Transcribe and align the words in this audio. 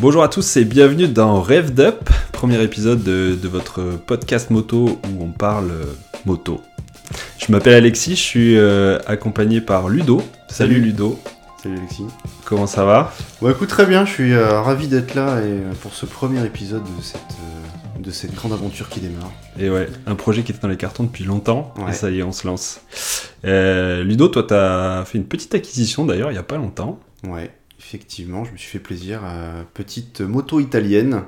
Bonjour 0.00 0.22
à 0.22 0.28
tous 0.28 0.56
et 0.56 0.64
bienvenue 0.64 1.08
dans 1.08 1.40
Rev'd 1.42 1.80
Up, 1.80 2.08
premier 2.32 2.62
épisode 2.62 3.02
de, 3.02 3.36
de 3.40 3.48
votre 3.48 3.82
podcast 4.06 4.50
moto 4.50 5.00
où 5.12 5.22
on 5.24 5.30
parle 5.32 5.70
euh, 5.70 5.84
moto. 6.24 6.60
Je 7.38 7.50
m'appelle 7.50 7.74
Alexis, 7.74 8.12
je 8.14 8.20
suis 8.22 8.56
euh, 8.58 8.98
accompagné 9.06 9.60
par 9.60 9.88
Ludo. 9.88 10.22
Salut, 10.48 10.74
Salut. 10.74 10.80
Ludo, 10.86 11.18
Salut 11.62 11.78
Alexis. 11.78 12.04
comment 12.44 12.66
ça 12.66 12.84
va? 12.84 13.12
Bon 13.40 13.50
écoute 13.50 13.68
très 13.68 13.86
bien, 13.86 14.04
je 14.04 14.12
suis 14.12 14.32
euh, 14.34 14.60
ravi 14.60 14.86
d'être 14.86 15.14
là 15.14 15.40
et 15.40 15.44
euh, 15.44 15.72
pour 15.82 15.92
ce 15.94 16.06
premier 16.06 16.44
épisode 16.46 16.84
de 16.84 17.02
cette, 17.02 18.00
de 18.00 18.10
cette 18.12 18.34
grande 18.34 18.52
aventure 18.52 18.88
qui 18.88 19.00
démarre. 19.00 19.32
Et 19.58 19.68
ouais, 19.68 19.88
un 20.06 20.14
projet 20.14 20.42
qui 20.44 20.52
était 20.52 20.60
dans 20.60 20.68
les 20.68 20.76
cartons 20.76 21.04
depuis 21.04 21.24
longtemps 21.24 21.74
Ouais. 21.78 21.90
et 21.90 21.94
ça 21.94 22.10
y 22.10 22.20
est, 22.20 22.22
on 22.22 22.32
se 22.32 22.46
lance. 22.46 22.80
Ludo, 23.42 24.28
toi 24.28 24.44
t'as 24.44 25.04
fait 25.06 25.18
une 25.18 25.26
petite 25.26 25.54
acquisition 25.56 26.04
d'ailleurs 26.06 26.30
il 26.30 26.34
y 26.34 26.38
a 26.38 26.42
pas 26.44 26.56
longtemps. 26.56 27.00
Ouais, 27.26 27.50
effectivement, 27.78 28.44
je 28.44 28.52
me 28.52 28.56
suis 28.56 28.68
fait 28.70 28.78
plaisir. 28.78 29.20
euh, 29.24 29.62
petite 29.74 30.20
moto 30.20 30.60
italienne 30.60 31.22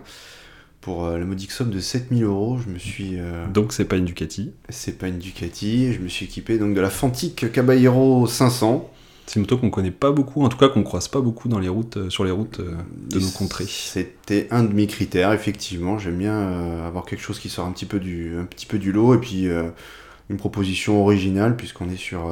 pour 0.80 1.04
euh, 1.04 1.18
la 1.18 1.24
modique 1.24 1.50
somme 1.52 1.70
de 1.70 1.80
7000 1.80 2.24
euros. 2.24 2.58
Je 2.64 2.70
me 2.70 2.78
suis. 2.78 3.18
euh, 3.18 3.46
Donc 3.48 3.72
c'est 3.72 3.84
pas 3.84 3.96
une 3.96 4.04
Ducati. 4.06 4.52
c'est 4.68 4.98
pas 4.98 5.08
une 5.08 5.18
Ducati, 5.18 5.92
je 5.92 6.00
me 6.00 6.08
suis 6.08 6.26
équipé 6.26 6.58
donc 6.58 6.74
de 6.74 6.80
la 6.80 6.90
Fantic 6.90 7.50
Caballero 7.52 8.26
500. 8.26 8.90
C'est 9.26 9.36
une 9.36 9.42
moto 9.42 9.58
qu'on 9.58 9.70
connaît 9.70 9.92
pas 9.92 10.10
beaucoup, 10.10 10.42
en 10.42 10.48
tout 10.48 10.56
cas 10.58 10.68
qu'on 10.68 10.82
croise 10.82 11.06
pas 11.06 11.20
beaucoup 11.20 11.48
dans 11.48 11.60
les 11.60 11.68
routes, 11.68 12.08
sur 12.10 12.24
les 12.24 12.32
routes 12.32 12.60
de 12.60 13.20
nos 13.20 13.28
contrées. 13.30 13.66
C'était 13.68 14.48
un 14.50 14.64
de 14.64 14.72
mes 14.72 14.88
critères, 14.88 15.32
effectivement. 15.32 15.98
J'aime 16.00 16.18
bien 16.18 16.34
euh, 16.36 16.86
avoir 16.88 17.04
quelque 17.04 17.20
chose 17.22 17.38
qui 17.38 17.48
sort 17.48 17.64
un 17.66 17.70
petit 17.70 17.86
peu 17.86 18.00
du, 18.00 18.36
un 18.36 18.44
petit 18.44 18.66
peu 18.66 18.78
du 18.80 18.90
lot 18.90 19.14
et 19.14 19.18
puis 19.18 19.46
euh, 19.48 19.70
une 20.30 20.36
proposition 20.36 21.00
originale 21.00 21.56
puisqu'on 21.56 21.88
est 21.90 21.96
sur 21.96 22.28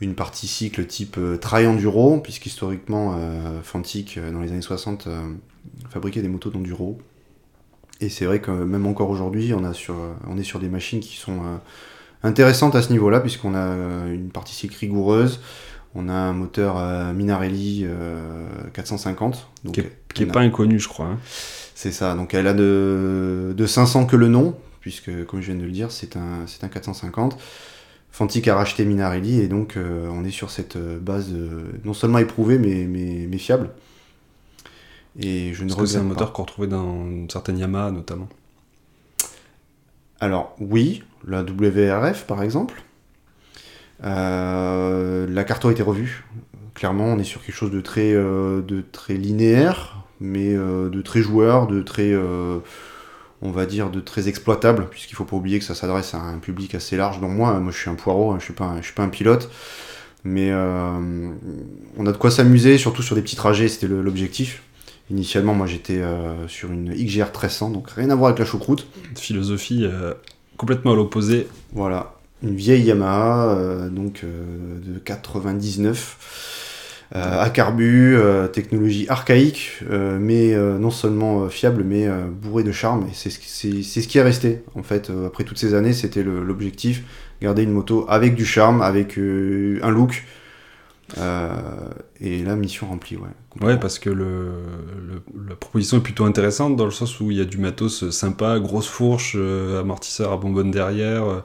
une 0.00 0.14
partie 0.14 0.46
cycle 0.46 0.86
type 0.86 1.16
euh, 1.18 1.36
Tri-Enduro, 1.36 2.18
puisqu'historiquement 2.20 3.16
euh, 3.18 3.60
Fantic 3.62 4.16
euh, 4.18 4.32
dans 4.32 4.40
les 4.40 4.50
années 4.50 4.62
60 4.62 5.06
euh, 5.06 5.20
fabriquait 5.90 6.22
des 6.22 6.28
motos 6.28 6.50
d'enduro. 6.50 6.98
Et 8.00 8.08
c'est 8.08 8.24
vrai 8.24 8.40
que 8.40 8.50
même 8.50 8.86
encore 8.86 9.10
aujourd'hui, 9.10 9.52
on, 9.54 9.62
a 9.64 9.74
sur, 9.74 9.94
euh, 9.94 10.12
on 10.26 10.38
est 10.38 10.42
sur 10.42 10.58
des 10.58 10.68
machines 10.68 11.00
qui 11.00 11.16
sont 11.16 11.40
intéressantes 12.22 12.74
à 12.74 12.82
ce 12.82 12.90
niveau-là 12.92 13.20
puisqu'on 13.20 13.54
a 13.54 14.06
une 14.08 14.30
partie 14.30 14.54
cycle 14.54 14.76
rigoureuse. 14.78 15.40
On 15.94 16.08
a 16.08 16.12
un 16.14 16.32
moteur 16.32 16.76
Minarelli 17.14 17.82
euh, 17.84 18.46
450. 18.72 19.48
Donc, 19.64 19.74
Qui 19.74 19.80
est, 19.80 19.92
qui 20.14 20.22
est 20.22 20.26
on 20.26 20.30
a- 20.30 20.32
pas 20.32 20.40
inconnu, 20.40 20.78
je 20.78 20.88
crois. 20.88 21.06
hein. 21.06 21.18
c'est 21.74 21.90
ça, 21.92 22.14
donc 22.14 22.32
elle 22.32 22.46
a 22.46 22.54
de, 22.54 23.52
de 23.56 23.66
500 23.66 24.06
que 24.06 24.14
le 24.16 24.28
nom, 24.28 24.56
puisque 24.80 25.24
comme 25.26 25.40
je 25.40 25.46
viens 25.50 25.60
de 25.60 25.64
le 25.66 25.72
dire, 25.72 25.90
c'est 25.90 26.16
un, 26.16 26.46
c'est 26.46 26.62
un 26.64 26.68
450. 26.68 27.36
Fantic 28.12 28.48
a 28.48 28.56
racheté 28.56 28.84
Minarelli 28.84 29.40
et 29.40 29.48
donc 29.48 29.76
euh, 29.76 30.08
on 30.10 30.24
est 30.24 30.30
sur 30.30 30.50
cette 30.50 30.76
euh, 30.76 30.98
base 30.98 31.30
euh, 31.32 31.70
non 31.84 31.94
seulement 31.94 32.18
éprouvée 32.18 32.58
mais, 32.58 32.84
mais, 32.84 33.26
mais 33.28 33.38
fiable. 33.38 33.70
Et 35.18 35.54
je 35.54 35.64
ne 35.64 35.68
Parce 35.68 35.80
que 35.80 35.86
c'est 35.86 35.98
un 35.98 36.02
moteur 36.02 36.32
qu'on 36.32 36.42
retrouvait 36.42 36.68
dans 36.68 37.06
certaines 37.28 37.58
Yamaha 37.58 37.90
notamment. 37.90 38.28
Alors 40.20 40.54
oui, 40.60 41.02
la 41.26 41.42
WRF 41.42 42.26
par 42.26 42.42
exemple. 42.42 42.82
Euh, 44.02 45.26
la 45.28 45.44
carte 45.44 45.64
a 45.64 45.70
été 45.70 45.82
revue. 45.82 46.24
Clairement, 46.74 47.06
on 47.06 47.18
est 47.18 47.24
sur 47.24 47.42
quelque 47.42 47.54
chose 47.54 47.70
de 47.70 47.80
très, 47.80 48.12
de 48.14 48.84
très 48.92 49.14
linéaire, 49.14 50.04
mais 50.20 50.54
de 50.54 51.02
très 51.02 51.20
joueur, 51.20 51.66
de 51.66 51.82
très, 51.82 52.14
on 53.42 53.50
va 53.50 53.66
dire, 53.66 53.90
de 53.90 54.00
très 54.00 54.28
exploitable, 54.28 54.88
puisqu'il 54.90 55.14
faut 55.14 55.24
pas 55.24 55.36
oublier 55.36 55.58
que 55.58 55.64
ça 55.64 55.74
s'adresse 55.74 56.14
à 56.14 56.18
un 56.18 56.38
public 56.38 56.74
assez 56.74 56.96
large. 56.96 57.20
dont 57.20 57.28
moi, 57.28 57.58
moi, 57.60 57.72
je 57.72 57.78
suis 57.78 57.90
un 57.90 57.94
poireau, 57.94 58.32
hein, 58.32 58.36
je 58.38 58.44
suis 58.44 58.52
pas, 58.54 58.64
un- 58.66 58.78
je 58.80 58.84
suis 58.86 58.94
pas 58.94 59.02
un 59.02 59.08
pilote, 59.08 59.50
mais 60.24 60.50
euh, 60.50 61.30
on 61.96 62.06
a 62.06 62.12
de 62.12 62.16
quoi 62.16 62.30
s'amuser, 62.30 62.76
surtout 62.78 63.02
sur 63.02 63.16
des 63.16 63.22
petits 63.22 63.36
trajets. 63.36 63.68
C'était 63.68 63.88
l'objectif. 63.88 64.62
Initialement, 65.10 65.54
moi, 65.54 65.66
j'étais 65.66 65.98
euh, 65.98 66.46
sur 66.48 66.70
une 66.70 66.92
XGR 66.94 67.24
1300, 67.32 67.70
donc 67.70 67.90
rien 67.90 68.10
à 68.10 68.14
voir 68.14 68.28
avec 68.28 68.38
la 68.38 68.44
choucroute. 68.44 68.86
Philosophie 69.16 69.84
euh, 69.84 70.12
complètement 70.56 70.92
à 70.92 70.94
l'opposé. 70.94 71.48
Voilà, 71.72 72.14
une 72.42 72.54
vieille 72.54 72.84
Yamaha, 72.84 73.88
donc 73.90 74.22
de 74.24 74.98
99, 74.98 76.16
euh, 76.18 76.49
à 77.12 77.50
carbu, 77.50 78.14
euh, 78.16 78.46
technologie 78.46 79.06
archaïque, 79.08 79.80
euh, 79.90 80.18
mais 80.20 80.54
euh, 80.54 80.78
non 80.78 80.90
seulement 80.90 81.42
euh, 81.44 81.48
fiable, 81.48 81.82
mais 81.84 82.06
euh, 82.06 82.26
bourré 82.30 82.62
de 82.62 82.72
charme. 82.72 83.06
Et 83.10 83.14
c'est 83.14 83.30
ce, 83.30 83.38
qui- 84.08 84.18
est 84.18 84.22
resté, 84.22 84.62
en 84.76 84.82
fait. 84.84 85.10
Euh, 85.10 85.26
après 85.26 85.42
toutes 85.44 85.58
ces 85.58 85.74
années, 85.74 85.92
c'était 85.92 86.22
l'objectif, 86.22 87.02
garder 87.42 87.64
une 87.64 87.72
moto 87.72 88.06
avec 88.08 88.36
du 88.36 88.44
charme, 88.46 88.80
avec 88.80 89.18
euh, 89.18 89.80
un 89.82 89.90
look. 89.90 90.24
Euh, 91.18 91.50
et 92.20 92.42
là, 92.44 92.54
mission 92.56 92.86
remplie, 92.88 93.16
ouais. 93.16 93.66
Ouais, 93.66 93.76
parce 93.78 93.98
que 93.98 94.10
la 94.10 95.56
proposition 95.56 95.98
est 95.98 96.02
plutôt 96.02 96.24
intéressante 96.24 96.76
dans 96.76 96.84
le 96.84 96.90
sens 96.90 97.18
où 97.20 97.30
il 97.30 97.38
y 97.38 97.40
a 97.40 97.44
du 97.44 97.58
matos 97.58 98.10
sympa, 98.10 98.58
grosse 98.60 98.86
fourche, 98.86 99.34
euh, 99.36 99.80
amortisseur 99.80 100.32
à 100.32 100.36
bonbonne 100.36 100.70
derrière, 100.70 101.24
euh, 101.24 101.40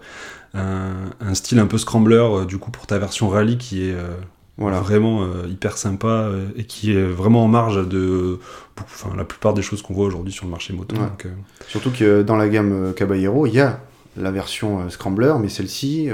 un, 0.53 1.11
un 1.19 1.33
style 1.35 1.59
un 1.59 1.67
peu 1.67 1.77
scrambler 1.77 2.17
euh, 2.17 2.45
du 2.45 2.57
coup 2.59 2.71
pour 2.71 2.87
ta 2.87 2.99
version 2.99 3.29
rallye 3.29 3.57
qui 3.57 3.89
est 3.89 3.93
euh, 3.93 4.15
Voilà. 4.57 4.79
vraiment 4.79 5.23
euh, 5.23 5.47
hyper 5.49 5.77
sympa 5.77 6.07
euh, 6.07 6.47
et 6.55 6.63
qui 6.63 6.93
est 6.93 7.03
vraiment 7.03 7.43
en 7.43 7.47
marge 7.47 7.87
de 7.87 8.39
enfin, 8.79 9.13
la 9.17 9.25
plupart 9.25 9.53
des 9.53 9.61
choses 9.61 9.81
qu'on 9.81 9.93
voit 9.93 10.05
aujourd'hui 10.05 10.31
sur 10.31 10.45
le 10.45 10.51
marché 10.51 10.73
moto. 10.73 10.95
Ouais. 10.95 11.01
donc, 11.01 11.25
euh, 11.25 11.33
Surtout 11.67 11.91
que 11.91 12.21
dans 12.21 12.37
la 12.37 12.47
gamme 12.47 12.93
Caballero, 12.95 13.47
il 13.47 13.53
y 13.53 13.59
a 13.59 13.81
la 14.17 14.31
version 14.31 14.89
Scrambler, 14.89 15.33
mais 15.41 15.49
celle-ci, 15.49 16.07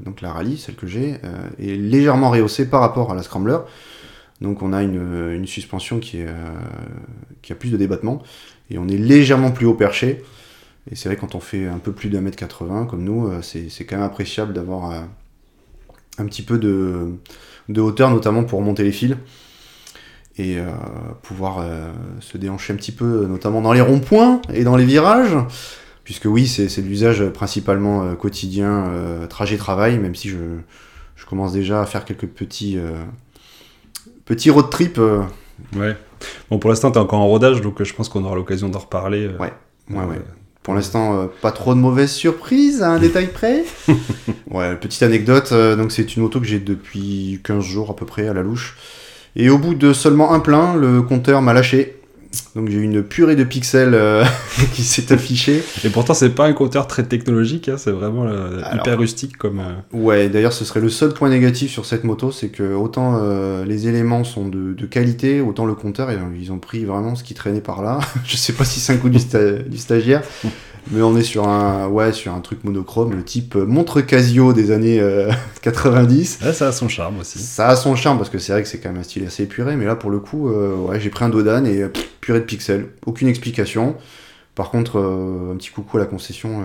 donc 0.00 0.22
la 0.22 0.32
Rallye, 0.32 0.56
celle 0.56 0.76
que 0.76 0.86
j'ai, 0.86 1.20
est 1.58 1.76
légèrement 1.76 2.30
rehaussée 2.30 2.70
par 2.70 2.80
rapport 2.80 3.12
à 3.12 3.14
la 3.14 3.22
Scrambler. 3.22 3.58
Donc 4.40 4.62
on 4.62 4.72
a 4.72 4.82
une, 4.82 5.30
une 5.30 5.46
suspension 5.46 5.98
qui, 5.98 6.20
est, 6.20 6.34
qui 7.42 7.52
a 7.52 7.54
plus 7.54 7.68
de 7.68 7.76
débattement, 7.76 8.22
et 8.70 8.78
on 8.78 8.88
est 8.88 8.96
légèrement 8.96 9.50
plus 9.50 9.66
haut 9.66 9.74
perché. 9.74 10.24
Et 10.90 10.96
c'est 10.96 11.10
vrai 11.10 11.16
quand 11.16 11.34
on 11.34 11.40
fait 11.40 11.66
un 11.66 11.76
peu 11.76 11.92
plus 11.92 12.08
d'un 12.08 12.22
mètre 12.22 12.38
80 12.38 12.86
comme 12.86 13.04
nous, 13.04 13.30
c'est 13.42 13.68
c'est 13.68 13.84
quand 13.84 13.96
même 13.96 14.06
appréciable 14.06 14.54
d'avoir 14.54 15.04
un 16.18 16.26
petit 16.26 16.42
peu 16.42 16.58
de, 16.58 17.14
de 17.68 17.80
hauteur, 17.80 18.10
notamment 18.10 18.44
pour 18.44 18.60
monter 18.62 18.82
les 18.84 18.92
fils 18.92 19.16
et 20.38 20.58
euh, 20.58 20.70
pouvoir 21.22 21.58
euh, 21.58 21.92
se 22.20 22.38
déhancher 22.38 22.72
un 22.72 22.76
petit 22.76 22.92
peu, 22.92 23.26
notamment 23.26 23.60
dans 23.60 23.72
les 23.72 23.82
ronds-points 23.82 24.40
et 24.52 24.64
dans 24.64 24.76
les 24.76 24.84
virages, 24.86 25.36
puisque 26.04 26.24
oui, 26.24 26.46
c'est 26.46 26.74
l'usage 26.80 27.24
principalement 27.30 28.02
euh, 28.02 28.14
quotidien, 28.14 28.90
trajet-travail, 29.28 29.98
même 29.98 30.14
si 30.14 30.28
je, 30.30 30.38
je 31.16 31.26
commence 31.26 31.52
déjà 31.52 31.82
à 31.82 31.86
faire 31.86 32.04
quelques 32.04 32.26
petits, 32.26 32.78
petits 34.24 34.50
road 34.50 34.70
trips. 34.70 34.98
euh, 34.98 35.22
ouais. 35.76 35.96
Bon, 36.50 36.58
pour 36.58 36.70
l'instant, 36.70 36.90
t'es 36.90 36.98
encore 36.98 37.20
en 37.20 37.28
rodage, 37.28 37.60
donc 37.60 37.82
je 37.82 37.94
pense 37.94 38.08
qu'on 38.08 38.24
aura 38.24 38.36
l'occasion 38.36 38.68
d'en 38.68 38.78
reparler. 38.78 39.28
Ouais, 39.38 39.52
ouais, 39.90 40.04
ouais. 40.04 40.22
Pour 40.62 40.74
l'instant, 40.74 41.18
euh, 41.18 41.26
pas 41.40 41.50
trop 41.50 41.74
de 41.74 41.80
mauvaises 41.80 42.12
surprises, 42.12 42.82
à 42.82 42.90
un 42.90 42.98
détail 42.98 43.28
près. 43.28 43.64
ouais, 44.50 44.76
petite 44.76 45.02
anecdote, 45.02 45.50
euh, 45.52 45.74
donc 45.74 45.90
c'est 45.90 46.14
une 46.14 46.22
moto 46.22 46.40
que 46.40 46.46
j'ai 46.46 46.60
depuis 46.60 47.40
15 47.42 47.64
jours 47.64 47.90
à 47.90 47.96
peu 47.96 48.06
près 48.06 48.28
à 48.28 48.32
la 48.32 48.42
louche. 48.42 48.76
Et 49.34 49.50
au 49.50 49.58
bout 49.58 49.74
de 49.74 49.92
seulement 49.92 50.32
un 50.32 50.40
plein, 50.40 50.76
le 50.76 51.02
compteur 51.02 51.42
m'a 51.42 51.52
lâché. 51.52 51.96
Donc 52.54 52.68
j'ai 52.68 52.78
eu 52.78 52.82
une 52.82 53.02
purée 53.02 53.36
de 53.36 53.44
pixels 53.44 53.94
euh, 53.94 54.24
qui 54.74 54.82
s'est 54.84 55.12
affichée. 55.12 55.62
Et 55.84 55.88
pourtant, 55.90 56.14
c'est 56.14 56.30
pas 56.30 56.46
un 56.46 56.52
compteur 56.52 56.86
très 56.86 57.02
technologique, 57.02 57.68
hein, 57.68 57.76
c'est 57.78 57.90
vraiment 57.90 58.24
euh, 58.26 58.60
Alors- 58.62 58.74
hyper 58.86 58.98
rustique 58.98 59.36
comme. 59.36 59.60
euh, 59.60 59.72
Ouais, 59.92 60.28
d'ailleurs 60.28 60.52
ce 60.52 60.64
serait 60.64 60.80
le 60.80 60.88
seul 60.88 61.12
point 61.12 61.28
négatif 61.30 61.70
sur 61.70 61.84
cette 61.86 62.04
moto, 62.04 62.30
c'est 62.32 62.48
que 62.48 62.74
autant 62.74 63.20
les 63.64 63.88
éléments 63.88 64.24
sont 64.24 64.48
de, 64.48 64.72
de 64.72 64.86
qualité, 64.86 65.40
autant 65.40 65.64
le 65.66 65.74
compteur, 65.74 66.10
ils 66.12 66.18
ont- 66.18 66.32
ils 66.38 66.52
ont 66.52 66.58
pris 66.58 66.84
vraiment 66.84 67.14
ce 67.14 67.24
qui 67.24 67.34
traînait 67.34 67.60
par 67.60 67.82
là. 67.82 68.00
Je 68.24 68.36
sais 68.36 68.52
pas 68.52 68.64
si 68.64 68.80
c'est 68.80 68.92
un 68.92 68.96
coup 68.96 69.08
du, 69.10 69.18
sta- 69.18 69.62
du 69.66 69.78
stagiaire, 69.78 70.22
mais 70.90 71.02
on 71.02 71.16
est 71.16 71.22
sur 71.22 71.46
un, 71.48 71.86
ouais, 71.88 72.12
sur 72.12 72.34
un 72.34 72.40
truc 72.40 72.64
monochrome, 72.64 73.12
le 73.14 73.24
type 73.24 73.56
euh, 73.56 73.64
montre 73.64 74.00
Casio 74.00 74.52
des 74.52 74.70
années 74.70 75.00
euh, 75.00 75.30
90. 75.62 76.40
ouais, 76.44 76.52
ça 76.52 76.68
a 76.68 76.72
son 76.72 76.88
charme 76.88 77.20
aussi. 77.20 77.38
Ça 77.38 77.68
a 77.68 77.76
son 77.76 77.94
charme 77.94 78.18
parce 78.18 78.30
que 78.30 78.38
c'est 78.38 78.52
vrai 78.52 78.62
que 78.62 78.68
c'est 78.68 78.78
quand 78.78 78.90
même 78.90 79.00
un 79.00 79.04
style 79.04 79.24
assez 79.24 79.44
épuré, 79.44 79.76
mais 79.76 79.84
là 79.84 79.94
pour 79.94 80.10
le 80.10 80.18
coup, 80.18 80.48
euh, 80.50 80.74
ouais, 80.76 81.00
j'ai 81.00 81.10
pris 81.10 81.24
un 81.24 81.28
Dodan 81.28 81.64
et 81.64 81.88
pff, 81.88 82.08
purée 82.20 82.40
de 82.40 82.44
pixels, 82.44 82.88
aucune 83.06 83.28
explication. 83.28 83.96
Par 84.54 84.70
contre, 84.70 84.98
euh, 84.98 85.52
un 85.54 85.56
petit 85.56 85.70
coucou 85.70 85.96
à 85.96 86.00
la 86.00 86.06
concession 86.06 86.60
euh, 86.60 86.64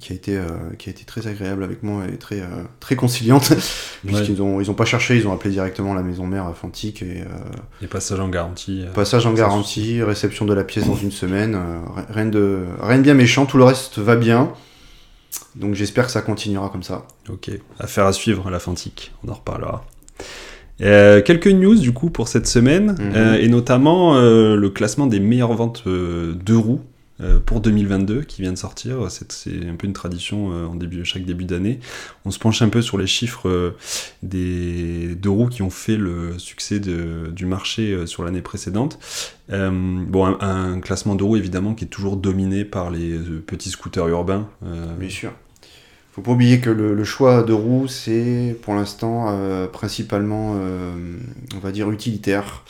qui 0.00 0.12
a 0.12 0.16
été 0.16 0.36
euh, 0.36 0.44
qui 0.78 0.88
a 0.88 0.92
été 0.92 1.04
très 1.04 1.26
agréable 1.26 1.62
avec 1.64 1.82
moi 1.82 2.02
et 2.12 2.16
très 2.16 2.40
euh, 2.40 2.46
très 2.80 2.96
conciliante 2.96 3.52
puisqu'ils 4.06 4.40
ont 4.42 4.60
ils 4.60 4.70
ont 4.70 4.74
pas 4.74 4.84
cherché, 4.84 5.16
ils 5.16 5.26
ont 5.26 5.32
appelé 5.32 5.50
directement 5.50 5.94
la 5.94 6.02
maison 6.02 6.26
mère 6.26 6.44
à 6.44 6.54
et 7.02 7.20
euh, 7.20 7.24
Les 7.80 7.86
passages 7.88 8.20
en 8.20 8.28
garantie. 8.28 8.84
passage 8.94 9.26
en 9.26 9.32
garantie, 9.32 10.02
réception 10.02 10.44
de 10.44 10.54
la 10.54 10.64
pièce 10.64 10.86
dans 10.86 10.96
une 10.96 11.10
semaine, 11.12 11.54
ri- 11.96 12.04
rien 12.10 12.26
de 12.26 12.64
rien 12.80 12.98
de 12.98 13.02
bien 13.02 13.14
méchant, 13.14 13.46
tout 13.46 13.58
le 13.58 13.64
reste 13.64 13.98
va 13.98 14.16
bien. 14.16 14.52
Donc 15.56 15.74
j'espère 15.74 16.06
que 16.06 16.12
ça 16.12 16.22
continuera 16.22 16.68
comme 16.68 16.82
ça. 16.82 17.06
Ok, 17.28 17.50
affaire 17.78 18.06
à 18.06 18.12
suivre, 18.12 18.50
la 18.50 18.58
Fantique, 18.58 19.12
on 19.24 19.30
en 19.30 19.34
reparlera. 19.34 19.84
Euh, 20.80 21.22
quelques 21.22 21.46
news 21.46 21.76
du 21.76 21.92
coup 21.92 22.10
pour 22.10 22.26
cette 22.28 22.46
semaine, 22.48 22.96
Mhm. 22.98 23.12
euh, 23.14 23.34
et 23.38 23.48
notamment 23.48 24.16
euh, 24.16 24.56
le 24.56 24.70
classement 24.70 25.06
des 25.06 25.20
meilleures 25.20 25.52
ventes 25.54 25.86
de 25.86 26.54
roues 26.54 26.80
pour 27.46 27.60
2022 27.60 28.22
qui 28.22 28.42
vient 28.42 28.52
de 28.52 28.58
sortir. 28.58 28.98
C'est 29.10 29.68
un 29.68 29.76
peu 29.76 29.86
une 29.86 29.92
tradition 29.92 30.52
euh, 30.52 30.66
en 30.66 30.74
début, 30.74 31.04
chaque 31.04 31.24
début 31.24 31.44
d'année. 31.44 31.78
On 32.24 32.30
se 32.30 32.38
penche 32.38 32.60
un 32.62 32.68
peu 32.68 32.82
sur 32.82 32.98
les 32.98 33.06
chiffres 33.06 33.48
euh, 33.48 33.76
des 34.22 35.14
deux 35.14 35.30
roues 35.30 35.48
qui 35.48 35.62
ont 35.62 35.70
fait 35.70 35.96
le 35.96 36.38
succès 36.38 36.80
du 36.80 37.46
marché 37.46 37.92
euh, 37.92 38.06
sur 38.06 38.24
l'année 38.24 38.42
précédente. 38.42 38.98
Euh, 39.50 39.70
bon, 39.70 40.36
un, 40.40 40.80
classement 40.80 41.14
de 41.14 41.22
roues 41.22 41.36
évidemment 41.36 41.74
qui 41.74 41.84
est 41.84 41.88
toujours 41.88 42.16
dominé 42.16 42.64
par 42.64 42.90
les 42.90 43.12
euh, 43.12 43.42
petits 43.46 43.70
scooters 43.70 44.08
urbains. 44.08 44.48
euh, 44.64 44.96
Bien 44.96 45.10
sûr. 45.10 45.32
Faut 46.12 46.22
pas 46.22 46.30
oublier 46.30 46.60
que 46.60 46.70
le, 46.70 47.02
choix 47.04 47.42
de 47.42 47.52
roues, 47.52 47.88
c'est 47.88 48.56
pour 48.62 48.74
l'instant 48.74 49.26
euh, 49.30 49.66
principalement, 49.66 50.54
euh, 50.56 50.94
on 51.56 51.58
va 51.58 51.72
dire, 51.72 51.90
utilitaire. 51.90 52.62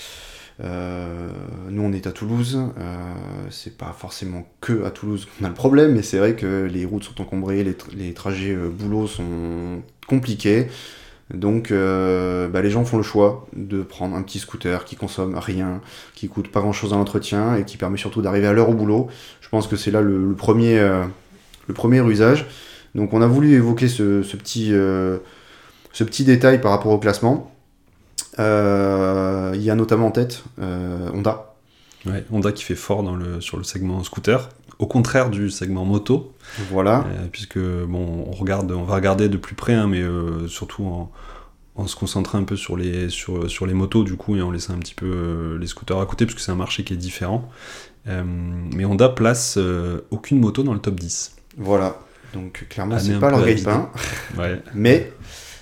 Euh, 0.63 1.29
nous, 1.69 1.83
on 1.83 1.93
est 1.93 2.07
à 2.07 2.13
Toulouse. 2.13 2.59
Euh, 2.79 3.15
c'est 3.51 3.77
pas 3.77 3.95
forcément 3.97 4.47
que 4.61 4.85
à 4.85 4.91
Toulouse 4.91 5.27
qu'on 5.27 5.45
a 5.45 5.49
le 5.49 5.55
problème, 5.55 5.93
mais 5.93 6.03
c'est 6.03 6.19
vrai 6.19 6.35
que 6.35 6.69
les 6.71 6.85
routes 6.85 7.05
sont 7.05 7.21
encombrées, 7.21 7.65
les, 7.65 7.77
les 7.97 8.15
trajets 8.15 8.55
euh, 8.55 8.69
boulot 8.69 9.07
sont 9.07 9.83
compliqués. 10.07 10.69
Donc, 11.33 11.71
bah, 11.73 12.61
les 12.61 12.71
gens 12.71 12.85
font 12.85 12.99
le 12.99 13.03
choix 13.03 13.47
de 13.57 13.83
prendre 13.83 14.15
un 14.15 14.23
petit 14.23 14.39
scooter 14.39 14.85
qui 14.85 14.95
consomme 14.95 15.37
rien, 15.37 15.81
qui 16.15 16.29
coûte 16.29 16.53
pas 16.53 16.61
grand 16.61 16.75
chose 16.75 16.93
à 16.93 16.97
l'entretien 16.97 17.57
et 17.57 17.65
qui 17.65 17.79
permet 17.79 17.97
surtout 17.97 18.21
d'arriver 18.21 18.47
à 18.47 18.53
l'heure 18.53 18.69
au 18.69 18.75
boulot. 18.75 19.09
Je 19.41 19.49
pense 19.49 19.67
que 19.67 19.75
c'est 19.75 19.91
là 19.91 20.03
le, 20.03 20.35
premier, 20.35 20.79
le 21.67 21.75
premier 21.75 22.07
usage. 22.07 22.47
Donc 22.95 23.15
on 23.15 23.23
a 23.23 23.27
voulu 23.27 23.55
évoquer 23.55 23.89
ce, 23.89 24.21
petit, 24.37 24.69
ce 24.69 26.05
petit 26.05 26.25
détail 26.25 26.61
par 26.61 26.73
rapport 26.73 26.93
au 26.93 26.99
classement. 26.99 27.51
Euh, 29.35 29.53
Il 29.55 29.63
y 29.63 29.71
a 29.71 29.75
notamment 29.75 30.07
en 30.07 30.11
tête 30.11 30.45
euh, 30.61 31.11
Honda. 31.13 31.55
ouais, 32.07 32.25
Honda 32.33 32.53
qui 32.53 32.65
fait 32.65 32.75
fort 32.75 33.03
dans 33.03 33.17
le, 33.17 33.41
sur 33.41 33.57
le 33.57 33.65
segment 33.65 34.03
scooter. 34.03 34.49
Au 34.79 34.87
contraire 34.87 35.31
du 35.31 35.51
segment 35.51 35.85
moto, 35.85 36.33
Voilà. 36.71 37.05
Euh, 37.07 37.27
puisque 37.31 37.59
bon, 37.59 38.27
on 38.29 38.33
regarde, 38.33 38.73
on 38.73 38.83
va 38.85 38.95
regarder 38.97 39.29
de 39.29 39.37
plus 39.37 39.55
près, 39.55 39.75
hein, 39.75 39.87
mais 39.87 40.01
euh, 40.03 40.49
surtout 40.49 40.85
en, 40.85 41.13
en 41.77 41.87
se 41.87 41.95
concentrant 41.95 42.39
un 42.39 42.45
peu 42.45 42.57
sur 42.57 42.77
les 42.77 43.09
sur, 43.09 43.49
sur 43.49 43.67
les 43.67 43.75
motos 43.75 44.03
du 44.03 44.17
coup 44.17 44.37
et 44.37 44.43
en 44.43 44.51
laissant 44.51 44.75
un 44.75 44.79
petit 44.79 44.95
peu 44.95 45.07
euh, 45.07 45.59
les 45.59 45.69
scooters 45.69 46.01
à 46.01 46.07
côté, 46.07 46.27
parce 46.27 46.35
que 46.35 46.41
c'est 46.41 46.51
un 46.51 46.57
marché 46.57 46.83
qui 46.85 46.93
est 46.93 46.97
différent. 46.97 47.49
Mais 48.07 48.85
Honda 48.85 49.09
place 49.09 49.59
aucune 50.11 50.39
moto 50.39 50.63
dans 50.63 50.75
le 50.75 50.79
top 50.79 50.97
10. 50.97 51.37
Voilà. 51.57 51.97
Donc 52.35 52.67
clairement, 52.69 52.99
c'est 52.99 53.19
pas 53.19 53.31
leur 53.31 53.47
gagne-pain. 53.47 53.91
Ouais. 54.37 54.61
Mais 54.75 55.11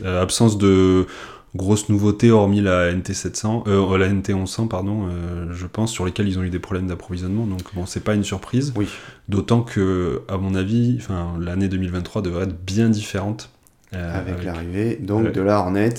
absence 0.04 0.58
de 0.58 1.06
grosses 1.54 1.88
nouveautés 1.88 2.31
hormis 2.31 2.60
la 2.62 2.93
NT700, 2.93 3.64
euh, 3.69 3.99
la 3.99 4.08
NT1100 4.08 4.69
pardon, 4.69 5.08
euh, 5.10 5.52
je 5.52 5.66
pense, 5.66 5.93
sur 5.93 6.04
lesquelles 6.06 6.28
ils 6.28 6.38
ont 6.38 6.43
eu 6.43 6.50
des 6.50 6.58
problèmes 6.58 6.87
d'approvisionnement. 6.87 7.46
Donc 7.46 7.62
bon, 7.75 7.87
c'est 7.87 8.00
pas 8.04 8.14
une 8.14 8.25
surprise. 8.25 8.72
oui, 8.76 8.88
D'autant 9.28 9.62
que, 9.62 10.22
à 10.28 10.38
mon 10.38 10.54
avis, 10.54 10.96
enfin, 11.00 11.34
l'année 11.40 11.69
2023 11.69 12.22
devrait 12.22 12.44
être 12.44 12.64
bien 12.64 12.88
différente. 12.88 13.50
euh, 13.94 14.19
avec 14.19 14.43
l'arrivée 14.44 14.96
donc 14.96 15.32
de 15.32 15.40
la 15.43 15.58
Hornet. 15.58 15.93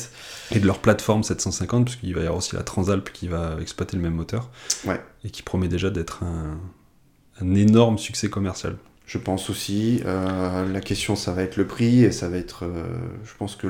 et 0.51 0.59
de 0.59 0.65
leur 0.65 0.79
plateforme 0.79 1.21
750, 1.23 1.85
puisqu'il 1.85 2.13
va 2.15 2.21
y 2.21 2.23
avoir 2.23 2.37
aussi 2.39 2.55
la 2.55 2.63
Transalp 2.63 3.11
qui 3.13 3.27
va 3.27 3.57
exploiter 3.61 3.95
le 3.97 4.01
même 4.03 4.15
moteur. 4.15 4.49
Ouais. 4.85 4.99
Et 5.23 5.29
qui 5.29 5.43
promet 5.43 5.67
déjà 5.67 5.91
d'être 5.91 6.23
un, 6.23 6.57
un 7.39 7.53
énorme 7.55 7.99
succès 7.99 8.29
commercial. 8.29 8.77
Je 9.05 9.17
pense 9.19 9.49
aussi. 9.51 10.01
euh, 10.05 10.67
la 10.71 10.81
question, 10.81 11.15
ça 11.15 11.33
va 11.33 11.43
être 11.43 11.57
le 11.57 11.67
prix 11.67 12.03
et 12.03 12.11
ça 12.11 12.29
va 12.29 12.37
être. 12.37 12.65
euh, 12.65 12.85
je 13.23 13.31
pense 13.37 13.55
que. 13.55 13.67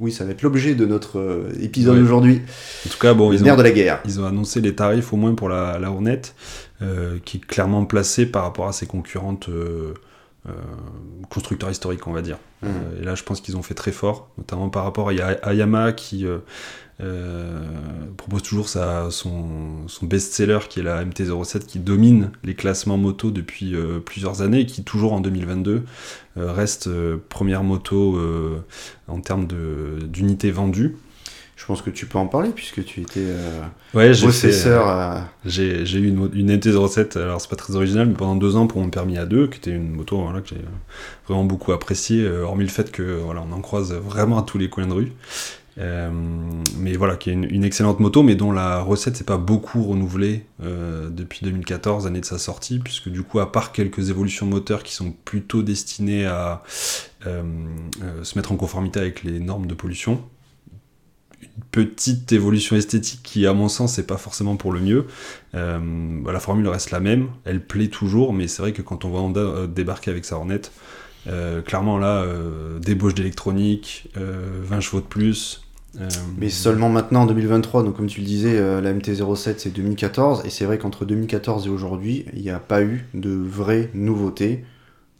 Oui, 0.00 0.10
ça 0.12 0.24
va 0.24 0.32
être 0.32 0.42
l'objet 0.42 0.74
de 0.74 0.86
notre 0.86 1.18
euh, 1.20 1.52
épisode 1.60 1.96
Ouais. 1.96 2.02
aujourd'hui. 2.02 2.42
En 2.86 2.90
tout 2.90 2.98
cas, 2.98 3.14
bon, 3.14 3.32
ils 3.32 3.42
ont, 3.44 3.56
de 3.56 3.62
la 3.62 3.70
guerre. 3.70 4.00
ils 4.04 4.20
ont 4.20 4.24
annoncé 4.26 4.60
les 4.60 4.74
tarifs 4.74 5.12
au 5.12 5.16
moins 5.16 5.34
pour 5.34 5.48
la, 5.48 5.78
la 5.78 5.90
Hornet, 5.90 6.20
euh, 6.82 7.18
qui 7.24 7.36
est 7.36 7.40
clairement 7.40 7.84
placée 7.84 8.26
par 8.26 8.42
rapport 8.42 8.66
à 8.66 8.72
ses 8.72 8.86
concurrentes 8.86 9.48
euh, 9.48 9.94
euh, 10.48 10.52
constructeurs 11.30 11.70
historiques, 11.70 12.06
on 12.06 12.12
va 12.12 12.22
dire. 12.22 12.38
Euh, 12.64 12.68
et 13.00 13.04
là, 13.04 13.14
je 13.14 13.22
pense 13.22 13.40
qu'ils 13.40 13.56
ont 13.56 13.62
fait 13.62 13.74
très 13.74 13.92
fort, 13.92 14.30
notamment 14.36 14.68
par 14.68 14.84
rapport 14.84 15.10
à 15.10 15.12
Ya- 15.14 15.38
à 15.42 15.54
Yamaha 15.54 15.92
qui 15.92 16.26
propose 18.16 18.42
toujours 18.42 18.68
sa, 18.68 19.10
son, 19.10 19.88
son 19.88 20.06
best-seller 20.06 20.60
qui 20.68 20.80
est 20.80 20.82
la 20.82 21.04
MT-07 21.04 21.60
qui 21.66 21.78
domine 21.78 22.30
les 22.44 22.54
classements 22.54 22.96
moto 22.98 23.30
depuis 23.30 23.74
euh, 23.74 23.98
plusieurs 24.00 24.42
années 24.42 24.60
et 24.60 24.66
qui, 24.66 24.84
toujours 24.84 25.12
en 25.12 25.20
2022, 25.20 25.82
euh, 26.36 26.52
reste 26.52 26.86
euh, 26.86 27.16
première 27.28 27.62
moto 27.64 28.16
euh, 28.16 28.64
en 29.08 29.20
termes 29.20 29.46
d'unités 29.46 30.50
vendues. 30.50 30.96
Je 31.56 31.66
pense 31.66 31.82
que 31.82 31.90
tu 31.90 32.06
peux 32.06 32.18
en 32.18 32.26
parler 32.26 32.50
puisque 32.50 32.84
tu 32.84 33.00
étais 33.00 33.20
euh, 33.20 33.62
Ouais, 33.94 34.12
possesseur. 34.12 34.88
euh, 34.88 35.20
j'ai 35.44 35.82
eu 35.98 36.08
une, 36.08 36.16
mo- 36.16 36.30
une 36.32 36.50
MT-07, 36.50 37.16
alors 37.16 37.40
c'est 37.40 37.48
pas 37.48 37.56
très 37.56 37.76
original, 37.76 38.08
mais 38.08 38.14
pendant 38.14 38.34
deux 38.34 38.56
ans 38.56 38.66
pour 38.66 38.80
mon 38.80 38.90
permis 38.90 39.16
A2, 39.16 39.48
qui 39.48 39.58
était 39.58 39.70
une 39.70 39.90
moto 39.90 40.20
voilà, 40.20 40.40
que 40.40 40.48
j'ai 40.48 40.60
vraiment 41.28 41.44
beaucoup 41.44 41.72
appréciée, 41.72 42.22
euh, 42.24 42.42
hormis 42.42 42.64
le 42.64 42.70
fait 42.70 42.90
que 42.90 43.02
voilà, 43.24 43.44
on 43.48 43.52
en 43.52 43.60
croise 43.60 43.92
vraiment 43.92 44.38
à 44.38 44.42
tous 44.42 44.58
les 44.58 44.68
coins 44.68 44.86
de 44.86 44.92
rue. 44.92 45.12
Euh, 45.78 46.10
mais 46.78 46.94
voilà, 46.94 47.16
qui 47.16 47.30
est 47.30 47.32
une, 47.32 47.64
excellente 47.64 48.00
moto, 48.00 48.22
mais 48.22 48.34
dont 48.34 48.52
la 48.52 48.80
recette 48.80 49.16
s'est 49.16 49.24
pas 49.24 49.38
beaucoup 49.38 49.82
renouvelée 49.82 50.46
euh, 50.62 51.10
depuis 51.10 51.40
2014, 51.42 52.06
année 52.06 52.20
de 52.20 52.24
sa 52.24 52.38
sortie, 52.38 52.78
puisque 52.78 53.08
du 53.08 53.22
coup, 53.22 53.40
à 53.40 53.50
part 53.50 53.72
quelques 53.72 54.10
évolutions 54.10 54.46
moteurs 54.46 54.82
qui 54.82 54.94
sont 54.94 55.12
plutôt 55.24 55.62
destinées 55.62 56.26
à 56.26 56.62
euh, 57.26 57.42
se 58.22 58.38
mettre 58.38 58.52
en 58.52 58.56
conformité 58.56 59.00
avec 59.00 59.24
les 59.24 59.40
normes 59.40 59.66
de 59.66 59.74
pollution, 59.74 60.22
une 61.42 61.64
petite 61.72 62.30
évolution 62.32 62.76
esthétique 62.76 63.20
qui, 63.22 63.46
à 63.46 63.52
mon 63.52 63.68
sens, 63.68 63.94
c'est 63.94 64.06
pas 64.06 64.16
forcément 64.16 64.56
pour 64.56 64.72
le 64.72 64.80
mieux. 64.80 65.06
Bah, 65.52 66.32
la 66.32 66.40
formule 66.40 66.68
reste 66.68 66.90
la 66.90 67.00
même, 67.00 67.28
elle 67.44 67.64
plaît 67.64 67.88
toujours, 67.88 68.32
mais 68.32 68.48
c'est 68.48 68.62
vrai 68.62 68.72
que 68.72 68.82
quand 68.82 69.04
on 69.04 69.10
voit 69.10 69.20
Honda 69.20 69.66
débarquer 69.66 70.10
avec 70.10 70.24
sa 70.24 70.36
Hornet, 70.36 70.62
clairement 71.64 71.98
là, 71.98 72.24
débauche 72.80 73.14
d'électronique, 73.14 74.08
euh, 74.16 74.60
20 74.62 74.80
chevaux 74.80 75.00
de 75.00 75.06
plus. 75.06 75.63
Euh, 76.00 76.08
Mais 76.38 76.48
seulement 76.50 76.88
maintenant 76.88 77.22
en 77.22 77.26
2023, 77.26 77.82
donc 77.84 77.96
comme 77.96 78.06
tu 78.06 78.20
le 78.20 78.26
disais, 78.26 78.56
euh, 78.56 78.80
la 78.80 78.92
MT-07 78.92 79.54
c'est 79.58 79.72
2014, 79.72 80.42
et 80.44 80.50
c'est 80.50 80.64
vrai 80.64 80.78
qu'entre 80.78 81.04
2014 81.04 81.66
et 81.66 81.70
aujourd'hui, 81.70 82.24
il 82.34 82.42
n'y 82.42 82.50
a 82.50 82.58
pas 82.58 82.82
eu 82.82 83.06
de 83.14 83.30
vraie 83.30 83.90
nouveauté 83.94 84.64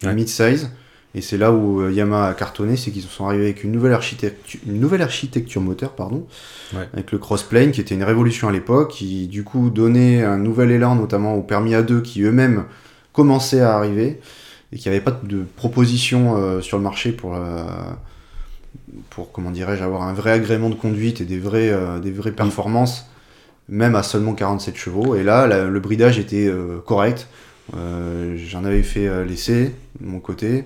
Ouais. 0.03 0.12
mid-size. 0.15 0.71
Et 1.17 1.21
c'est 1.21 1.38
là 1.38 1.53
où 1.53 1.81
euh, 1.81 1.93
Yamaha 1.93 2.26
a 2.31 2.35
cartonné, 2.35 2.76
c'est 2.76 2.91
qu'ils 2.91 3.03
sont 3.03 3.25
arrivés 3.26 3.44
avec 3.44 3.62
une 3.62 3.71
nouvelle 3.71 3.93
architecture, 3.93 4.59
une 4.67 4.81
nouvelle 4.81 5.00
architecture 5.03 5.61
moteur, 5.62 5.93
pardon, 5.93 6.26
Ouais. 6.75 6.88
avec 6.93 7.12
le 7.12 7.19
crossplane 7.19 7.70
qui 7.70 7.81
était 7.81 7.94
une 7.94 8.03
révolution 8.03 8.49
à 8.49 8.53
l'époque, 8.53 8.91
qui 8.91 9.29
du 9.29 9.44
coup 9.44 9.70
donnait 9.70 10.23
un 10.25 10.37
nouvel 10.38 10.73
élan 10.73 10.97
notamment 10.97 11.35
aux 11.37 11.43
permis 11.43 11.73
A2 11.75 12.03
qui 12.03 12.23
eux-mêmes 12.23 12.65
commençaient 13.12 13.61
à 13.61 13.77
arriver 13.77 14.20
et 14.73 14.77
qui 14.77 14.88
n'avaient 14.88 15.00
pas 15.00 15.12
de 15.23 15.44
proposition 15.56 16.37
euh, 16.37 16.61
sur 16.61 16.77
le 16.79 16.82
marché 16.82 17.13
pour 17.13 17.37
euh, 17.37 17.63
pour 19.10 19.32
comment 19.32 19.51
dirais-je 19.51 19.82
avoir 19.82 20.03
un 20.03 20.13
vrai 20.15 20.32
agrément 20.32 20.70
de 20.70 20.74
conduite 20.74 21.20
et 21.20 21.24
des 21.24 21.39
vrais 21.39 21.70
euh, 21.70 21.98
des 22.01 22.10
vraies 22.13 22.32
performances 22.32 23.06
même 23.69 23.94
à 23.96 24.03
seulement 24.03 24.34
47 24.34 24.77
chevaux 24.77 25.15
et 25.15 25.22
là 25.22 25.46
la- 25.46 25.65
le 25.65 25.81
bridage 25.81 26.19
était 26.19 26.46
euh, 26.48 26.79
correct 26.84 27.29
Euh, 27.74 28.36
j'en 28.36 28.63
avais 28.67 28.82
fait 28.82 29.24
l'essai 29.24 29.74
de 30.01 30.06
mon 30.06 30.20
côté 30.20 30.65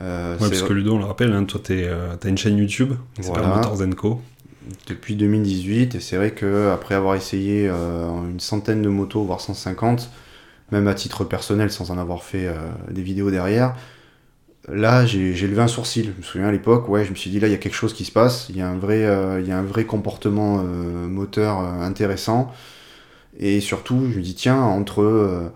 Ouais, 0.00 0.04
c'est- 0.38 0.48
parce 0.50 0.62
que 0.62 0.72
Ludo, 0.72 0.94
on 0.94 0.98
le 1.00 1.04
rappelle, 1.06 1.32
hein, 1.32 1.42
toi, 1.42 1.60
t'es, 1.60 1.90
t'as 2.20 2.28
une 2.28 2.38
chaîne 2.38 2.56
YouTube 2.56 2.92
Voilà. 3.18 3.48
Motors 3.56 3.76
Co. 3.96 4.20
depuis 4.86 5.16
2018 5.16 5.96
et 5.96 6.00
c'est 6.00 6.16
vrai 6.16 6.30
que 6.30 6.70
après 6.72 6.94
avoir 6.94 7.16
essayé 7.16 7.68
une 7.68 8.38
centaine 8.38 8.82
de 8.82 8.88
motos 8.88 9.24
voire 9.24 9.40
150 9.40 10.10
même 10.70 10.86
à 10.86 10.94
titre 10.94 11.24
personnel 11.24 11.72
sans 11.72 11.90
en 11.90 11.98
avoir 11.98 12.22
fait 12.22 12.46
des 12.88 13.02
vidéos 13.02 13.32
derrière 13.32 13.74
là 14.70 15.06
j'ai 15.06 15.34
levé 15.46 15.60
un 15.60 15.68
sourcil. 15.68 16.12
Je 16.14 16.18
me 16.18 16.22
souviens 16.22 16.48
à 16.48 16.52
l'époque 16.52 16.88
ouais 16.88 17.04
je 17.04 17.10
me 17.10 17.16
suis 17.16 17.30
dit 17.30 17.40
là 17.40 17.48
il 17.48 17.50
y 17.50 17.54
a 17.54 17.58
quelque 17.58 17.74
chose 17.74 17.94
qui 17.94 18.04
se 18.04 18.12
passe. 18.12 18.46
Il 18.50 18.56
y 18.56 18.60
a 18.60 18.68
un 18.68 18.78
vrai 18.78 19.04
euh, 19.04 19.40
il 19.40 19.48
y 19.48 19.52
a 19.52 19.58
un 19.58 19.62
vrai 19.62 19.84
comportement 19.84 20.60
euh, 20.60 21.08
moteur 21.08 21.60
euh, 21.60 21.82
intéressant. 21.82 22.52
Et 23.38 23.60
surtout 23.60 24.10
je 24.10 24.18
me 24.18 24.22
dis 24.22 24.34
tiens 24.34 24.60
entre 24.60 25.52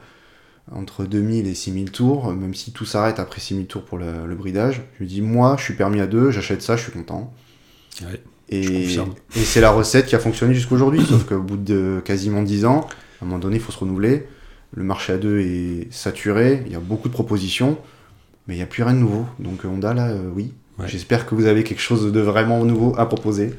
entre 0.71 1.05
2000 1.05 1.47
et 1.47 1.55
6000 1.55 1.91
tours, 1.91 2.33
même 2.33 2.55
si 2.55 2.73
tout 2.73 2.85
s'arrête 2.85 3.19
après 3.19 3.41
6000 3.41 3.67
tours 3.67 3.85
pour 3.85 3.99
le, 3.99 4.27
le 4.27 4.35
bridage, 4.35 4.83
je 4.99 5.05
me 5.05 5.09
dis, 5.09 5.21
moi, 5.21 5.57
je 5.59 5.65
suis 5.65 5.75
permis 5.75 6.01
à 6.01 6.07
deux, 6.07 6.31
j'achète 6.31 6.63
ça, 6.63 6.77
je 6.77 6.83
suis 6.83 6.93
content. 6.93 7.35
Ouais, 8.03 8.21
Et, 8.49 8.97
c'est 9.33 9.61
la 9.61 9.71
recette 9.71 10.07
qui 10.07 10.15
a 10.15 10.19
fonctionné 10.19 10.55
jusqu'à 10.55 10.75
aujourd'hui, 10.75 11.05
sauf 11.05 11.25
qu'au 11.25 11.41
bout 11.41 11.57
de 11.57 12.01
quasiment 12.05 12.43
10 12.43 12.65
ans, 12.65 12.89
à 13.21 13.25
un 13.25 13.27
moment 13.27 13.39
donné, 13.39 13.57
il 13.57 13.63
faut 13.63 13.73
se 13.73 13.79
renouveler. 13.79 14.27
Le 14.75 14.85
marché 14.85 15.13
à 15.13 15.19
deux 15.19 15.41
est 15.41 15.93
saturé, 15.93 16.63
il 16.67 16.73
y 16.73 16.77
a 16.77 16.81
beaucoup 16.81 17.09
de 17.09 17.13
propositions, 17.13 17.77
mais 18.47 18.55
il 18.55 18.57
n'y 18.59 18.63
a 18.63 18.67
plus 18.67 18.83
rien 18.83 18.95
de 18.95 18.99
nouveau. 18.99 19.27
Donc 19.39 19.65
Honda, 19.65 19.95
là, 19.95 20.09
euh, 20.09 20.31
oui. 20.35 20.53
Ouais. 20.79 20.89
J'espère 20.89 21.27
que 21.27 21.35
vous 21.35 21.47
avez 21.47 21.65
quelque 21.65 21.81
chose 21.83 22.11
de 22.13 22.21
vraiment 22.21 22.65
nouveau 22.65 22.95
à 22.99 23.07
proposer. 23.07 23.55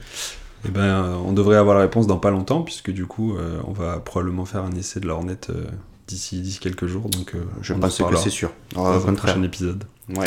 Eh 0.65 0.69
ben, 0.71 0.81
euh, 0.81 1.15
on 1.25 1.33
devrait 1.33 1.57
avoir 1.57 1.75
la 1.75 1.81
réponse 1.81 2.07
dans 2.07 2.17
pas 2.17 2.31
longtemps, 2.31 2.61
puisque 2.61 2.89
du 2.91 3.05
coup, 3.05 3.35
euh, 3.35 3.59
on 3.67 3.71
va 3.73 3.99
probablement 3.99 4.45
faire 4.45 4.63
un 4.63 4.71
essai 4.71 4.99
de 4.99 5.07
la 5.07 5.13
Hornet 5.13 5.37
euh, 5.49 5.65
d'ici, 6.07 6.39
d'ici 6.41 6.59
quelques 6.59 6.87
jours. 6.87 7.09
Donc, 7.09 7.35
euh, 7.35 7.39
Je 7.61 7.73
pense 7.73 8.01
que 8.01 8.15
c'est 8.15 8.29
sûr. 8.29 8.51
dans 8.73 9.07
un 9.07 9.13
prochain 9.13 9.43
épisode. 9.43 9.83
Ouais. 10.09 10.25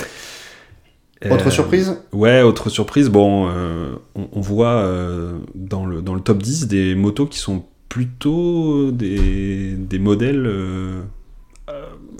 Autre 1.31 1.47
Euh, 1.47 1.51
surprise? 1.51 1.97
Ouais, 2.13 2.43
autre 2.43 2.69
surprise, 2.69 3.09
bon, 3.09 3.49
euh, 3.49 3.95
on, 4.15 4.29
on 4.33 4.41
voit 4.43 4.75
euh, 4.75 5.39
dans, 5.55 5.87
le, 5.87 6.03
dans 6.03 6.15
le 6.15 6.21
top 6.21 6.43
10 6.43 6.69
des 6.69 6.95
motos 6.95 7.27
qui 7.27 7.39
sont 7.39 7.65
plutôt 7.89 8.91
des, 8.91 9.73
des 9.73 9.99
modèles 9.99 10.47
euh, 10.47 11.01
euh, 11.01 11.03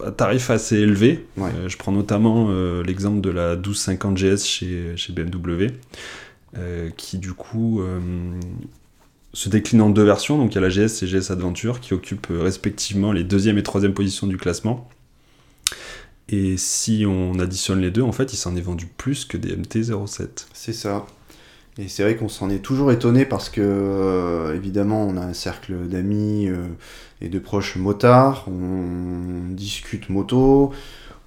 à 0.05 0.11
tarif 0.11 0.51
assez 0.51 0.77
élevé. 0.77 1.27
Ouais. 1.37 1.51
Euh, 1.57 1.69
je 1.69 1.77
prends 1.77 1.93
notamment 1.93 2.49
euh, 2.51 2.83
l'exemple 2.83 3.21
de 3.21 3.31
la 3.31 3.57
1250 3.57 4.17
GS 4.17 4.45
chez, 4.45 4.97
chez 4.97 5.13
BMW, 5.13 5.69
euh, 6.57 6.91
qui 6.97 7.19
du 7.19 7.33
coup 7.33 7.83
se 9.33 9.49
décline 9.49 9.83
en 9.83 9.91
deux 9.91 10.05
versions. 10.05 10.39
Donc 10.39 10.53
il 10.53 10.55
y 10.57 10.59
a 10.59 10.61
la 10.63 10.69
GS 10.69 11.03
et 11.03 11.07
GS 11.07 11.31
Adventure 11.31 11.81
qui 11.81 11.95
occupent 11.95 12.29
respectivement 12.31 13.13
les 13.13 13.25
deuxième 13.25 13.59
et 13.59 13.63
troisième 13.63 13.95
positions 13.95 14.27
du 14.27 14.37
classement. 14.37 14.89
Et 16.29 16.57
si 16.57 17.05
on 17.07 17.39
additionne 17.39 17.81
les 17.81 17.93
deux, 17.93 18.03
en 18.03 18.11
fait, 18.11 18.33
il 18.33 18.37
s'en 18.37 18.57
est 18.57 18.61
vendu 18.61 18.87
plus 18.87 19.25
que 19.25 19.37
des 19.37 19.55
MT-07. 19.57 20.47
C'est 20.53 20.73
ça. 20.73 21.07
Et 21.79 21.89
c'est 21.89 22.03
vrai 22.03 22.17
qu'on 22.17 22.29
s'en 22.29 22.49
est 22.49 22.61
toujours 22.61 22.91
étonné 22.91 23.27
parce 23.27 23.51
que, 23.51 23.61
euh, 23.63 24.55
évidemment, 24.55 25.07
on 25.07 25.17
a 25.19 25.21
un 25.21 25.35
cercle 25.35 25.75
d'amis 25.89 26.49
euh, 26.49 26.69
et 27.21 27.29
de 27.29 27.39
proches 27.39 27.77
motards, 27.77 28.49
on 28.49 29.51
discute 29.53 30.09
moto, 30.09 30.73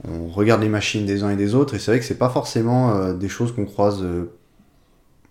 on 0.08 0.28
regarde 0.28 0.62
les 0.62 0.70
machines 0.70 1.06
des 1.06 1.24
uns 1.24 1.30
et 1.30 1.36
des 1.36 1.56
autres, 1.56 1.76
et 1.76 1.80
c'est 1.80 1.92
vrai 1.92 2.00
que 2.00 2.06
c'est 2.06 2.18
pas 2.18 2.30
forcément 2.30 2.96
euh, 2.96 3.14
des 3.14 3.30
choses 3.30 3.54
qu'on 3.54 3.66
croise, 3.66 4.02
euh, 4.02 4.32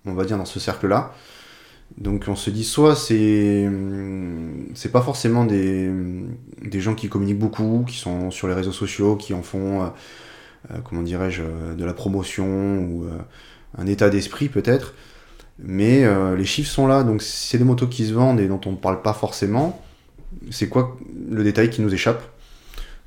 on 0.06 0.14
va 0.14 0.24
dire, 0.24 0.38
dans 0.38 0.44
ce 0.44 0.60
cercle-là. 0.60 1.14
Donc 1.96 2.26
on 2.28 2.36
se 2.36 2.50
dit 2.50 2.64
soit 2.64 2.94
c'est 2.94 3.66
hum, 3.66 4.66
c'est 4.74 4.92
pas 4.92 5.00
forcément 5.02 5.44
des, 5.46 5.90
des 6.62 6.80
gens 6.80 6.94
qui 6.94 7.08
communiquent 7.08 7.38
beaucoup, 7.38 7.84
qui 7.88 7.96
sont 7.96 8.30
sur 8.30 8.46
les 8.48 8.54
réseaux 8.54 8.72
sociaux, 8.72 9.16
qui 9.16 9.34
en 9.34 9.42
font, 9.42 9.84
euh, 9.84 10.78
comment 10.84 11.02
dirais-je, 11.02 11.42
de 11.76 11.84
la 11.84 11.94
promotion 11.94 12.78
ou 12.80 13.06
un 13.78 13.86
état 13.86 14.10
d'esprit 14.10 14.48
peut-être. 14.48 14.94
Mais 15.60 16.04
euh, 16.04 16.36
les 16.36 16.44
chiffres 16.44 16.70
sont 16.70 16.86
là, 16.86 17.02
donc 17.02 17.20
c'est 17.22 17.58
des 17.58 17.64
motos 17.64 17.88
qui 17.88 18.06
se 18.06 18.12
vendent 18.12 18.40
et 18.40 18.46
dont 18.48 18.60
on 18.66 18.72
ne 18.72 18.76
parle 18.76 19.02
pas 19.02 19.12
forcément. 19.12 19.82
C'est 20.50 20.68
quoi 20.68 20.96
le 21.30 21.42
détail 21.42 21.70
qui 21.70 21.80
nous 21.82 21.92
échappe? 21.92 22.22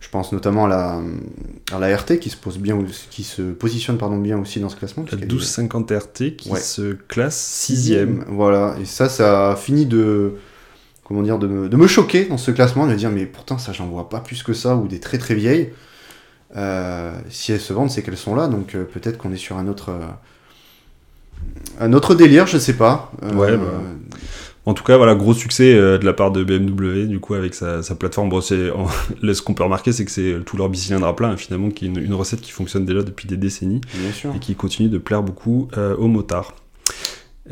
Je 0.01 0.09
pense 0.09 0.31
notamment 0.33 0.65
à 0.65 0.67
la, 0.67 1.01
à 1.71 1.79
la 1.79 1.95
RT 1.95 2.17
qui 2.19 2.29
se, 2.31 2.35
pose 2.35 2.57
bien, 2.57 2.77
qui 3.11 3.23
se 3.23 3.43
positionne 3.53 3.97
pardon, 3.99 4.17
bien 4.17 4.37
aussi 4.39 4.59
dans 4.59 4.67
ce 4.67 4.75
classement. 4.75 5.03
La 5.03 5.07
puisqu'elle 5.09 5.29
est 5.29 5.31
1250 5.31 5.91
RT 5.91 6.35
qui 6.35 6.49
Ouais. 6.49 6.59
se 6.59 6.93
classe 7.07 7.39
sixième. 7.39 8.25
Voilà, 8.27 8.75
et 8.81 8.85
ça, 8.85 9.09
ça 9.09 9.51
a 9.51 9.55
fini 9.55 9.85
de, 9.85 10.33
comment 11.03 11.21
dire, 11.21 11.37
de 11.37 11.47
me, 11.47 11.69
de 11.69 11.77
me 11.77 11.85
choquer 11.87 12.25
dans 12.25 12.37
ce 12.39 12.49
classement, 12.51 12.87
de 12.87 12.91
me 12.93 12.97
dire, 12.97 13.11
mais 13.11 13.27
pourtant, 13.27 13.59
ça, 13.59 13.73
j'en 13.73 13.87
vois 13.87 14.09
pas 14.09 14.19
plus 14.21 14.41
que 14.41 14.53
ça, 14.53 14.75
ou 14.75 14.87
des 14.87 14.99
très 14.99 15.19
très 15.19 15.35
vieilles. 15.35 15.69
Euh, 16.57 17.13
si 17.29 17.51
elles 17.53 17.61
se 17.61 17.71
vendent, 17.71 17.91
c'est 17.91 18.01
qu'elles 18.01 18.17
sont 18.17 18.35
là, 18.35 18.47
donc 18.47 18.73
euh, 18.75 18.83
peut-être 18.83 19.17
qu'on 19.19 19.31
est 19.31 19.37
sur 19.37 19.57
un 19.57 19.67
autre, 19.67 19.89
euh, 19.89 19.99
un 21.79 21.93
autre 21.93 22.15
délire, 22.15 22.47
je 22.47 22.57
sais 22.57 22.73
pas. 22.77 23.11
Euh, 23.23 23.33
Ouais, 23.33 23.57
bah. 23.57 23.63
En 24.67 24.75
tout 24.75 24.83
cas, 24.83 24.95
voilà, 24.95 25.15
gros 25.15 25.33
succès 25.33 25.73
euh, 25.73 25.97
de 25.97 26.05
la 26.05 26.13
part 26.13 26.29
de 26.31 26.43
BMW, 26.43 27.07
du 27.07 27.19
coup, 27.19 27.33
avec 27.33 27.55
sa, 27.55 27.81
sa 27.81 27.95
plateforme. 27.95 28.29
Bon, 28.29 28.39
en- 28.39 28.87
là, 29.25 29.33
ce 29.33 29.41
qu'on 29.41 29.55
peut 29.55 29.63
remarquer, 29.63 29.91
c'est 29.91 30.05
que 30.05 30.11
c'est 30.11 30.35
tout 30.45 30.55
leur 30.55 30.69
bicylindre 30.69 31.07
à 31.07 31.15
plat, 31.15 31.29
hein, 31.29 31.37
finalement, 31.37 31.71
qui 31.71 31.85
est 31.85 31.87
une, 31.87 31.97
une 31.97 32.13
recette 32.13 32.41
qui 32.41 32.51
fonctionne 32.51 32.85
déjà 32.85 33.01
depuis 33.01 33.27
des 33.27 33.37
décennies 33.37 33.81
et 34.35 34.39
qui 34.39 34.53
continue 34.53 34.89
de 34.89 34.99
plaire 34.99 35.23
beaucoup 35.23 35.67
euh, 35.77 35.95
aux 35.95 36.07
motards. 36.07 36.53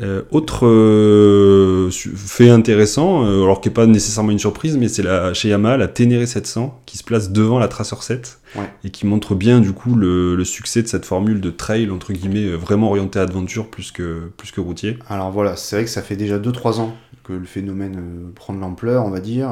Euh, 0.00 0.22
autre 0.30 0.66
euh, 0.66 1.90
fait 1.90 2.48
intéressant, 2.48 3.24
euh, 3.24 3.42
alors 3.42 3.60
qui 3.60 3.68
n'est 3.68 3.74
pas 3.74 3.86
nécessairement 3.86 4.30
une 4.30 4.38
surprise, 4.38 4.76
mais 4.76 4.86
c'est 4.86 5.02
la, 5.02 5.34
chez 5.34 5.48
Yamaha 5.48 5.76
la 5.76 5.88
Ténéré 5.88 6.26
700 6.26 6.80
qui 6.86 6.96
se 6.96 7.02
place 7.02 7.32
devant 7.32 7.58
la 7.58 7.66
Tracer 7.68 7.96
7 8.00 8.38
Ouais. 8.56 8.68
et 8.82 8.90
qui 8.90 9.06
montre 9.06 9.36
bien 9.36 9.60
du 9.60 9.72
coup 9.72 9.94
le, 9.94 10.34
le 10.34 10.44
succès 10.44 10.82
de 10.82 10.88
cette 10.88 11.04
formule 11.04 11.40
de 11.40 11.50
trail 11.50 11.88
entre 11.88 12.12
guillemets 12.12 12.48
vraiment 12.48 12.88
orientée 12.88 13.20
à 13.20 13.22
aventure 13.22 13.68
plus 13.68 13.92
que, 13.92 14.28
plus 14.36 14.50
que 14.50 14.60
routier. 14.60 14.98
Alors 15.08 15.30
voilà, 15.30 15.54
c'est 15.54 15.76
vrai 15.76 15.84
que 15.84 15.90
ça 15.90 16.02
fait 16.02 16.16
déjà 16.16 16.36
2-3 16.38 16.80
ans 16.80 16.96
que 17.22 17.32
le 17.32 17.44
phénomène 17.44 18.02
prend 18.34 18.52
de 18.52 18.58
l'ampleur, 18.58 19.04
on 19.06 19.10
va 19.10 19.20
dire. 19.20 19.50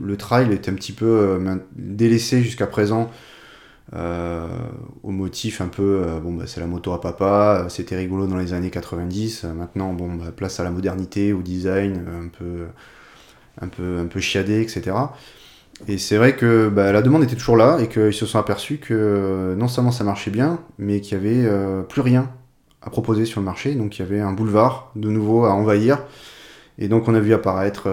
Le 0.00 0.16
trail 0.16 0.52
est 0.52 0.68
un 0.68 0.74
petit 0.74 0.92
peu 0.92 1.36
délaissé 1.74 2.44
jusqu'à 2.44 2.68
présent 2.68 3.10
euh, 3.92 4.48
au 5.02 5.10
motif 5.10 5.60
un 5.60 5.68
peu, 5.68 6.02
euh, 6.06 6.18
bon 6.18 6.32
bah 6.32 6.44
c'est 6.46 6.60
la 6.60 6.66
moto 6.66 6.92
à 6.92 7.00
papa, 7.00 7.64
euh, 7.64 7.68
c'était 7.68 7.96
rigolo 7.96 8.26
dans 8.26 8.36
les 8.36 8.54
années 8.54 8.70
90, 8.70 9.44
euh, 9.44 9.52
maintenant 9.52 9.92
bon 9.92 10.14
bah, 10.14 10.32
place 10.34 10.58
à 10.58 10.64
la 10.64 10.70
modernité, 10.70 11.32
au 11.32 11.42
design, 11.42 12.02
un 12.08 12.28
peu, 12.28 12.66
un 13.60 13.68
peu, 13.68 13.98
un 13.98 14.06
peu 14.06 14.20
chiadé, 14.20 14.62
etc. 14.62 14.96
Et 15.86 15.98
c'est 15.98 16.16
vrai 16.16 16.34
que 16.36 16.68
bah, 16.68 16.92
la 16.92 17.02
demande 17.02 17.24
était 17.24 17.36
toujours 17.36 17.56
là 17.56 17.78
et 17.80 17.88
qu'ils 17.88 18.14
se 18.14 18.26
sont 18.26 18.38
aperçus 18.38 18.78
que 18.78 19.54
non 19.58 19.68
seulement 19.68 19.90
ça 19.90 20.04
marchait 20.04 20.30
bien, 20.30 20.60
mais 20.78 21.00
qu'il 21.00 21.18
y 21.18 21.20
avait 21.20 21.84
plus 21.88 22.00
rien 22.00 22.30
à 22.82 22.90
proposer 22.90 23.24
sur 23.24 23.40
le 23.40 23.44
marché. 23.44 23.74
Donc 23.74 23.98
il 23.98 24.02
y 24.02 24.04
avait 24.04 24.20
un 24.20 24.32
boulevard 24.32 24.92
de 24.94 25.10
nouveau 25.10 25.44
à 25.44 25.52
envahir. 25.52 25.98
Et 26.78 26.86
donc 26.88 27.08
on 27.08 27.14
a 27.14 27.20
vu 27.20 27.34
apparaître 27.34 27.88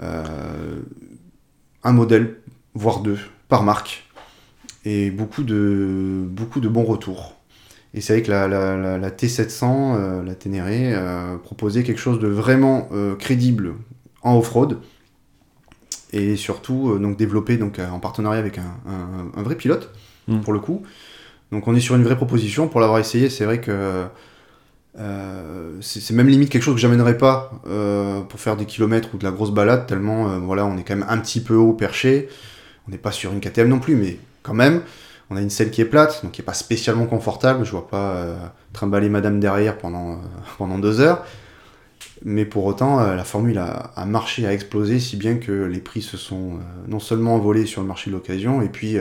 un 0.00 1.92
modèle, 1.92 2.36
voire 2.74 3.00
deux, 3.00 3.18
par 3.48 3.62
marque. 3.62 4.05
Et 4.88 5.10
beaucoup 5.10 5.42
de, 5.42 6.22
beaucoup 6.28 6.60
de 6.60 6.68
bons 6.68 6.84
retours. 6.84 7.34
Et 7.92 8.00
c'est 8.00 8.12
vrai 8.14 8.22
que 8.22 8.30
la, 8.30 8.46
la- 8.46 8.76
la- 8.76 8.98
la 8.98 9.10
T700, 9.10 9.96
euh, 9.96 10.22
la 10.22 10.34
Ténéré, 10.34 10.92
euh, 10.94 11.36
proposait 11.38 11.82
quelque 11.82 11.98
chose 12.00 12.20
de 12.20 12.28
vraiment 12.28 12.88
euh, 12.92 13.16
crédible 13.16 13.74
en 14.22 14.36
off-road. 14.38 14.78
Et 16.12 16.36
surtout, 16.36 16.98
donc 16.98 17.16
développé 17.16 17.56
donc, 17.56 17.80
en 17.80 17.98
partenariat 17.98 18.38
avec 18.38 18.58
un, 18.58 18.76
un- 18.88 19.38
un 19.38 19.42
vrai 19.42 19.56
pilote, 19.56 19.92
Mm. 20.28 20.40
pour 20.40 20.52
le 20.52 20.58
coup. 20.60 20.82
Donc 21.52 21.66
on 21.68 21.74
est 21.74 21.80
sur 21.80 21.94
une 21.96 22.02
vraie 22.04 22.16
proposition. 22.16 22.68
Pour 22.68 22.80
l'avoir 22.80 22.98
essayé, 22.98 23.28
c'est 23.30 23.44
vrai 23.44 23.60
que 23.60 24.04
c'est 25.80 26.10
même 26.14 26.28
limite 26.28 26.48
quelque 26.48 26.62
chose 26.62 26.74
que 26.74 26.80
j'amènerais 26.80 27.18
pas 27.18 27.52
pour 28.28 28.40
faire 28.40 28.56
des 28.56 28.64
kilomètres 28.66 29.10
ou 29.14 29.18
de 29.18 29.24
la 29.24 29.30
grosse 29.30 29.52
balade, 29.52 29.86
tellement 29.86 30.38
voilà, 30.40 30.64
on 30.66 30.76
est 30.78 30.82
quand 30.84 30.96
même 30.96 31.06
un 31.08 31.18
petit 31.18 31.40
peu 31.40 31.54
haut 31.54 31.72
perché. 31.74 32.28
On 32.88 32.90
n'est 32.90 32.98
pas 32.98 33.12
sur 33.12 33.32
une 33.32 33.40
KTM 33.40 33.68
non 33.68 33.78
plus, 33.78 33.94
mais 33.96 34.18
quand 34.46 34.54
même, 34.54 34.82
on 35.28 35.36
a 35.36 35.42
une 35.42 35.50
selle 35.50 35.70
qui 35.70 35.80
est 35.80 35.86
plate, 35.86 36.20
donc 36.22 36.32
qui 36.32 36.40
est 36.40 36.44
pas 36.44 36.54
spécialement 36.54 37.06
confortable. 37.06 37.64
Je 37.64 37.72
vois 37.72 37.88
pas 37.88 38.12
euh, 38.12 38.36
trimballer 38.72 39.08
madame 39.08 39.40
derrière 39.40 39.76
pendant, 39.76 40.12
euh, 40.12 40.16
pendant 40.58 40.78
deux 40.78 41.00
heures. 41.00 41.24
Mais 42.24 42.44
pour 42.44 42.64
autant, 42.64 43.00
euh, 43.00 43.14
la 43.14 43.24
formule 43.24 43.58
a, 43.58 43.90
a 43.96 44.04
marché, 44.06 44.46
a 44.46 44.52
explosé, 44.52 45.00
si 45.00 45.16
bien 45.16 45.36
que 45.36 45.52
les 45.64 45.80
prix 45.80 46.00
se 46.00 46.16
sont 46.16 46.60
non 46.86 47.00
seulement 47.00 47.34
envolés 47.34 47.66
sur 47.66 47.82
le 47.82 47.88
marché 47.88 48.10
de 48.10 48.16
l'occasion, 48.16 48.62
et 48.62 48.68
puis 48.68 48.96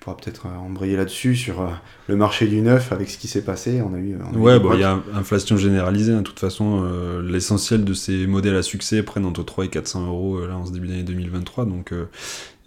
pourras 0.00 0.16
peut-être 0.16 0.46
euh, 0.46 0.56
embrayer 0.58 0.96
là-dessus 0.96 1.36
sur 1.36 1.60
euh, 1.60 1.66
le 2.08 2.16
marché 2.16 2.46
du 2.46 2.60
neuf 2.62 2.90
avec 2.92 3.10
ce 3.10 3.18
qui 3.18 3.28
s'est 3.28 3.42
passé. 3.44 3.82
On 3.82 3.94
a 3.94 3.98
eu, 3.98 4.16
on 4.20 4.34
a 4.34 4.38
eu 4.38 4.40
Ouais, 4.40 4.58
bon, 4.58 4.68
couacs. 4.68 4.78
il 4.78 4.80
y 4.80 4.84
a 4.84 4.98
inflation 5.14 5.56
généralisée. 5.56 6.12
hein. 6.12 6.18
De 6.18 6.22
toute 6.22 6.40
façon, 6.40 6.82
euh, 6.84 7.22
l'essentiel 7.22 7.84
de 7.84 7.92
ces 7.94 8.26
modèles 8.26 8.56
à 8.56 8.62
succès 8.62 9.02
prennent 9.02 9.26
entre 9.26 9.42
3 9.44 9.66
et 9.66 9.68
400 9.68 10.06
euros 10.06 10.46
là 10.46 10.56
en 10.56 10.66
ce 10.66 10.72
début 10.72 10.88
d'année 10.88 11.02
2023. 11.02 11.64
Donc, 11.66 11.92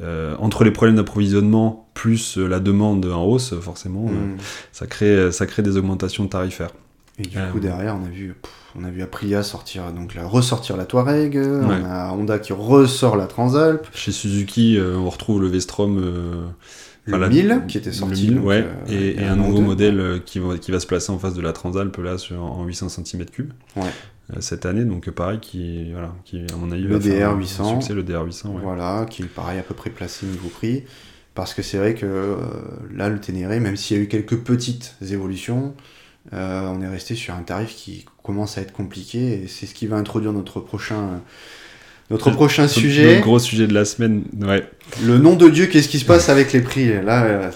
euh, 0.01 0.35
entre 0.39 0.63
les 0.63 0.71
problèmes 0.71 0.95
d'approvisionnement 0.95 1.89
plus 1.93 2.37
la 2.37 2.59
demande 2.59 3.05
en 3.05 3.23
hausse, 3.25 3.53
forcément, 3.59 4.05
euh, 4.09 4.11
Mm. 4.35 4.37
ça, 4.71 4.87
crée, 4.87 5.31
ça 5.31 5.45
crée 5.45 5.61
des 5.63 5.77
augmentations 5.77 6.27
tarifaires. 6.27 6.71
Et 7.19 7.23
du 7.23 7.37
coup, 7.51 7.59
derrière, 7.59 7.95
on 7.95 8.05
a 8.05 8.09
vu, 8.09 8.35
pff, 8.41 8.51
on 8.75 8.83
a 8.83 8.89
vu 8.89 9.03
Aprilia 9.03 9.43
sortir, 9.43 9.91
donc 9.93 10.15
la, 10.15 10.25
ressortir 10.25 10.75
la 10.77 10.85
Touareg, 10.85 11.37
on 11.37 11.69
a 11.85 12.11
Honda 12.11 12.39
qui 12.39 12.53
ressort 12.53 13.15
la 13.17 13.27
Transalp, 13.27 13.85
Chez 13.93 14.11
Suzuki, 14.11 14.77
euh, 14.79 14.95
on 14.97 15.09
retrouve 15.11 15.39
le 15.39 15.47
V-Strom. 15.47 15.99
euh, 15.99 16.45
le 17.05 17.13
enfin, 17.15 17.21
la- 17.21 17.29
1000 17.29 17.61
qui 17.67 17.77
était 17.77 17.89
le 17.89 17.95
sorti. 17.95 18.23
1000, 18.27 18.35
donc, 18.35 18.45
ouais, 18.45 18.65
euh, 18.65 18.73
et, 18.89 19.21
et 19.21 19.25
un 19.25 19.35
nouveau 19.35 19.61
modèle 19.61 19.99
euh, 19.99 20.19
qui, 20.19 20.39
va, 20.39 20.57
qui 20.57 20.71
va 20.71 20.79
se 20.79 20.87
placer 20.87 21.11
en 21.11 21.19
face 21.19 21.33
de 21.33 21.41
la 21.41 21.51
Transalp 21.53 21.95
là 21.97 22.17
sur, 22.17 22.41
en 22.43 22.63
800 22.65 22.87
cm3 22.87 23.45
Ouais. 23.75 23.83
cette 24.39 24.65
année. 24.65 24.85
Donc, 24.85 25.07
euh, 25.07 25.11
pareil, 25.11 25.39
qui, 25.41 25.91
voilà, 25.91 26.13
qui 26.23 26.39
à 26.53 26.55
mon 26.55 26.71
avis, 26.71 26.83
Le 26.83 26.95
va 26.97 27.01
faire 27.01 27.29
un- 27.29 27.33
un 27.33 27.39
DR800. 27.39 27.73
succès, 27.81 27.93
le 27.93 28.03
DR800. 28.03 28.47
ouais. 28.53 28.61
Voilà, 28.63 29.05
qui 29.09 29.23
est 29.23 29.25
pareil 29.25 29.59
à 29.59 29.63
peu 29.63 29.73
près 29.73 29.89
placé 29.89 30.25
niveau 30.25 30.47
prix. 30.49 30.83
Parce 31.35 31.53
que 31.55 31.61
c'est 31.63 31.77
vrai 31.79 31.95
que 31.95 32.05
euh, 32.05 32.35
là, 32.95 33.09
le 33.09 33.19
Ténéré, 33.19 33.59
même 33.59 33.75
s'il 33.75 33.97
y 33.97 33.99
a 33.99 34.03
eu 34.03 34.07
quelques 34.07 34.37
petites 34.37 34.95
évolutions, 35.01 35.73
euh, 36.31 36.67
on 36.67 36.79
est 36.81 36.87
resté 36.87 37.15
sur 37.15 37.33
un 37.33 37.41
tarif 37.41 37.75
qui 37.75 38.05
commence 38.21 38.57
à 38.57 38.61
être 38.61 38.71
compliqué 38.71 39.41
et 39.43 39.47
c'est 39.47 39.65
ce 39.65 39.73
qui 39.73 39.87
va 39.87 39.97
introduire 39.97 40.31
notre 40.31 40.59
prochain, 40.61 41.21
notre 42.11 42.29
Le- 42.29 42.35
prochain 42.35 42.67
sujet. 42.67 43.05
Notre 43.15 43.21
gros 43.21 43.39
sujet 43.39 43.67
de 43.67 43.73
la 43.73 43.85
semaine, 43.85 44.23
ouais. 44.41 44.63
Le 45.03 45.17
nom 45.17 45.35
de 45.35 45.49
Dieu, 45.49 45.65
qu'est-ce 45.67 45.87
qui 45.89 45.99
se 45.99 46.05
passe 46.05 46.29
avec 46.29 46.53
les 46.53 46.61
prix? 46.61 46.87
Là, 47.03 47.23
euh, 47.25 47.49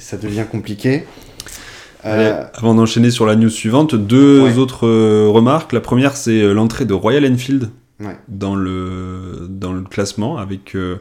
ça 0.00 0.16
devient 0.16 0.44
compliqué. 0.50 1.04
Allez, 2.02 2.24
Euh, 2.24 2.44
avant 2.54 2.74
d'enchaîner 2.74 3.10
sur 3.10 3.26
la 3.26 3.36
news 3.36 3.50
suivante, 3.50 3.94
deux 3.94 4.40
Ouais. 4.40 4.56
autres 4.58 4.86
euh, 4.86 5.28
remarques. 5.28 5.72
La 5.72 5.80
première, 5.80 6.16
c'est 6.16 6.42
l'entrée 6.54 6.84
de 6.86 6.94
Royal 6.94 7.30
Enfield 7.30 7.68
Ouais. 8.00 8.16
dans, 8.28 8.54
le, 8.54 9.46
dans 9.48 9.72
le 9.72 9.82
classement 9.82 10.38
avec 10.38 10.74
euh, 10.74 10.96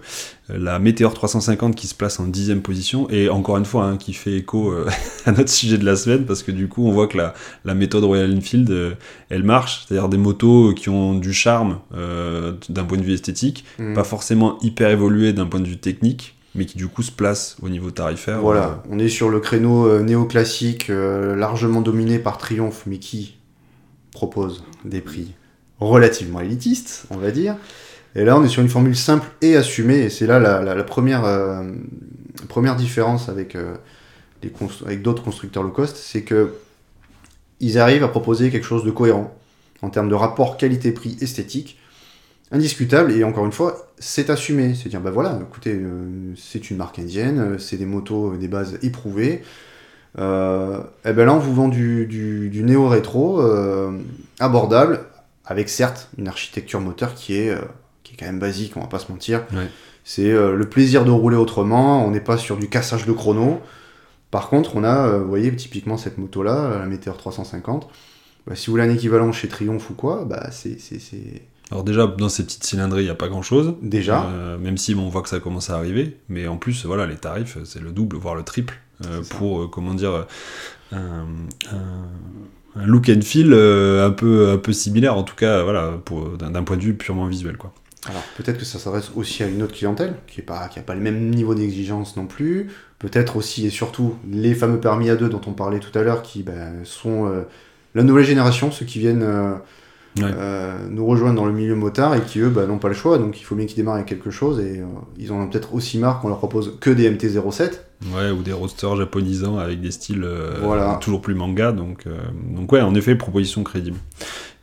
la 0.49 0.79
Meteor 0.79 1.13
350 1.13 1.73
qui 1.73 1.87
se 1.87 1.95
place 1.95 2.19
en 2.19 2.27
dixième 2.27 2.61
position 2.61 3.09
et 3.09 3.29
encore 3.29 3.57
une 3.57 3.65
fois 3.65 3.85
hein, 3.85 3.97
qui 3.97 4.13
fait 4.13 4.33
écho 4.33 4.71
euh, 4.71 4.85
à 5.25 5.31
notre 5.31 5.49
sujet 5.49 5.77
de 5.77 5.85
la 5.85 5.95
semaine 5.95 6.25
parce 6.25 6.43
que 6.43 6.51
du 6.51 6.67
coup 6.67 6.85
on 6.85 6.91
voit 6.91 7.07
que 7.07 7.17
la, 7.17 7.33
la 7.63 7.73
méthode 7.73 8.03
Royal 8.03 8.35
Enfield 8.35 8.69
euh, 8.69 8.95
elle 9.29 9.43
marche, 9.43 9.85
c'est-à-dire 9.87 10.09
des 10.09 10.17
motos 10.17 10.73
qui 10.73 10.89
ont 10.89 11.15
du 11.15 11.33
charme 11.33 11.79
euh, 11.95 12.53
d'un 12.67 12.83
point 12.83 12.97
de 12.97 13.03
vue 13.03 13.13
esthétique, 13.13 13.65
mm. 13.79 13.93
pas 13.93 14.03
forcément 14.03 14.57
hyper 14.61 14.89
évoluées 14.89 15.33
d'un 15.33 15.45
point 15.45 15.61
de 15.61 15.67
vue 15.67 15.77
technique 15.77 16.35
mais 16.55 16.65
qui 16.65 16.77
du 16.77 16.87
coup 16.87 17.03
se 17.03 17.11
placent 17.11 17.57
au 17.61 17.69
niveau 17.69 17.91
tarifaire. 17.91 18.41
Voilà, 18.41 18.83
on 18.89 18.99
est 18.99 19.09
sur 19.09 19.29
le 19.29 19.39
créneau 19.39 19.87
euh, 19.87 20.01
néoclassique, 20.01 20.89
euh, 20.89 21.35
largement 21.35 21.81
dominé 21.81 22.19
par 22.19 22.37
Triumph, 22.37 22.83
mais 22.85 22.97
qui 22.97 23.37
propose 24.11 24.63
des 24.85 25.01
prix 25.01 25.33
relativement 25.79 26.41
élitistes, 26.41 27.05
on 27.09 27.17
va 27.17 27.31
dire. 27.31 27.55
Et 28.15 28.23
là, 28.23 28.37
on 28.37 28.43
est 28.43 28.49
sur 28.49 28.61
une 28.61 28.69
formule 28.69 28.95
simple 28.95 29.27
et 29.41 29.55
assumée, 29.55 29.99
et 29.99 30.09
c'est 30.09 30.25
là 30.25 30.39
la, 30.39 30.61
euh, 30.61 31.73
première 32.47 32.75
différence 32.75 33.29
avec, 33.29 33.55
euh, 33.55 33.75
avec 34.85 35.01
d'autres 35.01 35.23
constructeurs 35.23 35.63
low 35.63 35.69
cost, 35.69 35.95
c'est 35.95 36.23
que 36.23 36.53
ils 37.59 37.77
arrivent 37.77 38.03
à 38.03 38.07
proposer 38.07 38.49
quelque 38.49 38.65
chose 38.65 38.85
de 38.85 38.91
cohérent 38.91 39.35
en 39.81 39.89
termes 39.89 40.09
de 40.09 40.15
rapport 40.15 40.57
qualité-prix 40.57 41.17
esthétique, 41.21 41.77
indiscutable, 42.51 43.11
et 43.11 43.23
encore 43.23 43.45
une 43.45 43.51
fois, 43.51 43.89
c'est 43.99 44.29
assumé. 44.29 44.73
C'est 44.75 44.89
dire, 44.89 45.01
bah 45.01 45.11
voilà, 45.11 45.39
écoutez, 45.41 45.73
euh, 45.73 46.33
c'est 46.35 46.71
une 46.71 46.77
marque 46.77 46.99
indienne, 46.99 47.59
c'est 47.59 47.77
des 47.77 47.85
motos, 47.85 48.35
des 48.37 48.47
bases 48.47 48.79
éprouvées. 48.81 49.43
Et 50.17 50.21
ben 51.13 51.25
là, 51.25 51.33
on 51.33 51.39
vous 51.39 51.53
vend 51.53 51.67
du, 51.67 52.49
néo-rétro 52.63 53.41
abordable, 54.39 55.01
avec 55.49 55.67
certes 55.67 56.09
une 56.17 56.29
architecture 56.29 56.79
moteur 56.79 57.13
qui 57.15 57.35
est, 57.35 57.49
euh, 57.49 57.59
qui 58.03 58.13
est 58.13 58.17
quand 58.17 58.25
même 58.27 58.39
basique, 58.39 58.77
on 58.77 58.81
va 58.81 58.87
pas 58.87 58.99
se 58.99 59.11
mentir. 59.11 59.43
Ouais. 59.51 59.67
C'est 60.05 60.31
euh, 60.31 60.55
le 60.55 60.69
plaisir 60.69 61.03
de 61.03 61.11
rouler 61.11 61.35
autrement, 61.35 62.05
on 62.05 62.11
n'est 62.11 62.21
pas 62.21 62.37
sur 62.37 62.55
du 62.57 62.69
cassage 62.69 63.05
de 63.05 63.11
chrono. 63.11 63.59
Par 64.31 64.47
contre, 64.49 64.75
on 64.75 64.83
a, 64.83 65.07
euh, 65.07 65.19
vous 65.19 65.27
voyez, 65.27 65.53
typiquement 65.55 65.97
cette 65.97 66.17
moto-là, 66.17 66.77
la 66.79 66.85
Meteor 66.85 67.17
350. 67.17 67.87
Bah, 68.47 68.55
si 68.55 68.67
vous 68.67 68.73
voulez 68.73 68.83
un 68.83 68.89
équivalent 68.93 69.31
chez 69.31 69.47
Triumph 69.47 69.89
ou 69.89 69.93
quoi, 69.95 70.23
bah 70.25 70.49
c'est 70.51 70.79
c'est- 70.79 70.99
c'est- 70.99 71.41
Alors 71.71 71.83
déjà, 71.83 72.07
dans 72.07 72.29
ces 72.29 72.43
petites 72.43 72.63
cylindrées, 72.63 73.01
il 73.01 73.05
n'y 73.05 73.09
a 73.11 73.15
pas 73.15 73.27
grand-chose. 73.27 73.75
déjà. 73.81 74.23
Euh, 74.29 74.57
même 74.57 74.77
si 74.77 74.95
bon, 74.95 75.03
on 75.03 75.09
voit 75.09 75.21
que 75.21 75.29
ça 75.29 75.39
commence 75.39 75.69
à 75.69 75.75
arriver. 75.77 76.17
Mais 76.29 76.47
en 76.47 76.57
plus, 76.57 76.85
voilà, 76.85 77.05
les 77.05 77.17
tarifs, 77.17 77.57
c'est 77.65 77.81
le 77.81 77.91
double, 77.91 78.15
voire 78.17 78.35
le 78.35 78.43
triple. 78.43 78.79
euh, 79.05 79.21
pour, 79.29 79.61
euh, 79.61 79.67
comment 79.67 79.93
dire, 79.93 80.25
un, 80.91 81.25
un- 81.71 82.09
un 82.79 82.85
look 82.85 83.09
and 83.09 83.21
feel 83.21 83.53
euh, 83.53 84.07
un, 84.07 84.11
peu, 84.11 84.51
un 84.51 84.57
peu 84.57 84.73
similaire, 84.73 85.15
en 85.17 85.23
tout 85.23 85.35
cas, 85.35 85.63
voilà, 85.63 85.93
d'un 86.39 86.63
point 86.63 86.77
de 86.77 86.81
vue 86.83 86.93
purement 86.95 87.27
visuel. 87.27 87.57
Quoi. 87.57 87.73
Alors 88.07 88.23
peut-être 88.37 88.57
que 88.57 88.65
ça 88.65 88.79
s'adresse 88.79 89.11
aussi 89.15 89.43
à 89.43 89.47
une 89.47 89.61
autre 89.61 89.75
clientèle 89.75 90.15
qui 90.27 90.39
n'a 90.39 90.45
pas, 90.45 90.67
qui 90.69 90.79
a 90.79 90.81
pas 90.81 90.95
le 90.95 91.01
même 91.01 91.29
niveau 91.29 91.53
d'exigence 91.53 92.15
non 92.15 92.27
plus. 92.27 92.69
Peut-être 92.97 93.35
aussi 93.35 93.65
et 93.65 93.69
surtout 93.69 94.15
les 94.29 94.55
fameux 94.55 94.79
permis 94.79 95.09
A2 95.09 95.27
dont 95.29 95.41
on 95.47 95.51
parlait 95.53 95.79
tout 95.79 95.97
à 95.97 96.03
l'heure 96.03 96.21
qui 96.21 96.43
ben, 96.43 96.75
sont 96.85 97.27
euh, 97.27 97.41
la 97.95 98.03
nouvelle 98.03 98.25
génération, 98.25 98.71
ceux 98.71 98.85
qui 98.85 98.99
viennent 98.99 99.23
euh, 99.23 99.53
Ouais. 100.17 100.25
euh, 100.33 100.87
nous 100.89 101.05
rejoindre 101.05 101.35
dans 101.35 101.45
le 101.45 101.53
milieu 101.53 101.75
motard 101.75 102.15
et 102.15 102.21
qui 102.21 102.39
eux 102.39 102.49
ben, 102.49 102.65
n'ont 102.67 102.79
pas 102.79 102.87
le 102.87 102.93
choix. 102.95 103.17
Donc 103.19 103.39
il 103.39 103.43
faut 103.43 103.55
bien 103.55 103.65
qu'ils 103.67 103.77
démarrent 103.77 103.95
avec 103.95 104.07
quelque 104.07 104.31
chose 104.31 104.59
et 104.59 104.81
ils 105.17 105.31
en 105.31 105.35
ont 105.41 105.47
peut-être 105.47 105.73
aussi 105.73 105.97
marre 105.99 106.19
qu'on 106.19 106.29
leur 106.29 106.39
propose 106.39 106.77
que 106.81 106.89
des 106.89 107.09
MT-07. 107.09 107.73
Ouais, 108.13 108.31
ou 108.31 108.43
des 108.43 108.53
rosters 108.53 108.95
japonisants 108.95 109.57
avec 109.57 109.81
des 109.81 109.91
styles 109.91 110.23
euh, 110.23 110.53
Voilà. 110.61 110.97
toujours 111.01 111.21
plus 111.21 111.35
manga. 111.35 111.71
Donc, 111.73 112.07
euh, 112.07 112.17
donc 112.55 112.71
ouais, 112.71 112.81
en 112.81 112.95
effet, 112.95 113.15
proposition 113.15 113.63
crédible. 113.63 113.97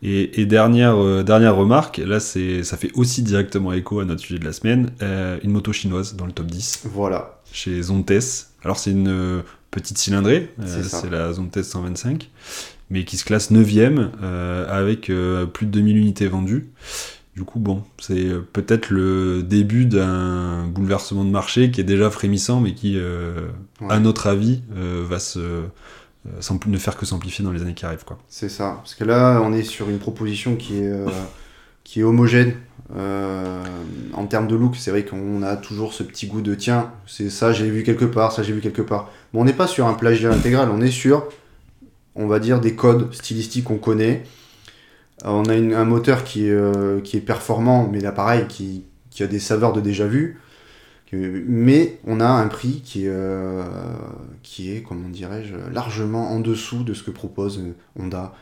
Et, 0.03 0.41
et 0.41 0.47
dernière, 0.47 0.97
euh, 0.97 1.23
dernière 1.23 1.55
remarque, 1.57 1.99
là, 1.99 2.19
c'est, 2.21 2.63
ça 2.65 2.77
fait 2.77 2.91
aussi 2.95 3.23
directement 3.23 3.73
écho 3.73 4.01
à 4.01 4.05
notre 4.05 4.21
sujet 4.23 4.39
de 4.39 4.45
la 4.45 4.53
semaine, 4.53 4.91
euh, 5.03 5.39
une 5.43 5.51
moto 5.51 5.73
chinoise 5.73 6.17
dans 6.17 6.27
le 6.27 6.33
top 6.33 6.47
10 6.47 6.83
Voilà. 6.93 7.41
chez 7.53 7.83
Zontes. 7.83 8.13
Alors 8.63 8.79
c'est 8.79 8.91
une 8.91 9.43
petite 9.71 9.99
cylindrée, 9.99 10.51
C'est 10.65 11.11
la 11.11 11.33
Zontes 11.33 11.63
125, 11.63 12.31
mais 12.91 13.05
qui 13.05 13.17
se 13.17 13.25
classe 13.25 13.51
9ème 13.53 14.09
euh, 14.23 14.67
avec 14.69 15.11
euh, 15.11 15.45
plus 15.47 15.67
de 15.67 15.73
2000 15.73 15.97
unités 15.99 16.27
vendues. 16.29 16.69
Du 17.37 17.45
coup, 17.45 17.59
bon, 17.59 17.83
c'est 17.99 18.25
euh, 18.25 18.41
peut-être 18.51 18.89
le 18.89 19.43
début 19.43 19.85
d'un 19.85 20.67
bouleversement 20.69 21.23
de 21.23 21.29
marché 21.29 21.71
qui 21.71 21.83
est 21.83 21.85
déjà 21.85 22.11
frémissant, 22.11 22.61
mais 22.61 22.73
qui, 22.73 22.95
euh, 22.97 23.49
Ouais. 23.83 23.93
à 23.93 24.01
notre 24.01 24.27
avis, 24.27 24.63
euh, 24.75 25.05
va 25.07 25.19
se, 25.19 25.39
euh, 25.39 25.67
ne 26.67 26.79
faire 26.79 26.97
que 26.97 27.05
s'amplifier 27.05 27.45
dans 27.45 27.53
les 27.53 27.61
années 27.61 27.75
qui 27.75 27.85
arrivent. 27.85 28.07
Quoi. 28.07 28.17
C'est 28.31 28.49
ça. 28.49 28.77
Parce 28.79 28.95
que 28.95 29.05
là, 29.05 29.43
on 29.45 29.53
est 29.53 29.65
sur 29.65 29.91
une 29.91 29.99
proposition 29.99 30.57
qui 30.57 30.79
est, 30.79 30.91
qui 31.85 32.01
est 32.01 32.05
homogène. 32.05 32.55
En 32.95 34.27
termes 34.27 34.49
de 34.49 34.57
look, 34.57 34.77
c'est 34.77 34.91
vrai 34.91 35.05
qu'on 35.05 35.43
a 35.43 35.57
toujours 35.57 35.93
ce 35.93 36.03
petit 36.05 36.29
goût 36.29 36.41
de 36.41 36.55
tiens, 36.55 36.91
c'est 37.07 37.29
ça 37.29 37.53
j'ai 37.53 37.69
vu 37.69 37.83
quelque 37.83 38.07
part, 38.07 38.33
ça 38.33 38.43
j'ai 38.43 38.55
vu 38.55 38.61
quelque 38.61 38.81
part. 38.81 39.11
Mais 39.35 39.41
on 39.41 39.45
n'est 39.45 39.53
pas 39.53 39.67
sur 39.67 39.87
un 39.87 39.93
plagiat 39.93 40.33
intégral, 40.33 40.71
on 40.71 40.81
est 40.81 40.91
sur, 40.91 41.29
on 42.15 42.27
va 42.29 42.39
dire, 42.39 42.61
des 42.61 42.75
codes 42.75 43.13
stylistiques 43.13 43.65
qu'on 43.65 43.77
connaît. 43.77 44.25
On 45.25 45.45
a 45.47 45.55
une- 45.55 45.73
un 45.75 45.85
moteur 45.85 46.25
qui 46.25 46.47
est, 46.47 46.51
euh, 46.53 47.01
qui 47.01 47.17
est 47.17 47.21
performant, 47.21 47.89
mais 47.91 48.01
là 48.01 48.13
pareil, 48.13 48.47
qui, 48.49 48.85
qui 49.11 49.23
a 49.23 49.27
des 49.27 49.39
saveurs 49.39 49.73
de 49.73 49.81
déjà 49.81 50.07
vu. 50.07 50.39
Mais 51.13 51.99
on 52.07 52.21
a 52.21 52.27
un 52.27 52.49
prix 52.49 52.83
qui 52.85 53.07
est, 53.07 53.11
euh, 53.11 53.63
qui 54.43 54.73
est, 54.73 54.83
comment 54.83 55.09
dirais-je, 55.09 55.55
largement 55.73 56.31
en 56.33 56.41
dessous 56.41 56.83
de 56.83 56.93
ce 56.95 57.03
que 57.03 57.11
propose 57.11 57.63
Honda 57.99 58.35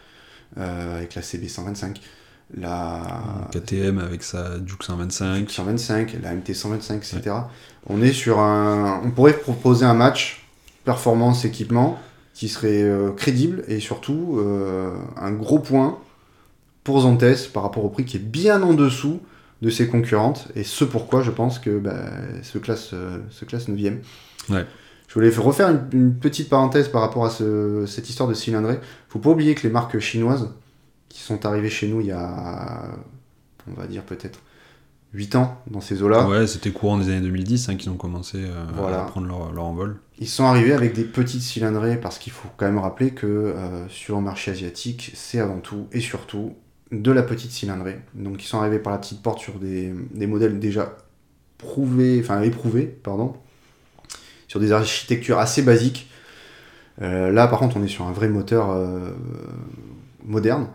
euh, 0.59 0.97
avec 0.97 1.15
la 1.15 1.23
CB125, 1.23 2.01
la 2.57 3.03
KTM 3.53 3.99
avec 3.99 4.23
sa 4.23 4.59
Duke 4.59 4.83
125. 4.83 5.49
125, 5.51 6.17
la 6.23 6.35
MT125, 6.35 6.97
etc. 6.97 7.21
On 7.89 8.03
est 8.03 8.13
sur 8.13 8.41
un, 8.41 9.01
on 9.05 9.11
pourrait 9.11 9.35
proposer 9.35 9.85
un 9.85 9.95
match 9.95 10.45
performance 10.85 11.45
équipement 11.45 11.99
qui 12.33 12.49
serait 12.49 12.85
crédible 13.17 13.63
et 13.69 13.79
surtout 13.79 14.41
un 15.21 15.31
gros 15.33 15.61
point 15.61 15.99
pour 16.85 17.01
Zontes 17.01 17.49
par 17.53 17.63
rapport 17.65 17.85
au 17.85 17.89
prix 17.89 18.05
qui 18.05 18.17
est 18.19 18.21
bien 18.21 18.63
en 18.63 18.75
dessous 18.75 19.21
de 19.63 19.71
ses 19.71 19.89
concurrentes 19.89 20.49
et 20.55 20.63
ce 20.65 20.85
pourquoi 20.85 21.23
je 21.23 21.31
pense 21.31 21.59
que 21.59 21.79
bah, 21.79 21.97
ce 22.43 22.59
classe 22.59 22.91
euh, 22.93 23.19
ce 23.31 23.45
classe 23.45 23.69
9 23.69 23.79
Ouais. 24.51 24.67
Je 25.09 25.15
voulais 25.15 25.31
refaire 25.31 25.71
une, 25.71 25.83
une 25.93 26.15
petite 26.15 26.49
parenthèse 26.51 26.89
par 26.89 27.01
rapport 27.01 27.25
à 27.25 27.31
ce- 27.31 27.85
cette 27.87 28.09
histoire 28.11 28.29
de 28.29 28.35
cylindrée. 28.35 28.79
Faut 29.09 29.19
pas 29.21 29.31
oublier 29.31 29.55
que 29.55 29.63
les 29.63 29.71
marques 29.73 29.99
chinoises 29.99 30.51
qui 31.09 31.21
sont 31.21 31.47
arrivées 31.47 31.71
chez 31.71 31.89
nous 31.89 32.01
il 32.01 32.07
y 32.09 32.13
a 32.13 32.91
on 33.71 33.81
va 33.81 33.87
dire 33.87 34.03
peut-être 34.03 34.41
8 35.15 35.37
ans 35.37 35.63
dans 35.71 35.81
ces 35.81 36.03
eaux-là. 36.03 36.29
Ouais, 36.29 36.47
c'était 36.49 36.73
courant 36.73 36.99
des 36.99 37.09
années 37.09 37.21
2010 37.21 37.69
hein, 37.69 37.77
qu'ils 37.77 37.91
ont 37.91 37.97
commencé 37.97 38.39
euh, 38.39 38.65
Voilà. 38.75 39.03
à 39.03 39.07
prendre 39.07 39.29
leur, 39.29 39.53
leur 39.53 39.65
envol. 39.65 39.97
Ils 40.19 40.29
sont 40.29 40.45
arrivés 40.45 40.73
avec 40.73 40.93
des 40.93 41.05
petites 41.05 41.41
cylindrées 41.43 41.99
parce 41.99 42.19
qu'il 42.19 42.33
faut 42.33 42.49
quand 42.57 42.67
même 42.67 42.79
rappeler 42.79 43.13
que 43.13 43.27
euh, 43.27 43.89
sur 43.89 44.17
le 44.17 44.23
marché 44.23 44.51
asiatique, 44.51 45.13
c'est 45.15 45.39
avant 45.39 45.61
tout 45.61 45.87
et 45.93 46.01
surtout 46.01 46.55
de 46.93 47.13
la 47.13 47.23
petite 47.23 47.51
cylindrée. 47.51 47.99
Donc 48.15 48.43
ils 48.43 48.47
sont 48.47 48.59
arrivés 48.59 48.79
par 48.79 48.93
la 48.93 48.99
petite 48.99 49.23
porte 49.23 49.41
sur 49.41 49.55
des, 49.55 49.93
modèles 50.27 50.59
déjà 50.59 50.97
prouvés, 51.59 52.21
enfin 52.23 52.43
éprouvés, 52.43 52.85
pardon, 52.85 53.35
sur 54.49 54.61
des 54.61 54.73
architectures 54.73 55.39
assez 55.39 55.63
basiques. 55.63 56.11
Euh, 57.03 57.33
là 57.33 57.49
par 57.49 57.59
contre 57.59 57.77
on 57.77 57.83
est 57.83 57.89
sur 57.89 58.07
un 58.07 58.13
vrai 58.13 58.29
moteur 58.29 58.71
euh, 58.71 59.11
moderne. 60.25 60.69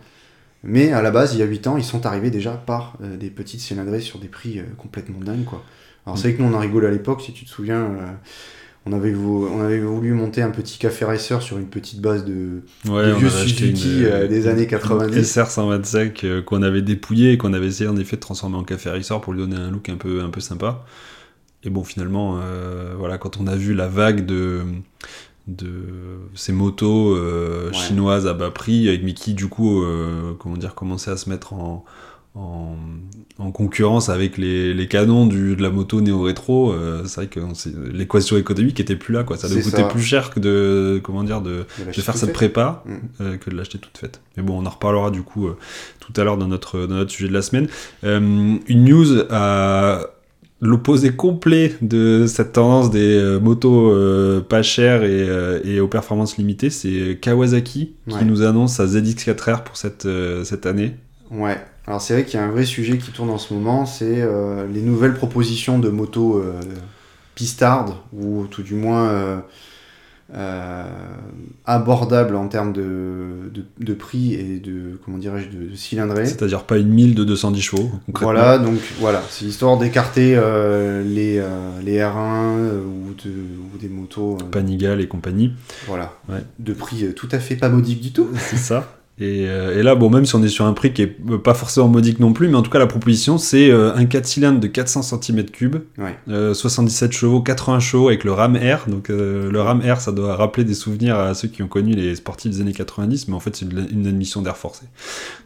Mais 0.61 0.91
à 0.91 1.01
la 1.01 1.09
base, 1.09 1.35
il 1.35 1.39
y 1.39 1.41
a 1.41 1.45
8 1.45 1.67
ans, 1.67 1.77
ils 1.77 1.85
sont 1.85 2.05
arrivés 2.05 2.31
déjà 2.31 2.51
par 2.51 2.97
euh, 3.01 3.15
des 3.15 3.29
petites 3.29 3.61
cylindrées 3.61 4.01
sur 4.01 4.19
des 4.19 4.27
prix 4.27 4.61
complètement 4.77 5.19
dingues. 5.19 5.45
Quoi. 5.45 5.63
Alors 6.05 6.17
c'est 6.17 6.29
vrai 6.29 6.37
que 6.37 6.41
nous 6.41 6.49
on 6.49 6.53
en 6.53 6.59
rigolait 6.59 6.87
à 6.87 6.91
l'époque, 6.91 7.21
si 7.21 7.31
tu 7.31 7.45
te 7.45 7.49
souviens. 7.49 8.17
On 8.89 8.93
avait, 8.93 9.11
vou- 9.11 9.47
on 9.53 9.61
avait 9.61 9.79
voulu 9.79 10.13
monter 10.13 10.41
un 10.41 10.49
petit 10.49 10.77
café 10.79 11.05
racer 11.05 11.41
sur 11.41 11.57
une 11.57 11.67
petite 11.67 12.01
base 12.01 12.25
de, 12.25 12.61
Ouais, 12.87 13.05
de 13.07 13.11
vieux 13.13 13.29
Suzuki 13.29 14.05
euh, 14.05 14.27
des 14.27 14.47
années 14.47 14.65
90. 14.67 15.23
SR 15.23 15.47
125 15.47 16.23
euh, 16.23 16.41
qu'on 16.41 16.61
avait 16.63 16.81
dépouillé 16.81 17.33
et 17.33 17.37
qu'on 17.37 17.53
avait 17.53 17.67
essayé 17.67 17.89
en 17.89 17.97
effet 17.97 18.15
de 18.15 18.21
transformer 18.21 18.57
en 18.57 18.63
café 18.63 18.89
racer 18.89 19.21
pour 19.21 19.33
lui 19.33 19.41
donner 19.41 19.57
un 19.57 19.69
look 19.71 19.89
un 19.89 19.97
peu, 19.97 20.21
un 20.21 20.29
peu 20.29 20.39
sympa. 20.41 20.83
Et 21.63 21.69
bon, 21.69 21.83
finalement, 21.83 22.39
euh, 22.41 22.93
voilà, 22.97 23.17
quand 23.17 23.37
on 23.39 23.45
a 23.47 23.55
vu 23.55 23.73
la 23.73 23.87
vague 23.87 24.25
de, 24.25 24.61
de 25.47 25.69
ces 26.35 26.53
motos 26.53 27.15
euh, 27.15 27.67
Ouais. 27.69 27.73
chinoises 27.77 28.27
à 28.27 28.33
bas 28.33 28.49
prix, 28.51 28.87
avec 28.87 29.03
Mickey, 29.03 29.33
du 29.33 29.47
coup, 29.47 29.83
comment 30.39 30.57
dire, 30.57 30.73
commençait 30.75 31.11
à 31.11 31.17
se 31.17 31.29
mettre 31.29 31.53
en, 31.53 31.83
en, 32.35 32.75
en 33.37 33.51
concurrence 33.51 34.09
avec 34.09 34.37
les, 34.37 34.73
les 34.73 34.87
canons 34.87 35.25
du, 35.25 35.55
de 35.55 35.61
la 35.61 35.69
moto 35.69 35.99
néo-rétro, 36.01 36.71
euh, 36.71 37.03
c'est 37.05 37.15
vrai 37.21 37.27
que 37.27 37.39
l'équation 37.91 38.37
économique 38.37 38.79
était 38.79 38.95
plus 38.95 39.13
là, 39.13 39.23
quoi. 39.23 39.35
Ça 39.37 39.49
nous 39.49 39.61
coûtait 39.61 39.77
ça. 39.77 39.83
plus 39.85 40.01
cher 40.01 40.29
que 40.29 40.39
de, 40.39 40.99
comment 41.03 41.23
dire, 41.23 41.41
de, 41.41 41.65
de 41.85 42.01
faire 42.01 42.15
cette 42.17 42.33
prépa 42.33 42.83
Mm. 42.85 42.93
euh, 43.21 43.37
que 43.37 43.49
de 43.49 43.55
l'acheter 43.55 43.77
toute 43.79 43.97
faite. 43.97 44.21
Mais 44.37 44.43
bon, 44.43 44.61
on 44.61 44.65
en 44.65 44.69
reparlera 44.69 45.11
du 45.11 45.21
coup 45.23 45.47
euh, 45.47 45.57
tout 45.99 46.13
à 46.19 46.23
l'heure 46.23 46.37
dans 46.37 46.47
notre, 46.47 46.85
dans 46.85 46.95
notre 46.95 47.11
sujet 47.11 47.27
de 47.29 47.33
la 47.33 47.41
semaine. 47.41 47.67
Une 48.03 48.59
news 48.85 49.23
à 49.29 50.01
l'opposé 50.61 51.11
complet 51.11 51.75
de 51.81 52.25
cette 52.27 52.51
tendance 52.53 52.91
des 52.91 53.39
motos 53.41 53.91
euh, 53.91 54.41
pas 54.41 54.61
chères 54.61 55.03
et, 55.03 55.07
euh, 55.29 55.61
et 55.63 55.79
aux 55.79 55.87
performances 55.87 56.37
limitées, 56.37 56.69
c'est 56.69 57.17
Kawasaki 57.21 57.93
qui 58.09 58.25
nous 58.25 58.41
annonce 58.43 58.73
sa 58.73 58.85
ZX4R 58.85 59.63
pour 59.63 59.77
cette, 59.77 60.05
euh, 60.05 60.43
cette 60.43 60.65
année. 60.65 60.95
Ouais. 61.31 61.57
Alors 61.87 62.01
c'est 62.01 62.13
vrai 62.13 62.23
qu'il 62.25 62.39
y 62.39 62.43
a 62.43 62.45
un 62.45 62.51
vrai 62.51 62.65
sujet 62.65 62.97
qui 62.97 63.11
tourne 63.11 63.29
en 63.31 63.37
ce 63.37 63.53
moment, 63.53 63.85
c'est 63.85 64.21
euh, 64.21 64.67
les 64.71 64.81
nouvelles 64.81 65.13
propositions 65.15 65.79
de 65.79 65.89
motos 65.89 66.37
euh, 66.37 66.53
pistardes, 67.35 67.93
ou 68.13 68.45
tout 68.49 68.61
du 68.63 68.75
moins 68.75 69.07
euh, 69.09 69.37
abordables 71.65 72.35
en 72.35 72.47
termes 72.47 72.73
de, 72.73 73.49
de, 73.51 73.63
de 73.79 73.93
prix 73.93 74.33
et 74.35 74.59
de, 74.59 74.99
comment 75.03 75.17
dirais-je, 75.17 75.49
de, 75.57 75.71
de 75.71 75.75
cylindrée. 75.75 76.25
C'est-à-dire 76.25 76.63
pas 76.63 76.77
une 76.77 76.89
1000 76.89 77.15
de 77.15 77.23
210 77.23 77.61
chevaux. 77.61 77.89
Voilà, 78.13 78.57
donc 78.59 78.77
voilà, 78.99 79.23
c'est 79.29 79.45
histoire 79.45 79.77
d'écarter 79.77 80.35
les, 80.35 81.43
les 81.83 81.97
R1 81.99 82.57
euh, 82.57 82.81
ou, 82.83 83.13
de- 83.23 83.29
ou 83.73 83.77
des 83.79 83.89
motos 83.89 84.35
Panigale 84.51 85.01
et 85.01 85.07
compagnie. 85.07 85.53
voilà, 85.87 86.13
Ouais. 86.29 86.43
de 86.59 86.73
prix 86.73 87.13
tout 87.15 87.29
à 87.31 87.39
fait 87.39 87.55
pas 87.55 87.69
modique 87.69 88.01
du 88.01 88.11
tout. 88.11 88.29
C'est 88.37 88.57
ça. 88.57 88.95
Et, 89.21 89.47
euh, 89.49 89.77
et 89.77 89.83
là, 89.83 89.95
bon, 89.95 90.09
même 90.09 90.25
si 90.25 90.33
on 90.35 90.43
est 90.43 90.47
sur 90.47 90.65
un 90.65 90.71
prix 90.73 90.93
qui 90.93 91.01
est 91.01 91.15
pas 91.43 91.53
forcément 91.53 91.89
modique 91.89 92.19
non 92.21 92.31
plus, 92.31 92.47
mais 92.47 92.55
en 92.55 92.61
tout 92.61 92.71
cas, 92.71 92.79
la 92.79 92.87
proposition, 92.87 93.37
c'est 93.37 93.69
euh, 93.69 93.93
un 93.93 94.05
4 94.05 94.25
cylindres 94.25 94.59
de 94.61 94.67
400 94.67 95.01
cm3, 95.01 95.81
Ouais. 95.97 96.15
euh, 96.29 96.53
77 96.53 97.11
chevaux, 97.11 97.41
80 97.41 97.79
chevaux 97.81 98.07
avec 98.07 98.23
le 98.23 98.31
RAM 98.31 98.55
R. 98.55 98.89
Donc, 98.89 99.09
euh, 99.09 99.51
le 99.51 99.61
RAM 99.61 99.81
R, 99.81 99.99
ça 99.99 100.11
doit 100.13 100.35
rappeler 100.37 100.63
des 100.63 100.73
souvenirs 100.73 101.17
à 101.17 101.33
ceux 101.33 101.49
qui 101.49 101.61
ont 101.63 101.67
connu 101.67 101.93
les 101.93 102.15
sportifs 102.15 102.51
des 102.51 102.61
années 102.61 102.71
90, 102.73 103.27
mais 103.27 103.33
en 103.35 103.39
fait, 103.41 103.55
c'est 103.57 103.65
une, 103.65 103.87
une 103.91 104.07
admission 104.07 104.41
d'air 104.41 104.55
forcé. 104.55 104.85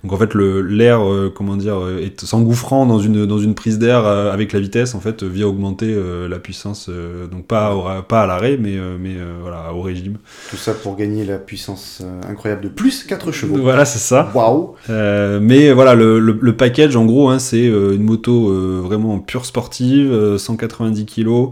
Donc, 0.03 0.13
en 0.13 0.17
fait, 0.17 0.35
l'air, 0.35 1.01
euh, 1.01 1.33
comment 1.35 1.55
dire, 1.57 1.77
euh, 1.79 1.97
est 1.99 2.23
s'engouffrant 2.23 2.85
dans 2.85 2.99
une, 2.99 3.25
dans 3.25 3.39
une 3.39 3.55
prise 3.55 3.79
d'air 3.79 4.05
euh, 4.05 4.31
avec 4.31 4.53
la 4.53 4.59
vitesse, 4.59 4.93
en 4.93 4.99
fait, 4.99 5.23
euh, 5.23 5.27
vient 5.27 5.47
augmenter 5.47 5.87
euh, 5.93 6.27
la 6.29 6.37
puissance, 6.37 6.87
euh, 6.89 7.25
donc 7.27 7.47
pas, 7.47 7.75
au- 7.75 8.03
pas 8.03 8.21
à 8.21 8.27
l'arrêt, 8.27 8.57
mais, 8.59 8.77
euh, 8.77 8.97
mais 8.99 9.15
euh, 9.17 9.33
voilà, 9.41 9.73
au 9.73 9.81
régime. 9.81 10.17
Tout 10.51 10.57
ça 10.57 10.73
pour 10.75 10.95
gagner 10.95 11.25
la 11.25 11.37
puissance 11.39 12.01
euh, 12.03 12.21
incroyable 12.29 12.61
de 12.61 12.69
plus 12.69 13.03
4 13.03 13.31
chevaux. 13.31 13.62
Voilà, 13.63 13.85
c'est 13.85 13.99
ça. 13.99 14.29
Waouh 14.35 14.75
Euh, 14.89 15.39
mais 15.41 15.71
voilà, 15.71 15.95
le, 15.95 16.19
le- 16.19 16.37
le 16.39 16.55
package, 16.55 16.95
en 16.95 17.05
gros, 17.05 17.29
hein, 17.29 17.39
c'est 17.39 17.65
euh, 17.67 17.95
une 17.95 18.03
moto 18.03 18.49
euh, 18.49 18.81
vraiment 18.83 19.19
pure 19.19 19.45
sportive, 19.45 20.11
euh, 20.11 20.37
190 20.37 21.05
kg, 21.05 21.49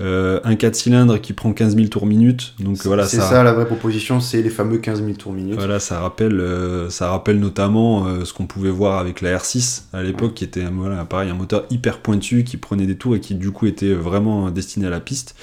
euh, 0.00 0.40
un 0.44 0.54
4 0.56 0.74
cylindres 0.74 1.20
qui 1.20 1.32
prend 1.32 1.52
15 1.52 1.74
000 1.76 1.88
tours 1.88 2.06
minute. 2.06 2.54
Donc 2.60 2.76
voilà, 2.84 3.06
C'est 3.06 3.16
ça, 3.16 3.30
ça. 3.30 3.42
la 3.42 3.52
vraie 3.52 3.66
proposition, 3.66 4.20
c'est 4.20 4.42
les 4.42 4.50
fameux 4.50 4.78
15 4.78 5.02
000 5.02 5.16
tours 5.16 5.32
minute. 5.32 5.54
voilà, 5.56 5.78
ça 5.80 6.00
rappelle, 6.00 6.38
euh, 6.40 6.90
ça 6.90 7.08
rappelle 7.10 7.40
notamment 7.40 8.06
ce 8.24 8.32
qu'on 8.32 8.46
pouvait 8.46 8.70
voir 8.70 8.98
avec 8.98 9.20
la 9.20 9.36
R6 9.38 9.82
à 9.92 10.02
l'époque, 10.02 10.34
qui 10.34 10.44
était 10.44 10.64
voilà, 10.72 11.04
pareil, 11.04 11.30
un 11.30 11.34
moteur 11.34 11.64
hyper 11.70 11.98
pointu 11.98 12.44
qui 12.44 12.56
prenait 12.56 12.86
des 12.86 12.96
tours 12.96 13.16
et 13.16 13.20
qui 13.20 13.34
du 13.34 13.50
coup 13.50 13.66
était 13.66 13.92
vraiment 13.94 14.50
destiné 14.50 14.86
à 14.86 14.90
la 14.90 15.00
piste. 15.00 15.34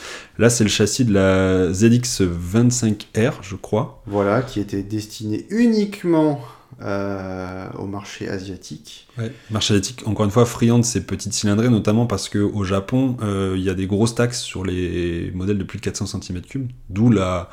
Là, 0.42 0.50
c'est 0.50 0.64
le 0.64 0.72
châssis 0.72 1.06
de 1.06 1.14
la 1.14 1.72
ZX25R, 1.72 3.34
je 3.44 3.56
crois. 3.56 4.02
Voilà, 4.08 4.42
qui 4.42 4.60
était 4.60 4.82
destiné 4.82 5.46
uniquement 5.52 6.40
euh, 6.82 7.68
au 7.78 7.86
marché 7.86 8.28
asiatique. 8.28 9.08
Ouais. 9.20 9.32
Marché 9.52 9.76
asiatique, 9.76 10.02
encore 10.08 10.26
une 10.26 10.32
fois, 10.32 10.48
friand 10.48 10.80
de 10.80 10.84
ces 10.84 11.02
petites 11.06 11.34
cylindrées, 11.34 11.70
notamment 11.70 12.08
parce 12.08 12.28
qu'au 12.28 12.64
Japon, 12.64 13.18
euh, 13.22 13.54
il 13.56 13.62
y 13.64 13.70
a 13.70 13.76
des 13.76 13.86
grosses 13.86 14.16
taxes 14.16 14.42
sur 14.42 14.66
les 14.66 15.30
modèles 15.36 15.60
de 15.60 15.64
plus 15.64 15.78
de 15.78 15.84
400 15.84 16.06
cm3, 16.20 16.66
d'où 16.90 17.12
la, 17.12 17.52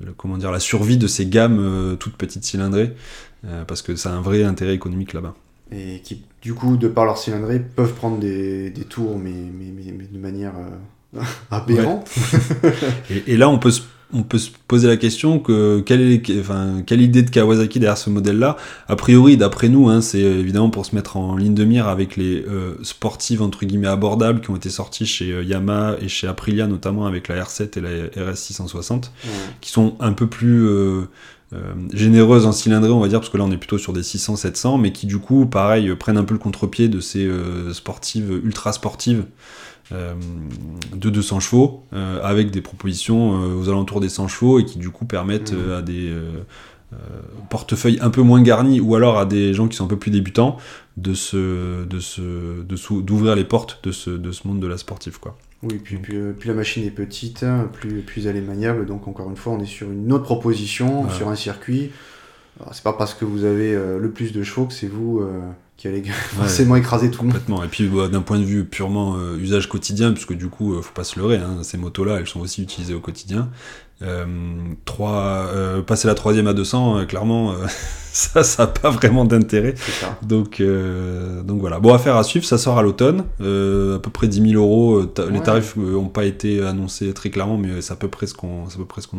le- 0.00 0.12
comment 0.12 0.38
dire, 0.38 0.52
la 0.52 0.60
survie 0.60 0.96
de 0.96 1.08
ces 1.08 1.26
gammes 1.26 1.58
euh, 1.58 1.96
toutes 1.96 2.14
petites 2.16 2.44
cylindrées, 2.44 2.94
parce 3.66 3.82
que 3.82 3.96
ça 3.96 4.10
a 4.10 4.12
un 4.14 4.20
vrai 4.20 4.44
intérêt 4.44 4.74
économique 4.74 5.12
là-bas. 5.12 5.34
Et 5.72 6.00
qui, 6.04 6.22
du 6.40 6.54
coup, 6.54 6.76
de 6.76 6.86
par 6.86 7.04
leur 7.04 7.18
cylindrée, 7.18 7.58
peuvent 7.60 7.94
prendre 7.94 8.18
des, 8.18 8.70
des 8.70 8.84
tours, 8.84 9.18
mais, 9.18 9.32
mais, 9.32 9.72
mais, 9.74 9.92
mais 9.92 10.04
de 10.06 10.18
manière 10.18 10.54
euh, 10.56 10.70
aberrante. 11.50 12.08
Et, 13.10 13.34
et 13.34 13.36
là, 13.36 13.48
on 13.48 13.58
peut 13.58 13.70
se 13.70 13.82
on 14.14 14.22
peut 14.22 14.38
se 14.38 14.48
poser 14.68 14.88
la 14.88 14.96
question 14.96 15.38
que 15.38 15.80
quelle 15.80 16.00
est 16.00 16.22
enfin, 16.40 16.82
quelle 16.86 17.02
idée 17.02 17.22
de 17.22 17.28
Kawasaki 17.28 17.78
derrière 17.78 17.98
ce 17.98 18.08
modèle-là? 18.08 18.56
A 18.88 18.96
priori, 18.96 19.36
d'après 19.36 19.68
nous, 19.68 19.90
hein, 19.90 20.00
c'est 20.00 20.20
évidemment 20.20 20.70
pour 20.70 20.86
se 20.86 20.94
mettre 20.94 21.18
en 21.18 21.36
ligne 21.36 21.52
de 21.52 21.64
mire 21.64 21.88
avec 21.88 22.16
les 22.16 22.42
euh, 22.48 22.76
sportives 22.82 23.42
entre 23.42 23.66
guillemets 23.66 23.86
abordables 23.88 24.40
qui 24.40 24.48
ont 24.48 24.56
été 24.56 24.70
sorties 24.70 25.04
chez 25.04 25.30
euh, 25.30 25.42
Yamaha 25.44 25.96
et 26.00 26.08
chez 26.08 26.26
Aprilia, 26.26 26.66
notamment 26.66 27.04
avec 27.04 27.28
la 27.28 27.42
R7 27.44 27.78
et 27.78 27.80
la 27.82 28.30
RS 28.32 28.36
660, 28.36 29.12
Ouais. 29.24 29.30
qui 29.60 29.70
sont 29.70 29.94
un 30.00 30.12
peu 30.14 30.26
plus 30.26 30.66
euh, 30.66 31.02
euh, 31.52 31.74
généreuses 31.92 32.46
en 32.46 32.52
cylindrée, 32.52 32.88
on 32.90 33.00
va 33.00 33.08
dire, 33.08 33.20
parce 33.20 33.30
que 33.30 33.36
là 33.36 33.44
on 33.44 33.50
est 33.50 33.58
plutôt 33.58 33.76
sur 33.76 33.92
des 33.92 34.00
600-700, 34.02 34.80
mais 34.80 34.90
qui 34.90 35.06
du 35.06 35.18
coup, 35.18 35.44
pareil, 35.44 35.94
prennent 35.96 36.16
un 36.16 36.24
peu 36.24 36.32
le 36.32 36.40
contre-pied 36.40 36.88
de 36.88 37.00
ces 37.00 37.26
euh, 37.26 37.74
sportives 37.74 38.40
ultra 38.42 38.72
sportives 38.72 39.24
de 39.90 41.10
200 41.10 41.40
chevaux, 41.40 41.84
euh, 41.92 42.20
avec 42.22 42.50
des 42.50 42.60
propositions 42.60 43.42
euh, 43.42 43.54
aux 43.54 43.68
alentours 43.68 44.00
des 44.00 44.08
100 44.08 44.28
chevaux 44.28 44.58
et 44.58 44.64
qui 44.64 44.78
du 44.78 44.90
coup 44.90 45.04
permettent 45.06 45.52
euh, 45.52 45.78
à 45.78 45.82
des 45.82 46.08
euh, 46.10 46.44
euh, 46.92 46.96
portefeuilles 47.50 47.98
un 48.00 48.10
peu 48.10 48.22
moins 48.22 48.42
garnis 48.42 48.80
ou 48.80 48.94
alors 48.94 49.18
à 49.18 49.26
des 49.26 49.54
gens 49.54 49.68
qui 49.68 49.76
sont 49.76 49.84
un 49.84 49.88
peu 49.88 49.98
plus 49.98 50.10
débutants 50.10 50.56
de 50.96 51.14
se, 51.14 51.84
de 51.84 52.00
se, 52.00 52.20
de 52.62 53.00
d'ouvrir 53.00 53.34
les 53.34 53.44
portes 53.44 53.80
de 53.82 53.92
ce, 53.92 54.10
de 54.10 54.32
ce 54.32 54.46
monde 54.48 54.60
de 54.60 54.66
la 54.66 54.78
sportive, 54.78 55.18
quoi. 55.20 55.36
Oui, 55.62 55.80
puis, 55.82 55.98
euh, 56.12 56.34
la 56.44 56.54
machine 56.54 56.84
est 56.84 56.90
petite, 56.90 57.42
hein, 57.42 57.68
plus, 57.72 58.00
plus 58.02 58.26
elle 58.28 58.36
est 58.36 58.40
maniable. 58.40 58.86
Donc, 58.86 59.08
encore 59.08 59.28
une 59.28 59.36
fois, 59.36 59.52
on 59.54 59.60
est 59.60 59.66
sur 59.66 59.90
une 59.90 60.12
autre 60.12 60.24
proposition, 60.24 61.02
Voilà. 61.02 61.16
sur 61.16 61.28
un 61.28 61.34
circuit. 61.34 61.90
C'est 62.72 62.82
pas 62.84 62.92
parce 62.92 63.14
que 63.14 63.24
vous 63.24 63.44
avez 63.44 63.74
euh, 63.74 63.98
le 63.98 64.10
plus 64.10 64.32
de 64.32 64.42
chevaux 64.42 64.66
que 64.66 64.72
c'est 64.72 64.86
vous 64.88 65.20
euh, 65.20 65.40
qui 65.78 65.86
allez 65.88 66.02
forcément 66.04 66.76
écraser 66.76 67.10
tout 67.10 67.22
le 67.22 67.28
monde. 67.28 67.34
Complètement. 67.38 67.62
Et 67.64 67.68
puis 67.68 67.86
bah, 67.88 68.08
d'un 68.08 68.20
point 68.20 68.38
de 68.38 68.44
vue 68.44 68.64
purement 68.64 69.16
euh, 69.16 69.38
usage 69.38 69.68
quotidien, 69.68 70.12
puisque 70.12 70.34
du 70.34 70.48
coup, 70.48 70.74
euh, 70.74 70.82
faut 70.82 70.92
pas 70.92 71.04
se 71.04 71.18
leurrer, 71.18 71.36
hein, 71.36 71.58
ces 71.62 71.78
motos-là, 71.78 72.16
elles 72.18 72.26
sont 72.26 72.40
aussi 72.40 72.62
utilisées 72.62 72.94
au 72.94 73.00
quotidien. 73.00 73.48
Euh, 74.02 74.26
trois, 74.84 75.48
euh, 75.54 75.82
passer 75.82 76.06
la 76.06 76.14
troisième 76.14 76.46
à 76.46 76.52
200, 76.52 76.98
euh, 76.98 77.04
clairement, 77.04 77.54
ça, 78.12 78.42
ça 78.42 78.64
a 78.64 78.66
pas 78.66 78.90
vraiment 78.90 79.24
d'intérêt. 79.24 79.74
Donc, 80.22 80.60
donc 81.44 81.60
voilà. 81.60 81.78
Bon, 81.78 81.94
affaire 81.94 82.16
à 82.16 82.24
suivre, 82.24 82.44
ça 82.44 82.58
sort 82.58 82.78
à 82.78 82.82
l'automne, 82.82 83.20
à 83.40 83.98
peu 84.00 84.10
près 84.12 84.26
10 84.26 84.50
000 84.50 84.62
euros. 84.62 85.04
Ta- 85.04 85.26
Les 85.26 85.40
tarifs 85.40 85.76
n'ont 85.76 86.08
pas 86.08 86.24
été 86.24 86.62
annoncés 86.62 87.12
très 87.12 87.30
clairement, 87.30 87.56
mais 87.56 87.80
c'est 87.82 87.92
à 87.92 87.96
peu 87.96 88.08
près 88.08 88.26
ce 88.26 88.34
qu'on, 88.34 88.66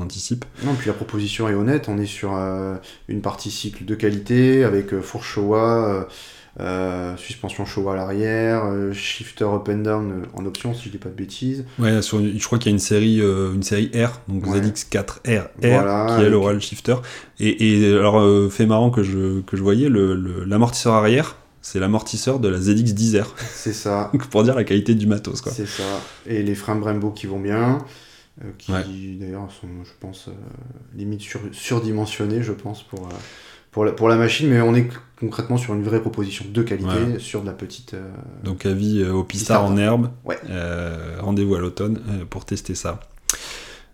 anticipe. 0.01 0.43
Non, 0.65 0.73
puis 0.75 0.87
la 0.87 0.93
proposition 0.93 1.47
est 1.47 1.53
honnête. 1.55 1.87
On 1.87 1.97
est 1.97 2.05
sur 2.05 2.31
une 3.07 3.21
partie 3.21 3.51
cycle 3.51 3.85
de 3.85 3.95
qualité 3.95 4.63
avec 4.65 4.93
Showa, 5.21 6.07
euh, 6.59 7.15
suspension 7.17 7.65
Showa 7.65 7.93
à 7.93 7.95
l'arrière, 7.95 8.65
euh, 8.65 8.91
shifter 8.93 9.45
up 9.45 9.69
and 9.69 9.77
down 9.77 10.11
euh, 10.11 10.25
en 10.33 10.45
option, 10.45 10.73
si 10.73 10.85
je 10.85 10.89
dis 10.89 10.97
pas 10.97 11.09
de 11.09 11.15
bêtises. 11.15 11.65
Ouais, 11.79 12.01
sur 12.01 12.19
je 12.21 12.43
crois 12.45 12.57
qu'il 12.59 12.69
y 12.71 12.73
a 12.73 12.75
une 12.75 12.79
série, 12.79 13.19
une 13.19 13.63
série 13.63 13.89
R, 13.95 14.19
donc 14.27 14.45
Ouais. 14.47 14.59
ZX4R, 14.59 15.05
R, 15.05 15.47
Voilà, 15.61 16.05
qui 16.07 16.23
est 16.23 16.27
avec- 16.27 16.53
le 16.53 16.59
shifter. 16.59 16.95
Et, 17.39 17.83
et 17.85 17.93
alors, 17.95 18.51
fait 18.51 18.65
marrant 18.65 18.89
que 18.91 19.03
je, 19.03 19.41
que 19.41 19.55
je 19.55 19.61
voyais, 19.63 19.87
le- 19.89 20.15
le- 20.15 20.43
l'amortisseur 20.43 20.93
arrière, 20.93 21.35
c'est 21.61 21.79
l'amortisseur 21.79 22.39
de 22.39 22.47
la 22.49 22.57
ZX10R. 22.59 23.27
C'est 23.53 23.73
ça. 23.73 24.09
Donc, 24.13 24.27
pour 24.27 24.43
dire 24.43 24.55
la 24.55 24.63
qualité 24.63 24.95
du 24.95 25.07
matos, 25.07 25.41
quoi. 25.41 25.51
C'est 25.51 25.67
ça. 25.67 25.83
Et 26.25 26.41
les 26.43 26.55
freins 26.55 26.75
Brembo 26.75 27.11
qui 27.11 27.27
vont 27.27 27.39
bien, 27.39 27.79
qui 28.57 28.71
Ouais. 28.71 28.83
d'ailleurs 29.19 29.49
sont, 29.51 29.67
je 29.83 29.91
pense, 29.99 30.29
limite 30.95 31.21
sur- 31.21 31.41
surdimensionnés, 31.51 32.41
je 32.41 32.53
pense, 32.53 32.83
pour, 32.83 33.07
pour, 33.71 33.85
la, 33.85 33.91
pour 33.91 34.07
la 34.09 34.15
machine. 34.15 34.49
Mais 34.49 34.61
on 34.61 34.73
est 34.75 34.87
concrètement 35.19 35.57
sur 35.57 35.73
une 35.73 35.83
vraie 35.83 35.99
proposition 36.01 36.45
de 36.51 36.61
qualité 36.63 36.87
Ouais. 36.89 37.19
sur 37.19 37.41
de 37.41 37.47
la 37.47 37.53
petite. 37.53 37.93
euh, 37.93 38.09
Donc, 38.43 38.65
avis 38.65 39.01
euh, 39.01 39.11
au 39.13 39.23
pistard 39.23 39.65
en 39.65 39.75
herbe. 39.77 40.09
Ouais. 40.25 40.37
Euh, 40.49 41.17
Rendez-vous 41.19 41.55
à 41.55 41.59
l'automne 41.59 41.99
pour 42.29 42.45
tester 42.45 42.75
ça. 42.75 42.99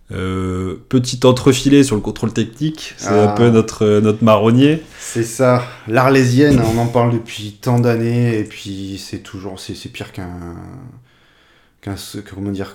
Petit 0.09 1.19
entrefilet 1.25 1.83
sur 1.83 1.95
le 1.95 2.01
contrôle 2.01 2.31
technique, 2.31 2.93
c'est 2.97 3.09
Ah. 3.09 3.31
un 3.31 3.35
peu 3.35 3.49
notre, 3.49 3.99
notre 3.99 4.23
marronnier. 4.23 4.83
C'est 4.99 5.23
ça, 5.23 5.63
l'arlésienne, 5.87 6.61
on 6.61 6.77
en 6.77 6.85
parle 6.87 7.11
depuis 7.11 7.57
tant 7.59 7.79
d'années, 7.79 8.37
et 8.39 8.43
puis 8.43 9.01
c'est 9.03 9.19
toujours, 9.19 9.59
c'est 9.59 9.73
pire 9.91 10.11
qu'un, 10.11 10.29
qu'un, 11.81 11.95
comment 12.29 12.51
dire, 12.51 12.73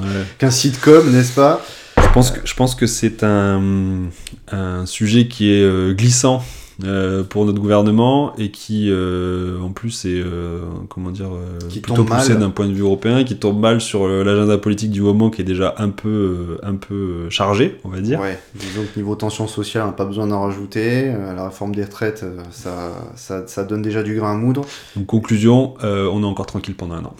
Ouais. 0.00 0.06
qu'un 0.38 0.50
sitcom, 0.50 1.10
n'est-ce 1.12 1.32
pas? 1.34 1.62
Je 1.98 2.08
pense 2.14 2.30
que, 2.30 2.40
je 2.46 2.54
pense 2.54 2.74
que 2.74 2.86
c'est 2.86 3.22
un, 3.22 4.04
un 4.50 4.86
sujet 4.86 5.28
qui 5.28 5.50
est 5.52 5.94
glissant 5.94 6.42
euh, 6.84 7.22
pour 7.22 7.44
notre 7.44 7.60
gouvernement 7.60 8.34
et 8.36 8.50
qui, 8.50 8.88
euh, 8.90 9.60
en 9.60 9.70
plus, 9.70 10.04
est 10.04 10.22
euh, 10.24 10.60
comment 10.88 11.10
dire, 11.10 11.30
Qui 11.68 11.80
plutôt 11.80 12.04
poussé 12.04 12.34
d'un 12.34 12.50
point 12.50 12.66
de 12.66 12.72
vue 12.72 12.82
européen, 12.82 13.24
qui 13.24 13.36
tombe 13.36 13.60
mal 13.60 13.80
sur 13.80 14.08
l'agenda 14.08 14.58
politique 14.58 14.90
du 14.90 15.00
moment 15.00 15.30
qui 15.30 15.42
est 15.42 15.44
déjà 15.44 15.74
un 15.78 15.90
peu, 15.90 16.58
un 16.62 16.74
peu 16.74 17.28
chargé, 17.30 17.78
on 17.84 17.88
va 17.88 18.00
dire. 18.00 18.20
Ouais, 18.20 18.38
disons 18.54 18.82
que 18.82 18.98
niveau 18.98 19.14
tension 19.14 19.46
sociale, 19.46 19.84
on 19.84 19.86
n'a 19.88 19.92
pas 19.92 20.04
besoin 20.04 20.26
d'en 20.26 20.42
rajouter. 20.42 21.12
La 21.36 21.46
réforme 21.46 21.74
des 21.74 21.84
retraites, 21.84 22.24
ça, 22.50 22.92
ça, 23.16 23.46
ça 23.46 23.64
donne 23.64 23.82
déjà 23.82 24.02
du 24.02 24.16
grain 24.16 24.32
à 24.32 24.36
moudre. 24.36 24.64
Donc, 24.96 25.06
conclusion, 25.06 25.74
on 25.82 26.22
est 26.22 26.26
encore 26.26 26.46
tranquille 26.46 26.74
pendant 26.74 26.94
un 26.94 27.04
an. 27.04 27.14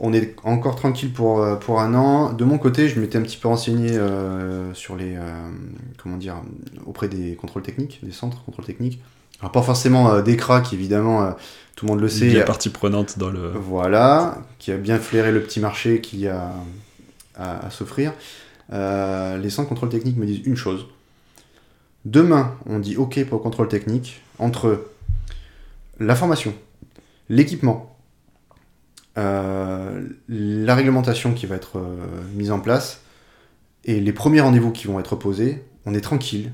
On 0.00 0.12
est 0.12 0.34
encore 0.44 0.76
tranquille 0.76 1.12
pour, 1.12 1.40
euh, 1.40 1.56
pour 1.56 1.80
un 1.80 1.94
an. 1.94 2.32
De 2.32 2.44
mon 2.44 2.58
côté, 2.58 2.88
je 2.88 3.00
m'étais 3.00 3.16
un 3.18 3.22
petit 3.22 3.36
peu 3.38 3.48
renseigné 3.48 3.92
euh, 3.92 4.72
sur 4.74 4.96
les. 4.96 5.16
euh, 5.16 5.20
comment 6.02 6.16
dire 6.16 6.36
Auprès 6.86 7.08
des 7.08 7.34
contrôles 7.34 7.62
techniques, 7.62 8.00
des 8.02 8.12
centres 8.12 8.44
contrôles 8.44 8.64
techniques. 8.66 9.00
Alors, 9.40 9.52
pas 9.52 9.62
forcément 9.62 10.10
euh, 10.10 10.22
des 10.22 10.36
cracks, 10.36 10.72
évidemment, 10.72 11.32
tout 11.76 11.86
le 11.86 11.92
monde 11.92 12.00
le 12.00 12.08
sait. 12.08 12.40
a 12.40 12.44
partie 12.44 12.68
prenante 12.70 13.18
dans 13.18 13.30
le. 13.30 13.50
Voilà, 13.54 14.38
qui 14.58 14.70
a 14.72 14.76
bien 14.76 14.98
flairé 14.98 15.32
le 15.32 15.42
petit 15.42 15.60
marché 15.60 16.00
qu'il 16.00 16.20
y 16.20 16.28
a 16.28 16.52
à, 17.36 17.66
à 17.66 17.70
s'offrir. 17.70 18.12
Les 18.70 19.50
centres 19.50 19.68
contrôle 19.68 19.88
technique 19.90 20.16
me 20.16 20.26
disent 20.26 20.42
une 20.44 20.56
chose. 20.56 20.86
Demain, 22.04 22.54
on 22.66 22.78
dit 22.78 22.96
OK 22.96 23.22
pour 23.24 23.38
le 23.38 23.42
contrôle 23.42 23.68
technique 23.68 24.20
entre 24.38 24.86
la 25.98 26.14
formation, 26.14 26.54
l'équipement, 27.28 27.95
la 29.16 30.74
réglementation 30.74 31.32
qui 31.32 31.46
va 31.46 31.56
être 31.56 31.78
euh, 31.78 31.96
mise 32.34 32.50
en 32.50 32.60
place 32.60 33.00
et 33.84 34.00
les 34.00 34.12
premiers 34.12 34.40
rendez-vous 34.40 34.72
qui 34.72 34.86
vont 34.86 35.00
être 35.00 35.16
posés. 35.16 35.64
On 35.86 35.94
est 35.94 36.00
tranquille. 36.00 36.52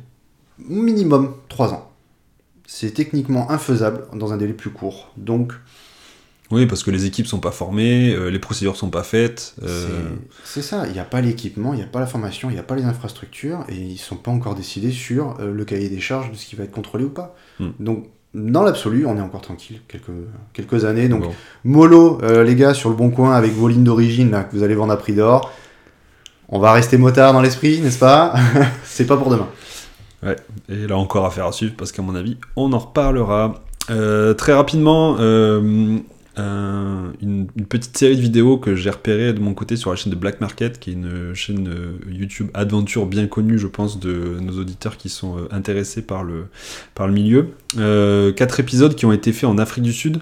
Minimum 0.59 1.35
3 1.49 1.73
ans. 1.73 1.91
C'est 2.67 2.93
techniquement 2.93 3.51
infaisable 3.51 4.07
dans 4.15 4.33
un 4.33 4.37
délai 4.37 4.53
plus 4.53 4.71
court. 4.71 5.13
Donc, 5.17 5.53
Oui, 6.51 6.67
parce 6.67 6.85
que 6.85 6.91
les 6.91 7.07
équipes 7.07 7.27
sont 7.27 7.41
pas 7.41 7.51
formées, 7.51 8.15
les 8.31 8.39
procédures 8.39 8.77
sont 8.77 8.91
pas 8.91 9.03
faites. 9.03 9.57
C'est 10.45 10.63
ça, 10.63 10.87
il 10.87 10.93
n'y 10.93 10.99
a 10.99 11.05
pas 11.05 11.21
l'équipement, 11.21 11.73
il 11.73 11.79
n'y 11.79 11.83
a 11.83 11.87
pas 11.87 12.01
la 12.01 12.07
formation, 12.07 12.51
il 12.51 12.53
n'y 12.53 12.59
a 12.59 12.63
pas 12.63 12.77
les 12.77 12.85
infrastructures, 12.85 13.65
et 13.69 13.77
ils 13.77 13.99
sont 13.99 14.17
pas 14.17 14.31
encore 14.31 14.55
décidés 14.55 14.93
sur 14.93 15.39
le 15.41 15.65
cahier 15.65 15.89
des 15.89 16.01
charges 16.01 16.31
de 16.31 16.37
ce 16.37 16.47
qui 16.47 16.55
va 16.55 16.65
être 16.65 16.71
contrôlé 16.71 17.05
ou 17.05 17.11
pas. 17.11 17.35
Hmm. 17.59 17.71
Donc 17.81 18.09
dans 18.35 18.63
l'absolu, 18.63 19.05
on 19.07 19.17
est 19.17 19.21
encore 19.21 19.43
tranquille 19.43 19.81
quelques, 19.89 20.11
quelques 20.53 20.85
années. 20.85 21.09
Donc, 21.09 21.25
mollo, 21.65 22.19
les 22.23 22.55
gars, 22.57 22.75
sur 22.75 22.89
le 22.89 22.97
bon 22.97 23.11
coin 23.11 23.35
avec 23.35 23.53
vos 23.53 23.69
lignes 23.69 23.85
d'origine 23.85 24.31
que 24.51 24.57
vous 24.57 24.63
allez 24.63 24.75
vendre 24.75 24.93
à 24.93 24.97
prix 24.97 25.13
d'or. 25.13 25.53
On 26.49 26.59
va 26.59 26.73
rester 26.73 26.99
motard 26.99 27.33
dans 27.33 27.41
l'esprit, 27.41 27.81
n'est-ce 27.81 27.99
pas 27.99 28.35
C'est 28.85 29.07
pas 29.07 29.17
pour 29.17 29.31
demain. 29.31 29.49
Ouais, 30.23 30.37
et 30.69 30.87
là 30.87 30.97
encore 30.97 31.25
affaire 31.27 31.47
à 31.47 31.53
suivre 31.53 31.75
parce 31.77 31.93
qu'à 31.93 32.03
mon 32.03 32.15
avis, 32.15 32.37
on 32.57 32.73
en 32.73 32.79
reparlera. 32.79 33.55
Euh, 33.91 34.35
très 34.35 34.53
rapidement, 34.53 35.17
euh, 35.19 35.99
une, 36.37 37.47
petite 37.69 37.97
série 37.97 38.17
de 38.17 38.21
vidéos 38.21 38.59
que 38.59 38.75
j'ai 38.75 38.91
repérées 38.91 39.33
de 39.33 39.41
mon 39.41 39.55
côté 39.55 39.77
sur 39.77 39.91
la 39.91 39.97
chaîne 39.97 40.13
de 40.13 40.17
Black 40.17 40.41
Market, 40.41 40.79
qui 40.79 40.91
est 40.91 40.93
une 40.95 41.35
chaîne 41.35 41.69
euh, 41.69 41.93
YouTube 42.11 42.49
aventure 42.55 43.07
bien 43.07 43.27
connue, 43.27 43.59
je 43.59 43.67
pense, 43.67 44.01
de 44.01 44.39
nos 44.41 44.59
auditeurs 44.59 44.97
qui 44.97 45.09
sont 45.09 45.37
intéressés 45.51 46.03
par 46.03 46.25
le, 46.25 46.47
par 46.95 47.07
le 47.07 47.13
milieu. 47.13 47.49
quatre 48.35 48.61
épisodes 48.61 48.95
qui 48.95 49.07
ont 49.07 49.13
été 49.13 49.33
faits 49.33 49.49
en 49.49 49.59
Afrique 49.59 49.85
du 49.85 49.93
Sud 49.93 50.21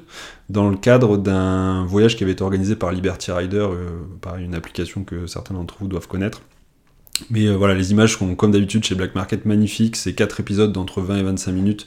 dans 0.49 0.69
le 0.69 0.77
cadre 0.77 1.17
d'un 1.17 1.85
voyage 1.85 2.17
qui 2.17 2.25
avait 2.25 2.33
été 2.33 2.43
organisé 2.43 2.75
par 2.75 2.91
Liberty 2.91 3.31
Rider, 3.31 3.69
par 4.21 4.37
une 4.37 4.55
application 4.55 5.05
que 5.05 5.27
certains 5.27 5.55
d'entre 5.55 5.77
vous 5.81 5.87
doivent 5.87 6.09
connaître. 6.09 6.43
Mais 7.29 7.47
euh, 7.47 7.57
voilà, 7.57 7.75
les 7.75 7.91
images 7.91 8.17
sont 8.17 8.35
comme 8.35 8.53
d'habitude 8.53 8.85
chez 8.85 8.95
Black 8.95 9.15
Market 9.15 9.45
magnifiques. 9.45 9.97
C'est 9.97 10.15
quatre 10.15 10.41
épisodes 10.41 10.73
d'entre 10.73 11.03
20 11.03 11.19
et 11.19 11.23
25 11.23 11.53
minutes 11.53 11.87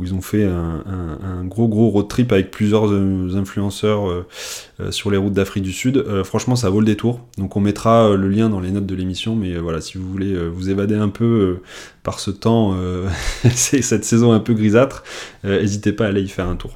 où 0.00 0.04
ils 0.04 0.14
ont 0.14 0.22
fait 0.22 0.44
un, 0.44 1.44
gros 1.44 1.68
gros 1.68 1.88
road 1.90 2.08
trip 2.08 2.32
avec 2.32 2.50
plusieurs 2.50 2.90
euh, 2.90 3.36
influenceurs 3.36 4.08
euh, 4.08 4.90
sur 4.90 5.10
les 5.10 5.18
routes 5.18 5.34
d'Afrique 5.34 5.64
du 5.64 5.72
Sud. 5.72 6.04
franchement, 6.24 6.56
ça 6.56 6.70
vaut 6.70 6.80
le 6.80 6.86
détour. 6.86 7.20
Donc 7.38 7.56
on 7.56 7.60
mettra 7.60 8.16
le 8.16 8.28
lien 8.28 8.48
dans 8.48 8.60
les 8.60 8.70
notes 8.70 8.86
de 8.86 8.94
l'émission. 8.94 9.36
Mais 9.36 9.56
voilà, 9.58 9.80
si 9.80 9.98
vous 9.98 10.10
voulez 10.10 10.36
vous 10.48 10.70
évader 10.70 10.94
un 10.94 11.08
peu 11.08 11.58
par 12.02 12.18
ce 12.18 12.30
temps, 12.30 12.74
cette 13.54 14.04
saison 14.04 14.32
un 14.32 14.40
peu 14.40 14.54
grisâtre, 14.54 15.04
n'hésitez 15.44 15.92
pas 15.92 16.06
à 16.06 16.08
aller 16.08 16.22
y 16.22 16.28
faire 16.28 16.48
un 16.48 16.56
tour. 16.56 16.72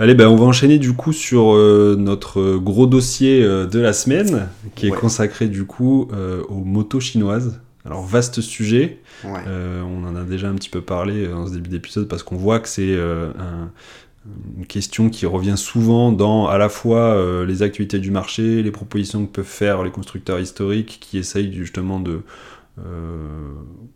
Allez, 0.00 0.14
ben, 0.14 0.28
on 0.28 0.36
va 0.36 0.46
enchaîner 0.46 0.78
du 0.78 0.94
coup 0.94 1.12
sur 1.12 1.54
euh, 1.54 1.94
notre 1.98 2.56
gros 2.56 2.86
dossier 2.86 3.44
euh, 3.44 3.66
de 3.66 3.78
la 3.78 3.92
semaine, 3.92 4.48
qui 4.74 4.86
est 4.86 4.90
consacré 4.90 5.46
du 5.46 5.64
coup 5.64 6.08
euh, 6.14 6.42
aux 6.48 6.64
motos 6.64 7.00
chinoises. 7.00 7.60
Alors, 7.84 8.04
vaste 8.04 8.40
sujet. 8.40 8.98
on 9.24 10.04
en 10.04 10.16
a 10.16 10.24
déjà 10.24 10.48
un 10.48 10.54
petit 10.54 10.68
peu 10.68 10.80
parlé 10.80 11.26
dans 11.28 11.46
ce 11.46 11.52
début 11.52 11.70
d'épisode 11.70 12.08
parce 12.08 12.22
qu'on 12.22 12.36
voit 12.36 12.60
que 12.60 12.68
c'est 12.68 12.94
une 12.94 14.66
question 14.68 15.08
qui 15.08 15.24
revient 15.24 15.56
souvent 15.56 16.12
dans 16.12 16.46
à 16.46 16.58
la 16.58 16.68
fois 16.68 17.44
les 17.46 17.62
activités 17.62 17.98
du 17.98 18.10
marché, 18.10 18.62
les 18.62 18.70
propositions 18.70 19.24
que 19.24 19.32
peuvent 19.32 19.44
faire 19.44 19.82
les 19.82 19.90
constructeurs 19.90 20.38
historiques 20.38 20.98
qui 21.00 21.16
essayent 21.16 21.54
justement 21.54 22.00
de 22.00 22.20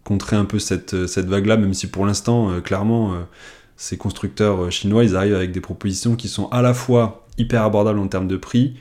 contrer 0.02 0.36
un 0.36 0.46
peu 0.46 0.58
cette, 0.58 1.06
cette 1.06 1.26
vague-là, 1.26 1.58
même 1.58 1.74
si 1.74 1.86
pour 1.86 2.06
l'instant, 2.06 2.60
clairement 2.62 3.14
ces 3.76 3.96
constructeurs 3.96 4.64
euh, 4.64 4.70
chinois, 4.70 5.04
ils 5.04 5.16
arrivent 5.16 5.34
avec 5.34 5.52
des 5.52 5.60
propositions 5.60 6.16
qui 6.16 6.28
sont 6.28 6.48
à 6.48 6.62
la 6.62 6.74
fois 6.74 7.26
hyper 7.38 7.62
abordables 7.62 7.98
en 7.98 8.08
termes 8.08 8.28
de 8.28 8.36
prix 8.36 8.76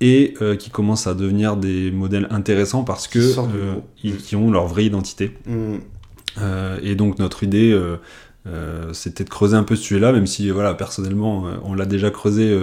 et 0.00 0.34
euh, 0.42 0.56
qui 0.56 0.70
commencent 0.70 1.06
à 1.06 1.14
devenir 1.14 1.56
des 1.56 1.90
modèles 1.90 2.28
intéressants 2.30 2.84
parce 2.84 3.08
que 3.08 3.18
euh, 3.18 3.74
ils, 4.02 4.16
qui 4.16 4.36
ont 4.36 4.50
leur 4.50 4.66
vraie 4.66 4.84
identité. 4.84 5.36
Mm. 5.46 5.76
et 6.82 6.94
donc 6.94 7.18
notre 7.18 7.42
idée, 7.42 7.76
c'était 8.92 9.24
de 9.24 9.28
creuser 9.28 9.56
un 9.56 9.64
peu 9.64 9.76
ce 9.76 9.82
sujet-là, 9.82 10.12
même 10.12 10.26
si 10.26 10.50
voilà 10.50 10.74
personnellement 10.74 11.44
on 11.64 11.74
l'a 11.74 11.86
déjà 11.86 12.10
creusé 12.10 12.56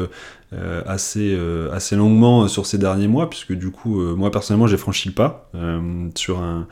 assez 0.85 1.37
assez 1.73 1.97
longuement 1.97 2.47
sur 2.47 2.65
ces 2.65 2.77
derniers 2.77 3.09
mois, 3.09 3.29
puisque 3.29 3.53
du 3.53 3.71
coup 3.71 3.99
moi 4.15 4.31
personnellement 4.31 4.67
j'ai 4.67 4.77
franchi 4.77 5.09
le 5.09 5.13
pas 5.13 5.51
sur 6.15 6.39
un, 6.39 6.67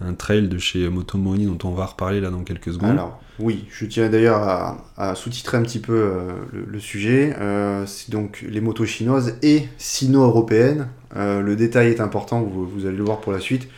un 0.00 0.14
trail 0.14 0.48
de 0.48 0.58
chez 0.58 0.88
Motomoni 0.88 1.46
dont 1.46 1.68
on 1.68 1.72
va 1.72 1.86
reparler 1.86 2.20
là 2.20 2.30
dans 2.30 2.42
quelques 2.42 2.72
secondes. 2.72 2.90
Alors, 2.90 3.20
oui, 3.38 3.66
je 3.70 3.84
tiens 3.84 4.08
d'ailleurs 4.08 4.78
à, 4.96 5.14
sous-titrer 5.14 5.58
un 5.58 5.62
petit 5.62 5.78
peu 5.78 5.92
euh, 5.92 6.32
le, 6.52 6.80
sujet. 6.80 7.34
Euh, 7.38 7.84
c'est 7.86 8.10
donc 8.10 8.42
les 8.48 8.62
motos 8.62 8.86
chinoises 8.86 9.36
et 9.42 9.64
sino-européennes. 9.76 10.88
Euh, 11.16 11.42
le 11.42 11.54
détail 11.54 11.88
est 11.88 12.00
important, 12.00 12.42
vous, 12.42 12.86
allez 12.86 12.96
le 12.96 13.04
voir 13.04 13.20
pour 13.20 13.32
la 13.32 13.40
suite 13.40 13.68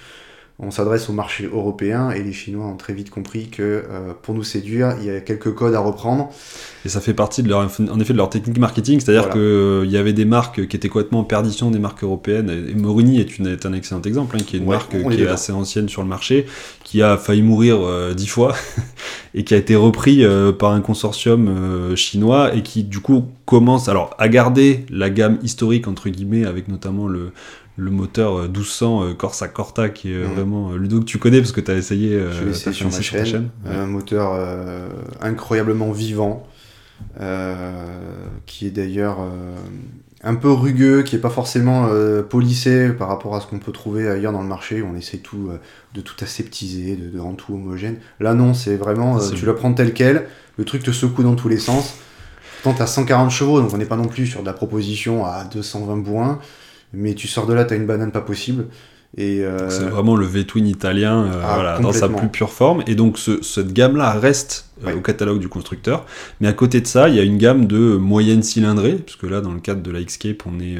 on 0.60 0.72
s'adresse 0.72 1.08
au 1.08 1.12
marché 1.12 1.44
européen 1.44 2.10
et 2.10 2.20
les 2.20 2.32
Chinois 2.32 2.66
ont 2.66 2.76
très 2.76 2.92
vite 2.92 3.10
compris 3.10 3.46
que 3.46 3.62
euh, 3.62 4.12
pour 4.20 4.34
nous 4.34 4.42
séduire, 4.42 4.96
il 4.98 5.06
y 5.06 5.10
a 5.10 5.20
quelques 5.20 5.54
codes 5.54 5.74
à 5.74 5.78
reprendre. 5.78 6.30
Et 6.84 6.88
ça 6.88 7.00
fait 7.00 7.14
partie 7.14 7.44
de 7.44 7.48
leur, 7.48 7.60
en 7.60 8.00
effet 8.00 8.12
de 8.12 8.18
leur 8.18 8.28
technique 8.28 8.58
marketing, 8.58 8.98
c'est-à-dire 8.98 9.30
qu'il 9.30 9.40
euh, 9.40 9.86
y 9.86 9.96
avait 9.96 10.12
des 10.12 10.24
marques 10.24 10.66
qui 10.66 10.76
étaient 10.76 10.88
complètement 10.88 11.20
en 11.20 11.24
perdition 11.24 11.70
des 11.70 11.78
marques 11.78 12.02
européennes. 12.02 12.50
Et 12.50 12.74
Morini 12.74 13.20
est, 13.20 13.38
une, 13.38 13.46
est 13.46 13.66
un 13.66 13.72
excellent 13.72 14.02
exemple, 14.02 14.36
hein, 14.36 14.42
qui 14.44 14.56
est 14.56 14.58
une 14.58 14.66
marque 14.66 14.90
qui 14.90 15.22
est, 15.22 15.28
assez 15.28 15.52
ancienne 15.52 15.88
sur 15.88 16.02
le 16.02 16.08
marché, 16.08 16.46
qui 16.82 17.02
a 17.02 17.16
failli 17.16 17.42
mourir 17.42 17.78
euh, 17.80 18.14
dix 18.14 18.26
fois 18.26 18.56
et 19.34 19.44
qui 19.44 19.54
a 19.54 19.58
été 19.58 19.76
repris 19.76 20.24
par 20.58 20.72
un 20.72 20.80
consortium 20.80 21.94
chinois 21.94 22.54
et 22.54 22.62
qui 22.62 22.82
du 22.82 22.98
coup 22.98 23.26
commence 23.44 23.88
alors 23.88 24.16
à 24.18 24.28
garder 24.28 24.86
la 24.90 25.10
gamme 25.10 25.38
historique 25.42 25.86
entre 25.86 26.08
guillemets 26.08 26.46
avec 26.46 26.66
notamment 26.66 27.06
le, 27.06 27.32
le 27.78 27.90
moteur 27.92 28.42
1200 28.42 29.02
euh, 29.04 29.14
Corsa 29.14 29.48
Corta 29.48 29.88
qui 29.88 30.12
est 30.12 30.18
mm. 30.18 30.32
vraiment 30.34 30.72
euh, 30.72 30.76
Ludo 30.76 31.00
que 31.00 31.04
tu 31.04 31.18
connais 31.18 31.38
parce 31.38 31.52
que 31.52 31.60
tu 31.60 31.70
as 31.70 31.76
essayé, 31.76 32.14
euh, 32.14 32.50
essayé 32.50 32.74
sur, 32.74 32.90
ma 32.90 33.00
chaîne, 33.00 33.48
un 33.64 33.86
moteur 33.86 34.38
incroyablement 35.22 35.92
vivant 35.92 36.46
qui 38.46 38.66
est 38.66 38.70
d'ailleurs 38.70 39.18
un 40.24 40.34
peu 40.34 40.50
rugueux 40.50 41.02
qui 41.02 41.14
est 41.14 41.20
pas 41.20 41.30
forcément 41.30 41.88
polissé 42.28 42.90
par 42.90 43.08
rapport 43.08 43.36
à 43.36 43.40
ce 43.40 43.46
qu'on 43.46 43.60
peut 43.60 43.70
trouver 43.70 44.08
ailleurs 44.08 44.32
dans 44.32 44.42
le 44.42 44.48
marché. 44.48 44.82
Où 44.82 44.88
on 44.92 44.96
essaie 44.96 45.18
tout 45.18 45.50
de 45.94 46.00
tout 46.00 46.16
aseptiser 46.20 46.96
de, 46.96 47.08
de, 47.08 47.20
rendre 47.20 47.36
tout 47.36 47.54
homogène. 47.54 47.98
Là 48.18 48.34
non 48.34 48.54
c'est 48.54 48.76
vraiment 48.76 49.18
tu 49.30 49.46
le 49.46 49.54
prends 49.54 49.72
tel 49.72 49.94
quel 49.94 50.26
le 50.56 50.64
truc 50.64 50.82
te 50.82 50.90
secoue 50.90 51.22
dans 51.22 51.36
tous 51.36 51.48
les 51.48 51.58
sens. 51.58 51.94
Tu 52.64 52.68
as 52.68 52.86
140 52.86 53.30
chevaux 53.30 53.60
donc 53.60 53.72
on 53.72 53.78
n'est 53.78 53.86
pas 53.86 53.96
non 53.96 54.08
plus 54.08 54.26
sur 54.26 54.40
de 54.40 54.46
la 54.46 54.52
proposition 54.52 55.24
à 55.24 55.44
220 55.44 55.98
bois 55.98 56.40
mais 56.92 57.14
tu 57.14 57.28
sors 57.28 57.46
de 57.46 57.54
là, 57.54 57.64
tu 57.64 57.74
as 57.74 57.76
une 57.76 57.86
banane 57.86 58.12
pas 58.12 58.20
possible. 58.20 58.66
Et 59.16 59.40
euh, 59.42 59.70
C'est 59.70 59.88
vraiment 59.88 60.16
le 60.16 60.26
V-Twin 60.26 60.66
italien 60.66 61.24
euh, 61.24 61.40
ah, 61.42 61.54
voilà, 61.54 61.78
dans 61.78 61.92
sa 61.92 62.08
plus 62.08 62.28
pure 62.28 62.50
forme. 62.50 62.82
Et 62.86 62.94
donc 62.94 63.18
ce, 63.18 63.42
cette 63.42 63.72
gamme-là 63.72 64.12
reste 64.12 64.66
euh, 64.86 64.96
au 64.96 65.00
catalogue 65.00 65.38
du 65.38 65.48
constructeur. 65.48 66.04
Mais 66.40 66.48
à 66.48 66.52
côté 66.52 66.80
de 66.80 66.86
ça, 66.86 67.08
il 67.08 67.14
y 67.14 67.18
a 67.18 67.22
une 67.22 67.38
gamme 67.38 67.66
de 67.66 67.96
moyenne 67.96 68.42
cylindrée, 68.42 68.96
puisque 68.96 69.22
là, 69.22 69.40
dans 69.40 69.52
le 69.52 69.60
cadre 69.60 69.82
de 69.82 69.90
la 69.90 70.02
Xscape, 70.02 70.42
on 70.46 70.60
est 70.60 70.78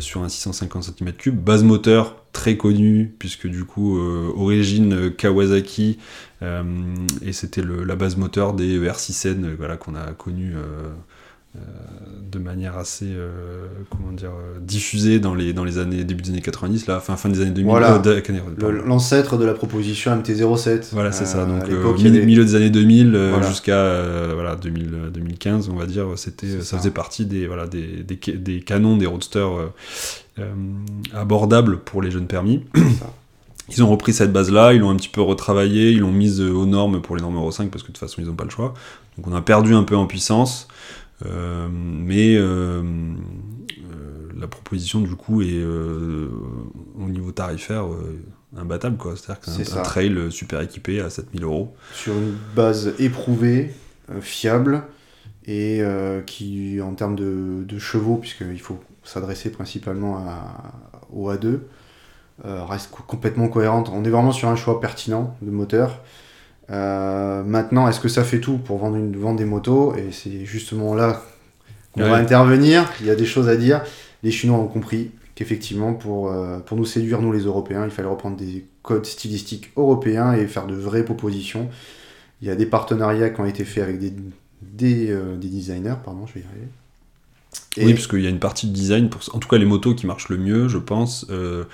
sur 0.00 0.22
un 0.22 0.28
650 0.28 0.90
cm3. 1.00 1.30
Base 1.30 1.62
moteur 1.62 2.16
très 2.32 2.56
connu, 2.56 3.14
puisque 3.18 3.46
du 3.46 3.64
coup, 3.64 3.96
origine 4.36 5.12
Kawasaki. 5.12 5.98
et 6.42 7.32
c'était 7.32 7.62
la 7.62 7.94
base 7.94 8.16
moteur 8.16 8.54
des 8.54 8.78
R6N 8.80 9.54
voilà, 9.56 9.76
qu'on 9.76 9.94
a 9.94 10.12
connu 10.12 10.54
de 12.30 12.38
manière 12.38 12.76
assez 12.76 13.06
euh, 13.08 13.66
comment 13.90 14.12
dire 14.12 14.30
euh, 14.30 14.58
diffusée 14.60 15.20
dans 15.20 15.34
les 15.34 15.52
dans 15.52 15.64
les 15.64 15.78
années 15.78 16.04
début 16.04 16.22
des 16.22 16.30
années 16.30 16.40
90 16.40 16.86
là 16.86 17.00
fin 17.00 17.16
fin 17.16 17.28
des 17.28 17.40
années 17.40 17.50
2000 17.50 17.70
voilà. 17.70 18.00
l'ancêtre 18.84 19.36
de 19.38 19.44
la 19.44 19.54
proposition 19.54 20.14
MT07 20.16 20.88
voilà 20.92 21.12
c'est 21.12 21.24
ça. 21.24 21.46
Donc 21.46 21.64
au 21.68 21.94
milieu, 21.94 22.44
des 22.44 22.54
années 22.54 22.70
2000 22.70 23.18
jusqu'à 23.46 24.32
voilà 24.34 24.56
2000, 24.56 25.10
2015 25.12 25.68
on 25.68 25.76
va 25.76 25.86
dire 25.86 26.06
c'était 26.16 26.60
ça, 26.60 26.78
faisait 26.78 26.90
partie 26.90 27.26
des 27.26 27.46
voilà 27.46 27.66
des, 27.66 28.02
des, 28.02 28.16
des 28.16 28.60
canons 28.60 28.96
des 28.96 29.06
roadsters 29.06 29.70
abordables 31.14 31.78
pour 31.78 32.02
les 32.02 32.10
jeunes 32.10 32.26
permis. 32.26 32.64
Ils 33.68 33.82
ont 33.82 33.88
repris 33.88 34.12
cette 34.12 34.32
base-là, 34.32 34.74
ils 34.74 34.78
l'ont 34.78 34.90
un 34.90 34.96
petit 34.96 35.08
peu 35.08 35.20
retravaillé, 35.20 35.90
ils 35.90 35.98
l'ont 35.98 36.12
mise 36.12 36.40
aux 36.40 36.66
normes 36.66 37.02
pour 37.02 37.16
les 37.16 37.22
normes 37.22 37.34
Euro 37.36 37.50
5 37.50 37.68
parce 37.68 37.82
que 37.82 37.88
de 37.88 37.94
toute 37.94 37.98
façon 37.98 38.20
ils 38.20 38.28
n'ont 38.28 38.34
pas 38.34 38.44
le 38.44 38.50
choix. 38.50 38.74
Donc 39.16 39.26
on 39.26 39.34
a 39.34 39.40
perdu 39.42 39.74
un 39.74 39.82
peu 39.82 39.96
en 39.96 40.06
puissance. 40.06 40.68
Euh, 41.24 41.68
mais 41.70 42.36
euh, 42.36 42.82
euh, 42.82 44.28
la 44.36 44.46
proposition 44.48 45.00
du 45.00 45.14
coup 45.14 45.40
est 45.40 45.64
au 45.64 47.08
niveau 47.08 47.32
tarifaire 47.32 47.86
imbattable 48.56 48.96
quoi. 48.96 49.14
C'est-à-dire 49.16 49.40
qu'un 49.40 49.78
un 49.78 49.82
trail 49.82 50.30
super 50.30 50.60
équipé 50.60 51.00
à 51.00 51.10
7000 51.10 51.44
euros. 51.44 51.74
Sur 51.94 52.14
une 52.14 52.34
base 52.54 52.94
éprouvée, 52.98 53.72
fiable 54.20 54.82
et 55.46 55.82
qui 56.26 56.80
en 56.82 56.94
termes 56.94 57.16
de, 57.16 57.64
de 57.64 57.78
chevaux, 57.78 58.16
puisqu'il 58.16 58.60
faut 58.60 58.80
s'adresser 59.04 59.50
principalement 59.50 60.18
à, 60.18 60.72
au 61.12 61.32
A2, 61.32 61.60
reste 62.44 62.90
complètement 62.90 63.48
cohérente. 63.48 63.90
On 63.92 64.04
est 64.04 64.10
vraiment 64.10 64.32
sur 64.32 64.48
un 64.48 64.56
choix 64.56 64.80
pertinent 64.80 65.36
de 65.40 65.50
moteur. 65.50 66.02
Euh, 66.70 67.42
maintenant, 67.44 67.88
est-ce 67.88 68.00
que 68.00 68.08
ça 68.08 68.24
fait 68.24 68.40
tout 68.40 68.58
pour 68.58 68.78
vendre, 68.78 68.96
une, 68.96 69.16
vendre 69.16 69.38
des 69.38 69.44
motos 69.44 69.94
Et 69.96 70.12
c'est 70.12 70.44
justement 70.44 70.94
là 70.94 71.22
qu'on 71.92 72.02
va 72.02 72.16
intervenir. 72.16 72.90
Il 73.00 73.06
y 73.06 73.10
a 73.10 73.16
des 73.16 73.26
choses 73.26 73.48
à 73.48 73.56
dire. 73.56 73.82
Les 74.22 74.30
Chinois 74.30 74.58
ont 74.58 74.66
compris 74.66 75.10
qu'effectivement, 75.34 75.94
pour, 75.94 76.30
euh, 76.30 76.58
pour 76.58 76.76
nous 76.76 76.84
séduire, 76.84 77.20
nous 77.20 77.32
les 77.32 77.44
Européens, 77.44 77.84
il 77.84 77.90
fallait 77.90 78.08
reprendre 78.08 78.36
des 78.36 78.64
codes 78.82 79.06
stylistiques 79.06 79.70
européens 79.76 80.32
et 80.32 80.46
faire 80.46 80.66
de 80.66 80.74
vraies 80.74 81.04
propositions. 81.04 81.68
Il 82.42 82.48
y 82.48 82.50
a 82.50 82.56
des 82.56 82.66
partenariats 82.66 83.30
qui 83.30 83.40
ont 83.40 83.46
été 83.46 83.64
faits 83.64 83.84
avec 83.84 83.98
des, 83.98 84.12
des, 84.62 85.10
euh, 85.10 85.36
des 85.36 85.48
designers, 85.48 85.96
pardon, 86.04 86.26
je 86.26 86.34
vais 86.34 86.40
y 86.40 86.44
arriver. 86.44 86.68
Oui, 87.78 87.94
parce 87.94 88.06
qu'il 88.06 88.20
y 88.20 88.26
a 88.26 88.30
une 88.30 88.38
partie 88.38 88.66
de 88.66 88.72
design, 88.72 89.08
pour... 89.08 89.22
en 89.34 89.38
tout 89.38 89.48
cas 89.48 89.58
les 89.58 89.64
motos 89.64 89.94
qui 89.94 90.06
marchent 90.06 90.28
le 90.28 90.38
mieux, 90.38 90.68
je 90.68 90.78
pense. 90.78 91.26
Euh, 91.30 91.64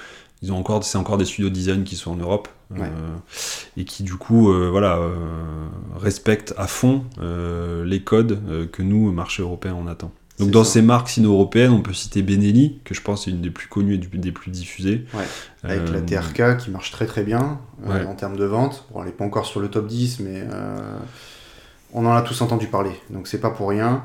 ils 0.43 0.53
ont 0.53 0.59
encore, 0.59 0.85
c'est 0.85 0.99
encore 0.99 1.19
des 1.19 1.25
studios 1.25 1.49
de 1.49 1.55
design 1.55 1.85
qui 1.85 1.97
sont 1.97 2.13
en 2.13 2.17
Europe 2.17 2.49
euh, 2.77 2.87
et 3.77 3.85
qui 3.85 4.03
du 4.03 4.15
coup, 4.15 4.51
euh, 4.51 4.69
voilà, 4.71 4.99
respectent 5.97 6.55
à 6.57 6.67
fond 6.67 7.05
les 7.21 8.03
codes 8.03 8.69
que 8.73 8.83
nous, 8.83 9.13
marché 9.13 9.43
européen, 9.43 9.77
on 9.79 9.87
attend. 9.87 10.13
Donc 10.39 10.51
dans 10.51 10.65
ces 10.65 10.83
marques 10.83 11.11
sino-européennes, 11.11 11.71
on 11.71 11.83
peut 11.83 11.93
citer 11.93 12.23
Benelli, 12.23 12.81
que 12.85 12.95
je 12.95 13.03
pense 13.03 13.29
est 13.29 13.31
une 13.31 13.43
des 13.43 13.51
plus 13.51 13.69
connues 13.69 13.95
et 13.95 13.99
des 13.99 14.33
plus 14.33 14.51
diffusées. 14.51 15.05
Ouais. 15.15 15.25
Avec 15.63 15.91
la 15.91 16.01
TRK 16.01 16.57
qui 16.57 16.71
marche 16.71 16.91
très 16.91 17.07
très 17.07 17.23
bien 17.23 17.61
en 17.87 18.15
termes 18.15 18.37
de 18.37 18.45
vente. 18.45 18.87
Bon, 18.93 19.01
elle 19.01 19.07
n'est 19.07 19.13
pas 19.13 19.25
encore 19.25 19.47
sur 19.47 19.61
le 19.61 19.69
top 19.69 19.87
10, 19.87 20.21
mais 20.21 20.45
on 21.93 22.07
en 22.07 22.13
a 22.13 22.23
tous 22.23 22.41
entendu 22.41 22.67
parler. 22.67 22.93
Donc 23.11 23.29
c'est 23.29 23.41
pas 23.41 23.51
pour 23.51 23.69
rien. 23.69 24.03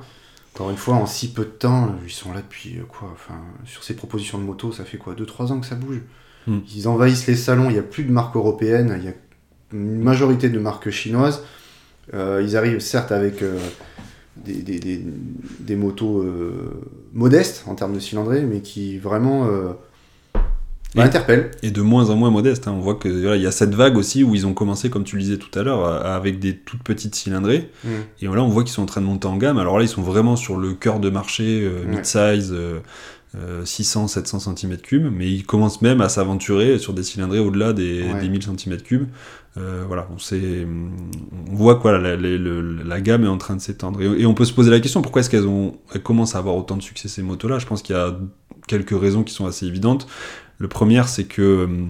Encore 0.57 0.71
une 0.71 0.77
fois, 0.77 0.95
en 0.95 1.05
si 1.05 1.31
peu 1.31 1.43
de 1.43 1.49
temps, 1.49 1.93
ils 2.03 2.11
sont 2.11 2.33
là 2.33 2.41
depuis 2.41 2.79
euh, 2.79 2.83
quoi 2.83 3.09
Enfin, 3.13 3.39
sur 3.65 3.83
ces 3.83 3.95
propositions 3.95 4.39
de 4.39 4.43
moto, 4.43 4.71
ça 4.71 4.85
fait 4.85 4.97
quoi 4.97 5.13
2-3 5.13 5.51
ans 5.51 5.59
que 5.59 5.67
ça 5.67 5.75
bouge? 5.75 6.01
Hmm. 6.47 6.59
Ils 6.75 6.87
envahissent 6.87 7.27
les 7.27 7.35
salons, 7.35 7.69
il 7.69 7.73
n'y 7.73 7.79
a 7.79 7.83
plus 7.83 8.03
de 8.03 8.11
marques 8.11 8.35
européennes, 8.35 8.97
il 8.99 9.05
y 9.05 9.09
a 9.09 9.13
une 9.73 10.01
majorité 10.01 10.49
de 10.49 10.59
marques 10.59 10.89
chinoises. 10.89 11.43
Euh, 12.13 12.41
ils 12.43 12.55
arrivent 12.55 12.79
certes 12.79 13.11
avec 13.11 13.41
euh, 13.41 13.59
des, 14.45 15.75
motos 15.75 16.25
modestes 17.13 17.65
en 17.67 17.75
termes 17.75 17.93
de 17.93 17.99
cylindrée, 17.99 18.41
mais 18.41 18.61
qui 18.61 18.97
vraiment 18.97 19.49
et, 20.95 21.01
interpelle. 21.01 21.51
Et 21.63 21.71
de 21.71 21.81
moins 21.81 22.09
en 22.09 22.15
moins 22.15 22.31
modeste. 22.31 22.67
Hein. 22.67 22.73
On 22.75 22.79
voit 22.79 22.95
que 22.95 23.35
il 23.35 23.41
y 23.41 23.47
a 23.47 23.51
cette 23.51 23.75
vague 23.75 23.97
aussi 23.97 24.23
où 24.23 24.35
ils 24.35 24.47
ont 24.47 24.53
commencé, 24.53 24.89
comme 24.89 25.03
tu 25.03 25.15
le 25.15 25.21
disais 25.21 25.37
tout 25.37 25.57
à 25.57 25.63
l'heure, 25.63 25.85
avec 26.05 26.39
des 26.39 26.55
toutes 26.55 26.83
petites 26.83 27.15
cylindrées. 27.15 27.69
Mm. 27.83 27.89
Et 28.21 28.25
là, 28.25 28.43
on 28.43 28.47
voit 28.47 28.63
qu'ils 28.63 28.73
sont 28.73 28.83
en 28.83 28.87
train 28.87 29.01
de 29.01 29.05
monter 29.05 29.27
en 29.27 29.37
gamme. 29.37 29.57
Alors 29.57 29.77
là, 29.77 29.83
ils 29.83 29.89
sont 29.89 30.01
vraiment 30.01 30.35
sur 30.35 30.57
le 30.57 30.73
cœur 30.73 30.99
de 30.99 31.09
marché, 31.09 31.61
euh, 31.63 31.85
mid-size. 31.85 32.55
600, 33.63 34.07
700 34.07 34.53
cm3, 34.53 35.09
mais 35.09 35.31
ils 35.31 35.45
commencent 35.45 35.81
même 35.81 36.01
à 36.01 36.09
s'aventurer 36.09 36.79
sur 36.79 36.93
des 36.93 37.03
cylindrées 37.03 37.39
au-delà 37.39 37.73
des, 37.73 38.03
1000 38.03 38.39
cm3. 38.39 39.05
Euh, 39.57 39.83
voilà, 39.87 40.07
on, 40.13 40.19
sait, 40.19 40.67
on 41.49 41.55
voit 41.55 41.79
quoi, 41.79 41.97
la, 41.97 42.15
la, 42.15 43.01
gamme 43.01 43.23
est 43.23 43.27
en 43.27 43.37
train 43.37 43.55
de 43.55 43.61
s'étendre. 43.61 44.01
Et, 44.01 44.25
on 44.25 44.33
peut 44.33 44.45
se 44.45 44.53
poser 44.53 44.69
la 44.69 44.79
question 44.79 45.01
pourquoi 45.01 45.21
est-ce 45.21 45.29
qu'elles 45.29 45.47
ont, 45.47 45.77
elles 45.93 46.03
commencent 46.03 46.35
à 46.35 46.39
avoir 46.39 46.55
autant 46.55 46.77
de 46.77 46.81
succès 46.81 47.07
ces 47.07 47.23
motos-là? 47.23 47.57
Je 47.57 47.65
pense 47.65 47.81
qu'il 47.81 47.95
y 47.95 47.99
a 47.99 48.15
quelques 48.67 48.99
raisons 48.99 49.23
qui 49.23 49.33
sont 49.33 49.47
assez 49.47 49.65
évidentes. 49.65 50.07
Le 50.59 50.67
premier, 50.67 51.01
c'est 51.07 51.25
que, 51.25 51.41
euh, 51.41 51.85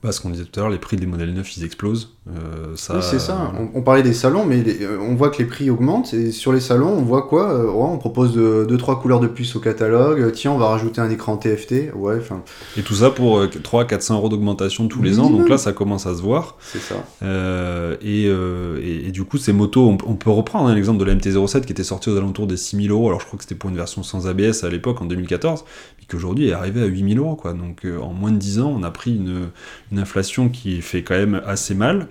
parce 0.00 0.18
qu'on 0.18 0.30
disait 0.30 0.44
tout 0.44 0.58
à 0.58 0.62
l'heure, 0.62 0.72
les 0.72 0.78
prix 0.78 0.96
des 0.96 1.06
modèles 1.06 1.32
neufs, 1.34 1.56
ils 1.56 1.64
explosent. 1.64 2.16
Euh, 2.30 2.76
ça... 2.76 2.94
Oui, 2.94 3.00
c'est 3.02 3.18
ça. 3.18 3.52
On, 3.74 3.82
parlait 3.82 4.04
des 4.04 4.12
salons, 4.12 4.46
mais 4.46 4.62
euh, 4.80 4.96
on 5.00 5.16
voit 5.16 5.30
que 5.30 5.38
les 5.38 5.44
prix 5.44 5.70
augmentent. 5.70 6.14
Et 6.14 6.30
sur 6.30 6.52
les 6.52 6.60
salons, 6.60 6.90
on 6.90 7.02
voit 7.02 7.22
quoi 7.22 7.52
euh, 7.52 7.66
On 7.68 7.98
propose 7.98 8.36
2-3 8.36 9.00
couleurs 9.00 9.18
de 9.18 9.26
puce 9.26 9.56
au 9.56 9.60
catalogue. 9.60 10.30
Tiens, 10.32 10.52
on 10.52 10.58
va 10.58 10.68
rajouter 10.68 11.00
un 11.00 11.10
écran 11.10 11.36
TFT. 11.36 11.92
Ouais, 11.94 12.20
Et 12.76 12.82
tout 12.82 12.94
ça 12.94 13.10
pour 13.10 13.42
300-400 13.44 14.14
euros 14.14 14.28
d'augmentation 14.28 14.86
tous 14.86 15.02
les 15.02 15.18
ans. 15.18 15.30
Donc 15.30 15.48
là, 15.48 15.58
ça 15.58 15.72
commence 15.72 16.06
à 16.06 16.14
se 16.14 16.22
voir. 16.22 16.56
C'est 16.60 16.80
ça. 16.80 16.94
et, 18.02 18.26
et, 18.26 19.10
du 19.10 19.24
coup, 19.24 19.38
ces 19.38 19.52
motos, 19.52 19.88
on, 19.88 20.14
peut 20.14 20.30
reprendre 20.30 20.68
hein, 20.68 20.74
l'exemple 20.74 21.00
de 21.00 21.04
la 21.04 21.14
MT-07 21.16 21.62
qui 21.62 21.72
était 21.72 21.82
sortie 21.82 22.08
aux 22.10 22.16
alentours 22.16 22.46
des 22.46 22.56
6000 22.56 22.90
euros. 22.90 23.08
Alors 23.08 23.20
je 23.20 23.26
crois 23.26 23.36
que 23.36 23.44
c'était 23.44 23.56
pour 23.56 23.70
une 23.70 23.76
version 23.76 24.02
sans 24.04 24.28
ABS 24.28 24.62
à 24.62 24.68
l'époque, 24.68 25.02
en 25.02 25.06
2014, 25.06 25.64
mais 25.98 26.06
qui 26.06 26.14
aujourd'hui 26.14 26.48
est 26.48 26.52
arrivée 26.52 26.82
à 26.82 26.86
8000 26.86 27.18
euros. 27.18 27.34
Quoi. 27.34 27.52
Donc 27.52 27.84
en 28.00 28.12
moins 28.12 28.30
de 28.30 28.38
10 28.38 28.60
ans, 28.60 28.72
on 28.76 28.84
a 28.84 28.90
pris 28.90 29.16
une, 29.16 29.48
une 29.90 29.98
inflation 29.98 30.48
qui 30.48 30.80
fait 30.82 31.02
quand 31.02 31.16
même 31.16 31.42
assez 31.44 31.74
mal. 31.74 32.08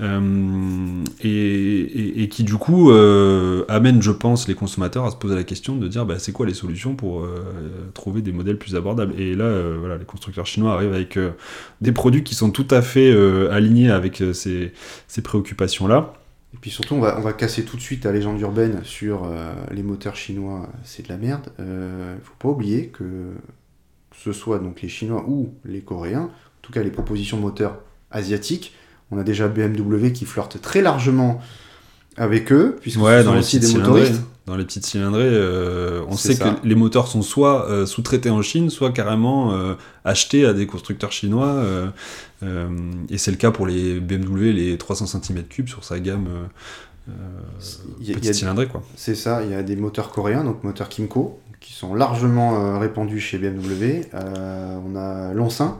Euh, 0.00 1.04
et, 1.22 2.28
qui 2.28 2.44
du 2.44 2.54
coup 2.54 2.90
euh, 2.90 3.64
amène, 3.68 4.02
je 4.02 4.10
pense, 4.10 4.48
les 4.48 4.54
consommateurs 4.54 5.04
à 5.04 5.10
se 5.10 5.16
poser 5.16 5.34
la 5.34 5.44
question 5.44 5.76
de 5.76 5.88
dire 5.88 6.06
bah, 6.06 6.18
c'est 6.18 6.32
quoi 6.32 6.46
les 6.46 6.54
solutions 6.54 6.94
pour 6.94 7.22
euh, 7.22 7.90
trouver 7.94 8.22
des 8.22 8.32
modèles 8.32 8.58
plus 8.58 8.76
abordables? 8.76 9.18
Et 9.20 9.34
là, 9.34 9.76
voilà, 9.78 9.96
les 9.96 10.04
constructeurs 10.04 10.46
chinois 10.46 10.74
arrivent 10.74 10.92
avec 10.92 11.18
des 11.80 11.92
produits 11.92 12.22
qui 12.22 12.34
sont 12.34 12.50
tout 12.50 12.68
à 12.70 12.82
fait 12.82 13.12
alignés 13.50 13.90
avec 13.90 14.22
ces, 14.32 14.72
préoccupations-là. 15.22 16.14
Et 16.54 16.56
puis 16.60 16.70
surtout, 16.70 16.94
on 16.94 17.00
va, 17.00 17.32
casser 17.32 17.64
tout 17.64 17.76
de 17.76 17.82
suite 17.82 18.04
la 18.04 18.12
légende 18.12 18.40
urbaine 18.40 18.80
sur 18.84 19.28
les 19.70 19.82
moteurs 19.82 20.16
chinois, 20.16 20.68
c'est 20.84 21.04
de 21.04 21.08
la 21.08 21.18
merde. 21.18 21.52
Il 21.58 21.64
ne 21.64 22.20
faut 22.22 22.34
pas 22.38 22.48
oublier 22.48 22.88
que 22.88 23.34
ce 24.24 24.32
soit 24.32 24.58
donc 24.58 24.82
les 24.82 24.88
Chinois 24.88 25.24
ou 25.28 25.50
les 25.64 25.80
Coréens, 25.80 26.24
en 26.24 26.60
tout 26.62 26.72
cas 26.72 26.82
les 26.82 26.90
propositions 26.90 27.38
moteurs 27.38 27.80
asiatiques, 28.10 28.74
on 29.10 29.18
a 29.18 29.24
déjà 29.24 29.48
BMW 29.48 30.12
qui 30.12 30.24
flirte 30.24 30.60
très 30.60 30.82
largement 30.82 31.40
avec 32.16 32.52
eux, 32.52 32.76
puisque 32.80 33.00
ouais, 33.00 33.22
dans 33.24 33.32
les 33.32 33.40
aussi 33.40 33.60
des 33.60 33.72
motoristes. 33.72 34.22
Dans 34.46 34.56
les 34.56 34.64
petites 34.64 34.86
cylindrées, 34.86 35.28
euh, 35.28 36.00
on 36.08 36.16
sait 36.16 36.34
que 36.34 36.48
les 36.64 36.74
moteurs 36.74 37.06
sont 37.06 37.20
soit 37.20 37.68
euh, 37.68 37.84
sous-traités 37.84 38.30
en 38.30 38.40
Chine, 38.40 38.70
soit 38.70 38.92
carrément 38.92 39.52
euh, 39.52 39.74
achetés 40.06 40.46
à 40.46 40.54
des 40.54 40.66
constructeurs 40.66 41.12
chinois. 41.12 41.62
et 42.42 43.18
c'est 43.18 43.30
le 43.30 43.36
cas 43.36 43.50
pour 43.50 43.66
les 43.66 44.00
BMW, 44.00 44.52
les 44.52 44.78
300 44.78 45.04
cm3 45.04 45.68
sur 45.68 45.84
sa 45.84 46.00
gamme 46.00 46.28
petite 47.98 48.34
cylindrée. 48.34 48.68
C'est 48.96 49.14
ça, 49.14 49.42
il 49.44 49.50
y 49.50 49.54
a 49.54 49.62
des 49.62 49.76
moteurs 49.76 50.08
coréens, 50.08 50.44
donc 50.44 50.64
moteurs 50.64 50.88
Kimco, 50.88 51.40
qui 51.60 51.74
sont 51.74 51.94
largement 51.94 52.78
répandus 52.78 53.20
chez 53.20 53.36
BMW. 53.36 54.06
on 54.14 54.96
a 54.96 55.34
Lonsin, 55.34 55.78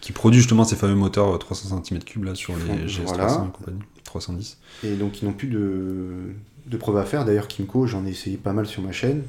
qui 0.00 0.12
produit 0.12 0.40
justement 0.40 0.64
ces 0.64 0.76
fameux 0.76 0.94
moteurs 0.94 1.38
300 1.38 1.82
cm3 1.82 2.24
là 2.24 2.34
sur 2.34 2.54
les 2.56 2.86
GS300 2.86 3.48
et 3.48 3.52
compagnie, 3.52 3.78
310. 4.04 4.58
Et 4.84 4.94
donc 4.94 5.22
ils 5.22 5.26
n'ont 5.26 5.32
plus 5.32 5.48
de, 5.48 6.34
de 6.66 6.76
preuves 6.76 6.96
à 6.96 7.04
faire. 7.04 7.24
D'ailleurs, 7.24 7.48
Kimco, 7.48 7.86
j'en 7.86 8.04
ai 8.06 8.10
essayé 8.10 8.36
pas 8.36 8.52
mal 8.52 8.66
sur 8.66 8.82
ma 8.82 8.92
chaîne. 8.92 9.22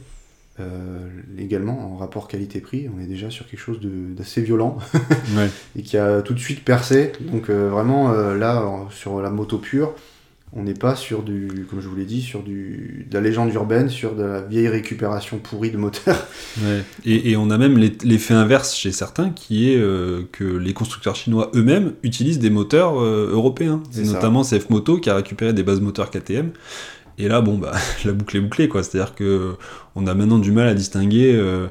Euh, 0.60 1.08
également, 1.38 1.94
en 1.94 1.98
rapport 1.98 2.28
qualité-prix, 2.28 2.90
on 2.96 3.00
est 3.00 3.06
déjà 3.06 3.30
sur 3.30 3.48
quelque 3.48 3.60
chose 3.60 3.80
d'assez 3.82 4.42
violent 4.42 4.80
et 5.78 5.84
qui 5.84 5.98
a 5.98 6.22
tout 6.24 6.34
de 6.34 6.40
suite 6.40 6.64
percé. 6.64 7.12
Donc 7.20 7.50
euh, 7.50 7.70
vraiment, 7.70 8.12
euh, 8.12 8.36
là, 8.36 8.64
sur 8.90 9.22
la 9.22 9.30
moto 9.30 9.60
pure, 9.60 9.94
on 10.54 10.64
n'est 10.64 10.74
pas 10.74 10.96
sur 10.96 11.24
du, 11.24 11.68
comme 11.70 11.82
je 11.82 11.88
vous 11.90 11.96
l'ai 11.96 12.06
dit, 12.06 12.22
sur 12.22 12.42
du, 12.42 13.06
de 13.10 13.14
la 13.14 13.22
légende 13.22 13.54
urbaine, 13.54 13.90
sur 13.90 14.16
de 14.16 14.24
la 14.24 14.42
vieille 14.42 14.70
récupération 14.70 15.40
pourrie 15.40 15.72
de 15.72 15.78
moteurs. 15.78 16.26
Et, 17.06 17.36
on 17.36 17.50
a 17.50 17.58
même 17.58 17.78
l'effet 17.78 18.34
inverse 18.34 18.74
chez 18.74 18.92
certains, 18.92 19.30
qui 19.30 19.72
est 19.72 19.78
euh, 19.78 20.24
que 20.32 20.46
les 20.46 20.74
constructeurs 20.74 21.16
chinois 21.16 21.52
eux-mêmes 21.54 21.94
utilisent 22.02 22.40
des 22.40 22.50
moteurs 22.50 23.02
euh, 23.02 23.30
européens. 23.32 23.84
C'est 23.92 24.04
notamment 24.04 24.44
CF 24.44 24.70
Moto 24.70 25.00
qui 25.00 25.10
a 25.10 25.16
récupéré 25.16 25.54
des 25.54 25.64
bases 25.64 25.82
moteurs 25.82 26.10
KTM. 26.10 26.52
Et 27.18 27.28
là, 27.28 27.42
bon, 27.42 27.58
bah, 27.58 27.74
la 28.06 28.14
boucle 28.14 28.38
est 28.38 28.42
bouclée, 28.42 28.70
quoi. 28.70 28.84
C'est-à-dire 28.84 29.16
que 29.16 29.56
on 29.96 30.08
a 30.08 30.14
maintenant 30.14 30.40
du 30.40 30.52
mal 30.52 30.68
à 30.68 30.74
distinguer 30.74 31.34
euh, 31.36 31.68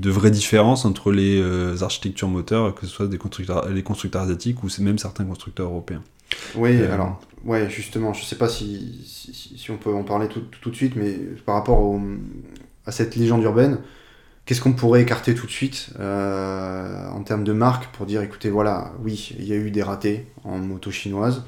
de 0.00 0.10
vraies 0.10 0.30
différences 0.30 0.84
entre 0.84 1.12
les 1.12 1.82
architectures 1.82 2.28
moteurs, 2.28 2.74
que 2.74 2.86
ce 2.86 2.92
soit 2.92 3.06
des 3.06 3.18
constructeurs, 3.18 3.68
les 3.68 3.82
constructeurs 3.82 4.22
asiatiques 4.22 4.62
ou 4.62 4.68
même 4.80 4.98
certains 4.98 5.24
constructeurs 5.24 5.68
européens. 5.68 6.02
Oui, 6.54 6.82
alors 6.82 7.20
Ouais, 7.44 7.68
justement, 7.68 8.12
je 8.12 8.24
sais 8.24 8.36
pas 8.36 8.48
si, 8.48 9.02
si, 9.04 9.70
on 9.70 9.76
peut 9.76 9.92
en 9.92 10.04
parler 10.04 10.28
tout, 10.28 10.42
tout, 10.60 10.70
de 10.70 10.76
suite, 10.76 10.94
mais 10.94 11.12
par 11.44 11.56
rapport 11.56 11.80
au, 11.80 12.00
à 12.86 12.92
cette 12.92 13.16
légende 13.16 13.42
urbaine, 13.42 13.78
qu'est-ce 14.46 14.60
qu'on 14.60 14.74
pourrait 14.74 15.02
écarter 15.02 15.34
tout 15.34 15.46
de 15.46 15.50
suite 15.50 15.90
euh, 15.98 17.08
en 17.10 17.22
termes 17.24 17.42
de 17.42 17.52
marque 17.52 17.86
pour 17.96 18.06
dire, 18.06 18.22
écoutez, 18.22 18.48
voilà, 18.48 18.92
oui, 19.02 19.34
il 19.38 19.44
y 19.44 19.52
a 19.52 19.56
eu 19.56 19.72
des 19.72 19.82
ratés 19.82 20.28
en 20.44 20.58
moto 20.58 20.92
chinoise, 20.92 21.44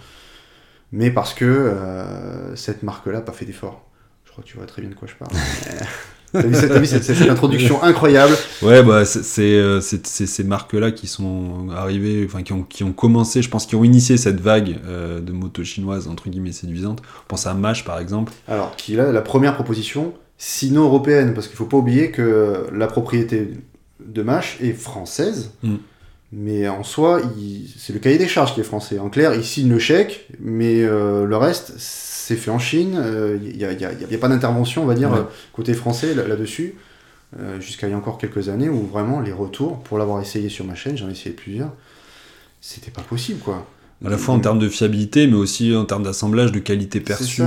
mais 0.90 1.12
parce 1.12 1.32
que 1.32 1.44
euh, 1.44 2.56
cette 2.56 2.82
marque-là 2.82 3.18
n'a 3.18 3.20
pas 3.20 3.32
fait 3.32 3.44
d'effort. 3.44 3.84
Je 4.24 4.32
crois 4.32 4.42
que 4.42 4.48
tu 4.48 4.56
vois 4.56 4.66
très 4.66 4.82
bien 4.82 4.90
de 4.90 4.96
quoi 4.96 5.06
je 5.06 5.14
parle. 5.14 5.32
T'as 6.34 6.78
vu, 6.78 6.86
cette, 6.86 7.08
introduction 7.30 7.82
incroyable 7.82 8.34
Ouais, 8.60 8.82
bah, 8.82 9.04
c'est 9.04 9.54
euh, 9.54 9.80
ces 9.80 10.44
marques-là 10.44 10.90
qui 10.90 11.06
sont 11.06 11.68
arrivées, 11.74 12.24
enfin, 12.26 12.42
qui 12.42 12.52
ont, 12.52 12.64
qui 12.64 12.82
ont 12.82 12.92
commencé, 12.92 13.40
je 13.40 13.48
pense, 13.48 13.66
qui 13.66 13.76
ont 13.76 13.84
initié 13.84 14.16
cette 14.16 14.40
vague 14.40 14.78
euh, 14.86 15.20
de 15.20 15.32
motos 15.32 15.64
chinoises, 15.64 16.08
entre 16.08 16.28
guillemets, 16.28 16.52
séduisantes. 16.52 17.00
On 17.24 17.28
pense 17.28 17.46
à 17.46 17.54
Mash, 17.54 17.84
par 17.84 18.00
exemple. 18.00 18.32
Alors, 18.48 18.74
qui 18.76 18.94
est 18.94 18.96
là, 18.96 19.12
la 19.12 19.22
première 19.22 19.54
proposition 19.54 20.12
sino-européenne, 20.36 21.32
parce 21.34 21.46
qu'il 21.46 21.56
faut 21.56 21.66
pas 21.66 21.76
oublier 21.76 22.10
que 22.10 22.66
la 22.72 22.88
propriété 22.88 23.52
de 24.04 24.22
Mash 24.22 24.58
est 24.60 24.72
française. 24.72 25.52
Mm. 25.62 25.76
Mais 26.36 26.68
en 26.68 26.82
soi, 26.82 27.20
c'est 27.78 27.92
le 27.92 28.00
cahier 28.00 28.18
des 28.18 28.26
charges 28.26 28.54
qui 28.54 28.60
est 28.60 28.64
français. 28.64 28.98
En 28.98 29.08
clair, 29.08 29.34
il 29.34 29.44
signe 29.44 29.70
le 29.70 29.78
chèque, 29.78 30.26
mais 30.40 30.82
euh, 30.82 31.26
le 31.26 31.36
reste, 31.36 31.74
c'est 32.26 32.36
fait 32.36 32.50
en 32.50 32.58
Chine, 32.58 32.92
il 32.92 32.98
euh, 33.04 33.38
n'y 34.08 34.14
a, 34.14 34.18
pas 34.18 34.28
d'intervention, 34.28 34.82
on 34.82 34.86
va 34.86 34.94
dire, 34.94 35.12
euh, 35.12 35.24
côté 35.52 35.74
français 35.74 36.14
là-dessus, 36.14 36.74
euh, 37.38 37.60
jusqu'à 37.60 37.86
il 37.86 37.90
y 37.90 37.92
a 37.92 37.98
encore 37.98 38.16
quelques 38.16 38.48
années 38.48 38.70
où 38.70 38.86
vraiment 38.86 39.20
les 39.20 39.32
retours, 39.32 39.80
pour 39.80 39.98
l'avoir 39.98 40.22
essayé 40.22 40.48
sur 40.48 40.64
ma 40.64 40.74
chaîne, 40.74 40.96
j'en 40.96 41.08
ai 41.10 41.12
essayé 41.12 41.34
plusieurs, 41.34 41.70
c'était 42.62 42.90
pas 42.90 43.02
possible 43.02 43.40
quoi. 43.40 43.66
À 44.02 44.08
la 44.08 44.16
fois 44.16 44.34
en 44.34 44.40
termes 44.40 44.58
de 44.58 44.70
fiabilité, 44.70 45.26
mais 45.26 45.36
aussi 45.36 45.76
en 45.76 45.84
termes 45.84 46.02
d'assemblage, 46.02 46.50
de 46.50 46.58
qualité 46.60 47.00
perçue. 47.00 47.42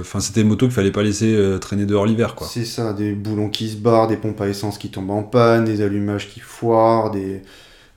Enfin, 0.00 0.20
c'était 0.20 0.40
une 0.40 0.48
moto 0.48 0.66
qu'il 0.66 0.74
fallait 0.74 0.90
pas 0.90 1.02
laisser 1.02 1.36
traîner 1.60 1.84
dehors 1.84 2.06
l'hiver, 2.06 2.34
quoi. 2.34 2.48
C'est 2.48 2.64
ça, 2.64 2.92
des 2.92 3.12
boulons 3.12 3.48
qui 3.48 3.68
se 3.70 3.76
barrent, 3.76 4.08
des 4.08 4.16
pompes 4.16 4.40
à 4.40 4.48
essence 4.48 4.78
qui 4.78 4.88
tombent 4.88 5.10
en 5.10 5.22
panne, 5.22 5.64
des 5.64 5.80
allumages 5.80 6.28
qui 6.28 6.40
foirent, 6.40 7.10
des 7.10 7.42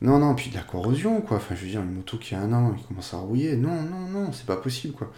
non, 0.05 0.19
non, 0.19 0.35
puis 0.35 0.49
de 0.49 0.55
la 0.55 0.61
corrosion, 0.61 1.21
quoi. 1.21 1.37
Enfin, 1.37 1.55
je 1.55 1.61
veux 1.65 1.69
dire, 1.69 1.81
une 1.81 1.93
moto 1.93 2.17
qui 2.17 2.35
a 2.35 2.39
un 2.39 2.53
an, 2.53 2.75
il 2.77 2.83
commence 2.85 3.13
à 3.13 3.17
rouiller. 3.17 3.55
Non, 3.55 3.81
non, 3.81 4.07
non, 4.11 4.31
c'est 4.31 4.45
pas 4.45 4.55
possible, 4.55 4.93
quoi. 4.93 5.11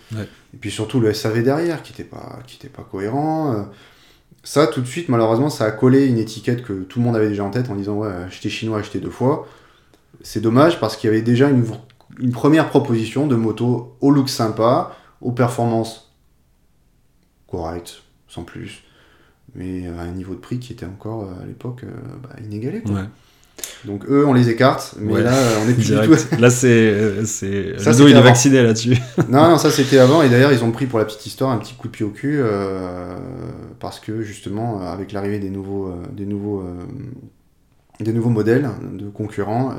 Et 0.54 0.58
puis 0.58 0.72
surtout 0.72 1.00
le 1.00 1.14
SAV 1.14 1.44
derrière, 1.44 1.84
qui 1.84 1.94
était 1.94 2.04
pas, 2.04 2.40
qui 2.48 2.56
était 2.56 2.70
pas 2.70 2.84
cohérent. 2.84 3.54
Euh, 3.54 3.64
ça, 4.44 4.68
tout 4.68 4.82
de 4.82 4.86
suite, 4.88 5.10
malheureusement, 5.10 5.50
ça 5.50 5.66
a 5.66 5.72
collé 5.72 6.08
une 6.08 6.18
étiquette 6.18 6.64
que 6.64 6.84
tout 6.84 7.00
le 7.00 7.06
monde 7.06 7.16
avait 7.16 7.28
déjà 7.28 7.44
en 7.44 7.52
tête 7.52 7.70
en 7.70 7.76
disant 7.76 7.96
ouais, 7.96 8.08
acheter 8.08 8.50
chinois, 8.50 8.80
acheter 8.80 9.00
deux 9.00 9.10
fois. 9.10 9.48
C'est 10.22 10.42
dommage 10.42 10.80
parce 10.80 10.96
qu'il 10.96 11.10
y 11.10 11.14
avait 11.14 11.22
déjà 11.22 11.50
une, 11.50 11.66
une 12.20 12.32
première 12.32 12.70
proposition 12.70 13.28
de 13.28 13.36
moto 13.36 13.98
au 14.00 14.10
look 14.10 14.30
sympa, 14.30 14.96
aux 15.22 15.32
performances 15.32 16.14
correctes, 17.48 18.04
sans 18.28 18.44
plus, 18.44 18.84
mais 19.56 19.88
à 19.88 20.02
un 20.02 20.12
niveau 20.12 20.34
de 20.34 20.40
prix 20.40 20.60
qui 20.60 20.74
était 20.74 20.86
encore 20.86 21.24
euh, 21.24 21.44
à 21.44 21.46
l'époque 21.46 21.84
euh, 21.84 21.92
bah, 22.22 22.30
inégalé. 22.44 22.82
Quoi. 22.82 22.96
Ouais. 22.96 23.06
Donc 23.86 24.06
eux, 24.10 24.26
on 24.26 24.34
les 24.34 24.50
écarte, 24.50 24.96
mais 25.00 25.14
Ouais. 25.14 25.24
là, 25.24 25.34
on 25.64 25.70
est 25.70 25.74
plus 25.74 25.84
du 25.86 25.92
Direct. 25.92 26.30
tout. 26.30 26.42
Là, 26.42 26.50
c'est. 26.50 27.26
c'est... 27.26 27.76
Il 27.78 28.16
est 28.16 28.22
vacciné 28.22 28.62
là-dessus. 28.64 28.98
non, 29.30 29.50
non, 29.50 29.58
ça 29.58 29.72
c'était 29.72 30.00
avant, 30.00 30.22
et 30.22 30.30
d'ailleurs, 30.30 30.52
ils 30.52 30.64
ont 30.64 30.72
pris 30.72 30.88
pour 30.88 31.00
la 31.00 31.06
petite 31.06 31.26
histoire 31.26 31.52
un 31.52 31.58
petit 31.58 31.74
coup 31.76 31.88
de 31.88 31.94
pied 31.94 32.06
au 32.06 32.10
cul, 32.10 32.40
euh, 32.40 33.16
parce 33.80 34.00
que 34.00 34.22
justement, 34.22 34.82
euh, 34.82 34.92
avec 34.92 35.12
l'arrivée 35.12 35.40
des 35.40 35.50
nouveaux, 35.50 35.88
euh, 35.88 35.96
des, 36.12 36.26
nouveaux, 36.26 36.62
euh, 36.62 36.74
des 38.00 38.14
nouveaux 38.14 38.30
modèles 38.30 38.70
de 38.94 39.10
concurrents, 39.10 39.74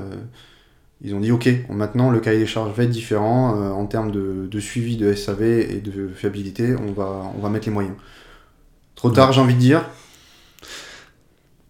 ils 1.01 1.15
ont 1.15 1.21
dit 1.21 1.31
ok, 1.31 1.49
maintenant 1.71 2.11
le 2.11 2.19
cahier 2.21 2.39
des 2.41 2.47
charges 2.47 2.73
va 2.77 2.83
être 2.85 2.91
différent 2.91 3.51
en 3.73 3.87
termes 3.87 4.11
de, 4.11 4.49
de 4.51 4.61
suivi 4.61 4.97
de 4.97 5.13
SAV 5.15 5.43
et 5.43 5.81
de 5.85 6.09
fiabilité, 6.09 6.75
on 6.89 6.93
va, 6.93 7.23
on 7.37 7.41
va 7.41 7.49
mettre 7.51 7.67
les 7.67 7.73
moyens. 7.75 7.95
Trop 8.97 9.11
tard, 9.11 9.33
j'ai 9.33 9.41
envie 9.41 9.55
de 9.55 9.61
dire. 9.61 9.85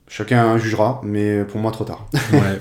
Chacun 0.09 0.57
jugera, 0.59 1.01
mais 1.05 1.45
pour 1.45 1.61
moi, 1.61 1.71
trop 1.71 1.85
tard. 1.85 2.07
Ouais. 2.33 2.61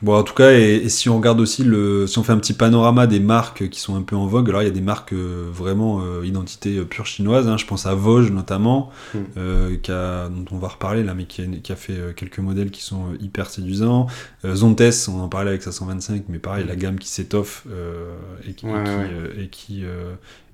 Bon, 0.00 0.14
en 0.16 0.22
tout 0.22 0.34
cas, 0.34 0.52
et, 0.52 0.76
et 0.76 0.88
si 0.90 1.08
on 1.08 1.16
regarde 1.16 1.40
aussi 1.40 1.64
le, 1.64 2.06
si 2.06 2.18
on 2.18 2.22
fait 2.22 2.30
un 2.30 2.38
petit 2.38 2.52
panorama 2.52 3.08
des 3.08 3.18
marques 3.18 3.68
qui 3.68 3.80
sont 3.80 3.96
un 3.96 4.02
peu 4.02 4.14
en 4.14 4.28
vogue, 4.28 4.48
alors 4.48 4.62
il 4.62 4.66
y 4.66 4.68
a 4.68 4.72
des 4.72 4.80
marques 4.80 5.12
euh, 5.12 5.48
vraiment 5.52 6.00
euh, 6.00 6.24
identité 6.24 6.76
euh, 6.76 6.84
pure 6.84 7.04
chinoise. 7.04 7.48
hein. 7.48 7.56
je 7.56 7.66
pense 7.66 7.84
à 7.84 7.94
Vosges 7.96 8.30
notamment, 8.30 8.90
Mm. 9.12 9.18
euh, 9.38 9.76
qui 9.82 9.90
a, 9.90 10.28
dont 10.28 10.44
on 10.52 10.58
va 10.58 10.68
reparler 10.68 11.02
là, 11.02 11.14
mais 11.14 11.24
qui 11.24 11.42
a, 11.42 11.46
qui 11.46 11.72
a 11.72 11.74
fait 11.74 12.14
quelques 12.14 12.38
modèles 12.38 12.70
qui 12.70 12.82
sont 12.84 13.06
hyper 13.20 13.50
séduisants. 13.50 14.06
Zontes, 14.46 14.82
on 15.08 15.18
en 15.18 15.28
parlait 15.28 15.50
avec 15.50 15.62
sa 15.64 15.72
125, 15.72 16.26
mais 16.28 16.38
pareil, 16.38 16.64
la 16.64 16.76
gamme 16.76 17.00
qui 17.00 17.08
s'étoffe 17.08 17.66
et 18.48 18.52
qui. 18.52 18.66
Ouais, 18.66 18.80
et 18.80 18.84
qui, 18.84 18.90
ouais. 18.90 19.42
et 19.44 19.48
qui, 19.48 19.82
est 19.82 19.88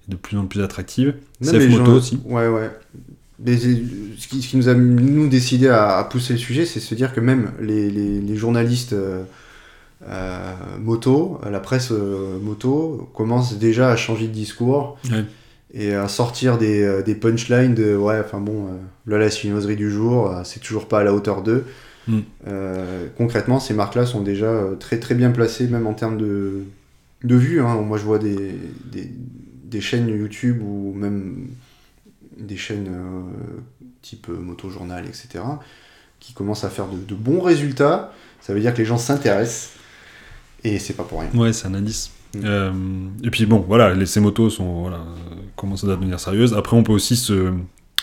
de 0.08 0.16
plus 0.16 0.38
en 0.38 0.46
plus 0.46 0.62
attractive. 0.62 1.16
Non, 1.42 1.52
Moto 1.52 1.84
j'en- 1.84 1.92
aussi. 1.96 2.18
Ouais, 2.24 2.48
ouais. 2.48 2.70
Mais 3.44 3.56
ce, 3.58 4.26
qui, 4.28 4.40
ce 4.42 4.48
qui 4.48 4.56
nous 4.56 4.68
a 4.68 4.74
nous 4.74 5.28
décidé 5.28 5.68
à, 5.68 5.98
à 5.98 6.04
pousser 6.04 6.32
le 6.32 6.38
sujet, 6.38 6.64
c'est 6.64 6.80
se 6.80 6.94
dire 6.94 7.12
que 7.12 7.20
même 7.20 7.52
les, 7.60 7.90
les- 7.90 8.20
les 8.20 8.36
journalistes 8.36 8.94
euh, 8.94 9.22
euh, 10.08 10.52
moto, 10.80 11.38
la 11.50 11.60
presse 11.60 11.90
euh, 11.92 12.38
moto, 12.40 13.08
commence 13.14 13.58
déjà 13.58 13.90
à 13.90 13.96
changer 13.96 14.26
de 14.28 14.32
discours 14.32 14.98
Ouais. 15.10 15.24
et 15.72 15.94
à 15.94 16.08
sortir 16.08 16.58
des, 16.58 17.02
des 17.04 17.14
punchlines 17.14 17.74
de 17.74 17.96
ouais, 17.96 18.18
enfin 18.24 18.40
bon, 18.40 18.66
euh, 18.66 18.70
là 19.06 19.18
la 19.18 19.30
chinoiserie 19.30 19.76
du 19.76 19.90
jour, 19.90 20.30
euh, 20.30 20.40
c'est 20.44 20.60
toujours 20.60 20.88
pas 20.88 21.00
à 21.00 21.04
la 21.04 21.12
hauteur 21.14 21.42
d'eux. 21.42 21.64
Mm. 22.06 22.18
Euh, 22.48 23.06
concrètement, 23.16 23.60
ces 23.60 23.72
marques-là 23.74 24.04
sont 24.06 24.20
déjà 24.22 24.62
très 24.78 24.98
très 24.98 25.14
bien 25.14 25.30
placées, 25.30 25.66
même 25.68 25.86
en 25.86 25.94
termes 25.94 26.18
de, 26.18 26.64
de 27.24 27.34
vues. 27.34 27.60
hein. 27.62 27.76
Moi, 27.80 27.96
je 27.98 28.04
vois 28.04 28.18
des, 28.18 28.52
des, 28.92 29.10
des 29.64 29.80
chaînes 29.80 30.08
YouTube 30.08 30.60
ou 30.62 30.92
même 30.94 31.46
des 32.38 32.56
chaînes 32.56 32.88
euh, 32.88 33.22
type 34.02 34.28
euh, 34.28 34.38
Moto 34.38 34.70
Journal, 34.70 35.06
etc., 35.06 35.44
qui 36.20 36.32
commencent 36.32 36.64
à 36.64 36.70
faire 36.70 36.88
de, 36.88 36.96
de 36.96 37.14
bons 37.14 37.40
résultats. 37.40 38.12
Ça 38.40 38.54
veut 38.54 38.60
dire 38.60 38.72
que 38.72 38.78
les 38.78 38.84
gens 38.84 38.98
s'intéressent 38.98 39.72
et 40.62 40.78
c'est 40.78 40.94
pas 40.94 41.04
pour 41.04 41.20
rien. 41.20 41.30
Ouais, 41.34 41.52
c'est 41.52 41.66
un 41.66 41.74
indice. 41.74 42.10
Mm. 42.34 42.40
Euh, 42.44 42.72
et 43.22 43.30
puis 43.30 43.46
bon, 43.46 43.64
voilà, 43.66 43.94
les, 43.94 44.06
ces 44.06 44.20
motos 44.20 44.50
sont, 44.50 44.82
voilà, 44.82 45.04
commencent 45.56 45.84
à 45.84 45.88
devenir 45.88 46.18
sérieuses. 46.18 46.54
Après, 46.54 46.76
on 46.76 46.82
peut 46.82 46.92
aussi 46.92 47.16
se 47.16 47.52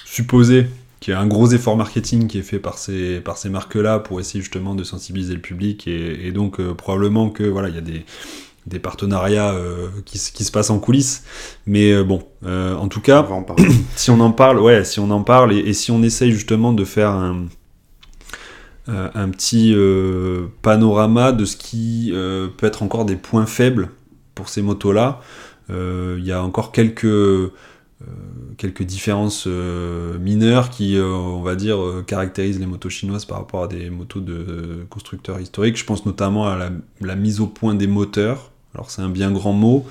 supposer 0.06 0.68
qu'il 1.00 1.14
y 1.14 1.16
a 1.16 1.20
un 1.20 1.28
gros 1.28 1.48
effort 1.48 1.76
marketing 1.76 2.28
qui 2.28 2.38
est 2.38 2.44
fait 2.44 2.60
par 2.60 2.78
ces, 2.78 3.20
par 3.22 3.38
ces 3.38 3.50
marques-là 3.50 4.00
pour 4.00 4.20
essayer 4.20 4.40
justement 4.40 4.76
de 4.76 4.84
sensibiliser 4.84 5.34
le 5.34 5.42
public 5.42 5.88
et, 5.88 6.28
et 6.28 6.32
donc 6.32 6.60
euh, 6.60 6.76
probablement 6.76 7.32
que 7.32 7.44
voilà, 7.44 7.70
il 7.70 7.76
y 7.76 7.80
a 7.80 7.82
des, 7.82 8.06
des 8.68 8.80
partenariats 8.80 9.52
euh, 9.54 9.90
qui, 10.06 10.18
se- 10.18 10.32
qui 10.32 10.44
se 10.44 10.52
passent 10.52 10.70
en 10.70 10.80
coulisses. 10.80 11.24
Mais 11.66 11.92
euh, 11.92 12.04
bon, 12.04 12.24
euh, 12.46 12.76
en 12.76 12.88
tout 12.88 13.02
cas, 13.02 13.24
si 13.96 14.12
on 14.12 14.20
en 14.20 14.32
parle, 14.32 14.60
ouais, 14.60 14.84
si 14.84 15.00
on 15.00 15.10
en 15.12 15.24
parle 15.24 15.54
et, 15.54 15.60
et 15.60 15.74
si 15.74 15.92
on 15.92 16.04
essaye 16.04 16.32
justement 16.32 16.74
de 16.74 16.86
faire 16.86 17.10
un, 17.12 17.46
un 18.88 19.30
petit 19.30 19.74
panorama 20.62 21.32
de 21.32 21.46
ce 21.46 21.56
qui 21.56 22.12
peut 22.58 22.66
être 22.68 22.84
encore 22.84 23.06
des 23.06 23.16
points 23.16 23.46
faibles 23.46 23.90
pour 24.36 24.50
ces 24.50 24.62
motos-là, 24.62 25.22
il 25.70 26.24
y 26.26 26.32
a 26.32 26.44
encore 26.44 26.72
quelques, 26.72 27.06
quelques 28.62 28.84
différences 28.84 29.46
euh, 29.48 30.20
mineures 30.20 30.70
qui, 30.70 30.96
euh, 30.96 31.08
on 31.08 31.42
va 31.42 31.56
dire, 31.56 31.82
euh, 31.82 32.04
caractérisent 32.06 32.60
les 32.60 32.68
motos 32.68 32.90
chinoises 32.90 33.26
par 33.26 33.40
rapport 33.40 33.64
à 33.64 33.68
des 33.68 33.90
motos 33.90 34.20
de 34.20 34.86
constructeurs 34.88 35.40
historiques. 35.40 35.78
Je 35.78 35.84
pense 35.84 36.06
notamment 36.06 36.48
à 36.48 36.56
la, 36.56 36.70
la 37.02 37.16
mise 37.16 37.40
au 37.40 37.48
point 37.48 37.74
des 37.74 37.88
moteurs. 37.88 38.52
Alors 38.76 38.92
c'est 38.92 39.02
un 39.02 39.10
bien 39.10 39.32
grand 39.32 39.54
mot, 39.54 39.88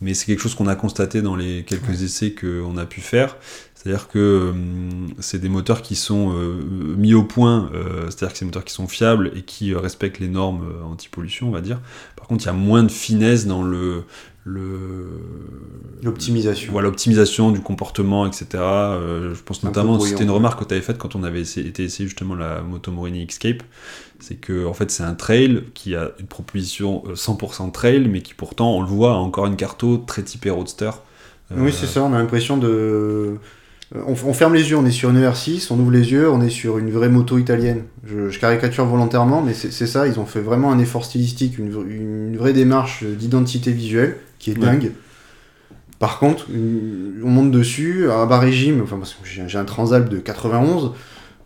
mais 0.00 0.14
c'est 0.14 0.24
quelque 0.24 0.40
chose 0.40 0.54
qu'on 0.54 0.68
a 0.68 0.74
constaté 0.74 1.20
dans 1.20 1.36
les 1.36 1.64
quelques 1.64 2.02
essais 2.02 2.34
qu'on 2.34 2.78
a 2.78 2.86
pu 2.86 3.02
faire. 3.02 3.36
C'est-à-dire 3.74 4.08
que 4.08 4.48
hum, 4.50 5.08
c'est 5.18 5.38
des 5.38 5.50
moteurs 5.50 5.82
qui 5.82 5.94
sont 5.94 6.32
euh, 6.32 6.94
mis 6.96 7.12
au 7.12 7.24
point, 7.24 7.70
euh, 7.74 8.04
c'est-à-dire 8.04 8.32
que 8.32 8.38
c'est 8.38 8.44
des 8.46 8.50
moteurs 8.50 8.64
qui 8.64 8.72
sont 8.72 8.88
fiables 8.88 9.32
et 9.36 9.42
qui 9.42 9.74
respectent 9.74 10.20
les 10.20 10.28
normes 10.28 10.64
anti-pollution, 10.90 11.48
on 11.48 11.52
va 11.52 11.60
dire. 11.60 11.80
Par 12.16 12.26
contre, 12.26 12.44
il 12.44 12.46
y 12.46 12.50
a 12.50 12.54
moins 12.54 12.84
de 12.84 12.90
finesse 12.90 13.46
dans 13.46 13.62
le 13.62 14.04
le 14.44 15.08
L'optimisation. 16.02 16.72
voilà, 16.72 16.88
l'optimisation 16.88 17.50
du 17.50 17.60
comportement, 17.60 18.26
etc. 18.26 18.46
Euh, 18.56 19.34
je 19.34 19.42
pense 19.42 19.64
Un 19.64 19.68
notamment, 19.68 19.98
c'était 20.00 20.24
une 20.24 20.30
remarque 20.30 20.60
que 20.60 20.64
tu 20.66 20.74
avais 20.74 20.82
faite 20.82 20.98
quand 20.98 21.16
on 21.16 21.22
avait 21.22 21.40
essayé, 21.40 21.66
été 21.66 21.82
essayé 21.82 22.06
justement 22.06 22.34
la 22.34 22.60
moto 22.60 22.92
Morini 22.92 23.22
Escape, 23.22 23.62
c'est 24.20 24.34
que 24.36 24.66
en 24.66 24.74
fait 24.74 24.90
c'est 24.90 25.02
un 25.02 25.14
trail 25.14 25.64
qui 25.72 25.94
a 25.94 26.10
une 26.20 26.26
proposition 26.26 27.02
euh, 27.08 27.14
100% 27.14 27.72
trail, 27.72 28.06
mais 28.08 28.20
qui 28.20 28.34
pourtant, 28.34 28.76
on 28.76 28.82
le 28.82 28.86
voit, 28.88 29.12
a 29.12 29.16
encore 29.16 29.46
une 29.46 29.56
carto 29.56 29.96
très 29.98 30.22
typée 30.22 30.50
roadster. 30.50 30.90
Euh, 31.52 31.56
Oui, 31.58 31.72
c'est 31.72 31.86
ça, 31.86 32.02
on 32.02 32.12
a 32.12 32.18
l'impression 32.18 32.58
de. 32.58 32.66
euh, 32.68 33.36
On, 34.06 34.12
on 34.12 34.32
ferme 34.34 34.54
les 34.54 34.68
yeux, 34.70 34.76
on 34.76 34.84
est 34.84 34.90
sur 34.90 35.08
une 35.10 35.20
ER6, 35.22 35.68
on 35.70 35.78
ouvre 35.78 35.90
les 35.90 36.10
yeux, 36.12 36.28
on 36.30 36.42
est 36.42 36.50
sur 36.50 36.76
une 36.78 36.90
vraie 36.90 37.08
moto 37.08 37.38
italienne. 37.38 37.84
Je, 38.04 38.28
je 38.28 38.38
caricature 38.40 38.84
volontairement, 38.86 39.40
mais 39.40 39.54
c'est 39.54 39.86
ça, 39.86 40.06
ils 40.06 40.18
ont 40.20 40.26
fait 40.26 40.40
vraiment 40.40 40.70
un 40.72 40.78
effort 40.78 41.04
stylistique, 41.04 41.56
une 41.58 42.36
vraie 42.36 42.52
démarche 42.52 43.04
d'identité 43.04 43.72
visuelle 43.72 44.16
qui 44.44 44.50
est 44.52 44.58
Ouais. 44.58 44.60
dingue. 44.60 44.92
Par 45.98 46.18
contre, 46.18 46.46
on 46.50 47.28
monte 47.28 47.50
dessus, 47.50 48.10
à 48.10 48.26
bas 48.26 48.38
régime, 48.38 48.82
enfin, 48.82 48.98
parce 48.98 49.14
que 49.14 49.20
j'ai 49.24 49.58
un 49.58 49.64
Transalp 49.64 50.08
de 50.08 50.18
91, 50.18 50.92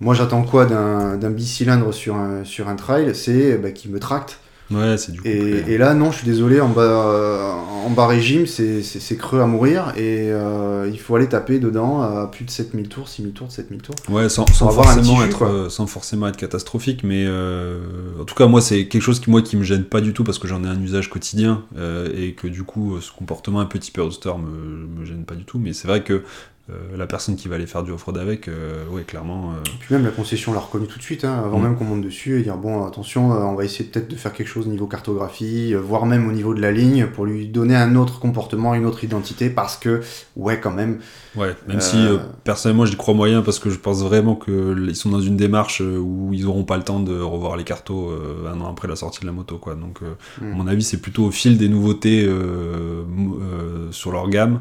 moi 0.01 0.14
j'attends 0.14 0.42
quoi 0.42 0.66
d'un 0.66 1.16
d'un 1.16 1.30
bicylindre 1.30 1.92
sur 1.94 2.16
un, 2.16 2.44
sur 2.44 2.68
un 2.68 2.76
trail? 2.76 3.14
C'est 3.14 3.59
bah, 3.59 3.70
qu'il 3.72 3.90
me 3.92 4.01
tracte. 4.01 4.40
Ouais, 4.70 4.98
c'est 4.98 5.12
du 5.12 5.20
coup. 5.20 5.26
Et, 5.26 5.78
là, 5.78 5.94
non, 5.94 6.10
je 6.10 6.18
suis 6.18 6.26
désolé, 6.26 6.60
en 6.60 6.68
bas, 6.68 7.58
en 7.88 7.90
bas 7.90 8.06
régime, 8.06 8.46
c'est 8.46 9.16
creux 9.16 9.40
à 9.40 9.46
mourir 9.46 9.92
et 9.96 10.30
euh, 10.30 10.90
il 10.92 11.00
faut 11.00 11.16
aller 11.16 11.28
taper 11.28 11.58
dedans 11.58 12.02
à 12.02 12.26
plus 12.26 12.44
de 12.44 12.50
7000 12.50 12.88
tours, 12.88 13.08
6000 13.08 13.32
tours, 13.32 13.50
7000 13.50 13.80
tours. 13.80 13.94
Ouais, 14.08 14.28
sans, 14.28 14.46
forcément 14.46 15.20
jus, 15.20 15.24
être, 15.24 15.68
sans 15.70 15.86
forcément 15.86 16.28
être 16.28 16.36
catastrophique, 16.36 17.02
mais 17.02 17.24
euh, 17.26 17.80
en 18.20 18.24
tout 18.24 18.34
cas, 18.34 18.46
moi, 18.46 18.60
c'est 18.60 18.86
quelque 18.86 19.02
chose 19.02 19.20
qui, 19.20 19.30
moi, 19.30 19.42
qui 19.42 19.56
me 19.56 19.64
gêne 19.64 19.84
pas 19.84 20.00
du 20.00 20.12
tout 20.12 20.24
parce 20.24 20.38
que 20.38 20.46
j'en 20.46 20.64
ai 20.64 20.68
un 20.68 20.80
usage 20.80 21.08
quotidien 21.08 21.64
euh, 21.76 22.08
et 22.14 22.32
que 22.34 22.46
du 22.46 22.62
coup, 22.62 23.00
ce 23.00 23.10
comportement 23.12 23.60
un 23.60 23.66
peu 23.66 23.78
type 23.78 23.96
roadster 23.96 24.32
me, 24.38 25.00
me 25.00 25.04
gêne 25.04 25.24
pas 25.24 25.34
du 25.34 25.44
tout. 25.44 25.58
Mais 25.58 25.72
c'est 25.72 25.88
vrai 25.88 26.02
que 26.02 26.22
euh, 26.70 26.96
la 26.96 27.06
personne 27.06 27.36
qui 27.36 27.48
va 27.48 27.54
aller 27.54 27.66
faire 27.66 27.82
du 27.82 27.90
off-road 27.92 28.18
avec, 28.18 28.46
euh, 28.48 28.84
ouais, 28.90 29.02
clairement. 29.02 29.52
euh, 29.52 29.62
Puis 29.80 29.94
même 29.94 30.04
la 30.04 30.10
concession 30.10 30.52
l'a 30.52 30.60
reconnu 30.60 30.86
tout 30.86 30.98
de 30.98 31.02
suite, 31.02 31.24
hein, 31.24 31.42
avant 31.44 31.58
Mm. 31.58 31.62
même 31.62 31.76
qu'on 31.76 31.84
monte 31.84 32.02
dessus, 32.02 32.38
et 32.38 32.42
dire 32.42 32.56
bon, 32.56 32.84
attention, 32.86 33.32
euh, 33.32 33.38
on 33.38 33.54
va 33.54 33.64
essayer 33.64 33.88
peut-être 33.88 34.08
de 34.08 34.16
faire 34.16 34.32
quelque 34.32 34.48
chose 34.48 34.66
au 34.66 34.70
niveau 34.70 34.86
cartographie, 34.86 35.72
voire 35.74 36.04
même 36.06 36.28
au 36.28 36.32
niveau 36.32 36.52
de 36.54 36.60
la 36.60 36.70
ligne, 36.72 37.06
pour 37.06 37.24
lui 37.24 37.46
donner 37.48 37.74
un 37.76 37.96
autre 37.96 38.20
comportement, 38.20 38.74
une 38.74 38.84
autre 38.84 39.02
identité, 39.04 39.48
parce 39.50 39.76
que, 39.76 40.02
ouais, 40.36 40.60
quand 40.60 40.72
même, 40.72 40.98
Ouais, 41.36 41.54
même 41.66 41.76
Euh, 41.76 41.80
si 41.80 41.96
euh, 41.98 42.18
personnellement 42.42 42.86
j'y 42.86 42.96
crois 42.96 43.14
moyen 43.14 43.42
parce 43.42 43.58
que 43.58 43.70
je 43.70 43.78
pense 43.78 44.02
vraiment 44.02 44.34
qu'ils 44.34 44.96
sont 44.96 45.10
dans 45.10 45.20
une 45.20 45.36
démarche 45.36 45.82
euh, 45.82 45.98
où 45.98 46.30
ils 46.32 46.46
auront 46.46 46.64
pas 46.64 46.76
le 46.78 46.82
temps 46.84 47.00
de 47.00 47.18
revoir 47.20 47.56
les 47.56 47.64
cartos 47.64 48.10
euh, 48.10 48.50
un 48.52 48.60
an 48.60 48.70
après 48.70 48.88
la 48.88 48.96
sortie 48.96 49.20
de 49.20 49.26
la 49.26 49.32
moto 49.32 49.58
quoi. 49.58 49.74
Donc 49.74 50.00
euh, 50.02 50.14
Mm. 50.40 50.52
à 50.52 50.56
mon 50.56 50.66
avis 50.66 50.82
c'est 50.82 51.00
plutôt 51.00 51.24
au 51.26 51.30
fil 51.30 51.58
des 51.58 51.68
nouveautés 51.68 52.24
euh, 52.24 53.02
euh, 53.40 53.92
sur 53.92 54.10
leur 54.12 54.28
gamme 54.28 54.60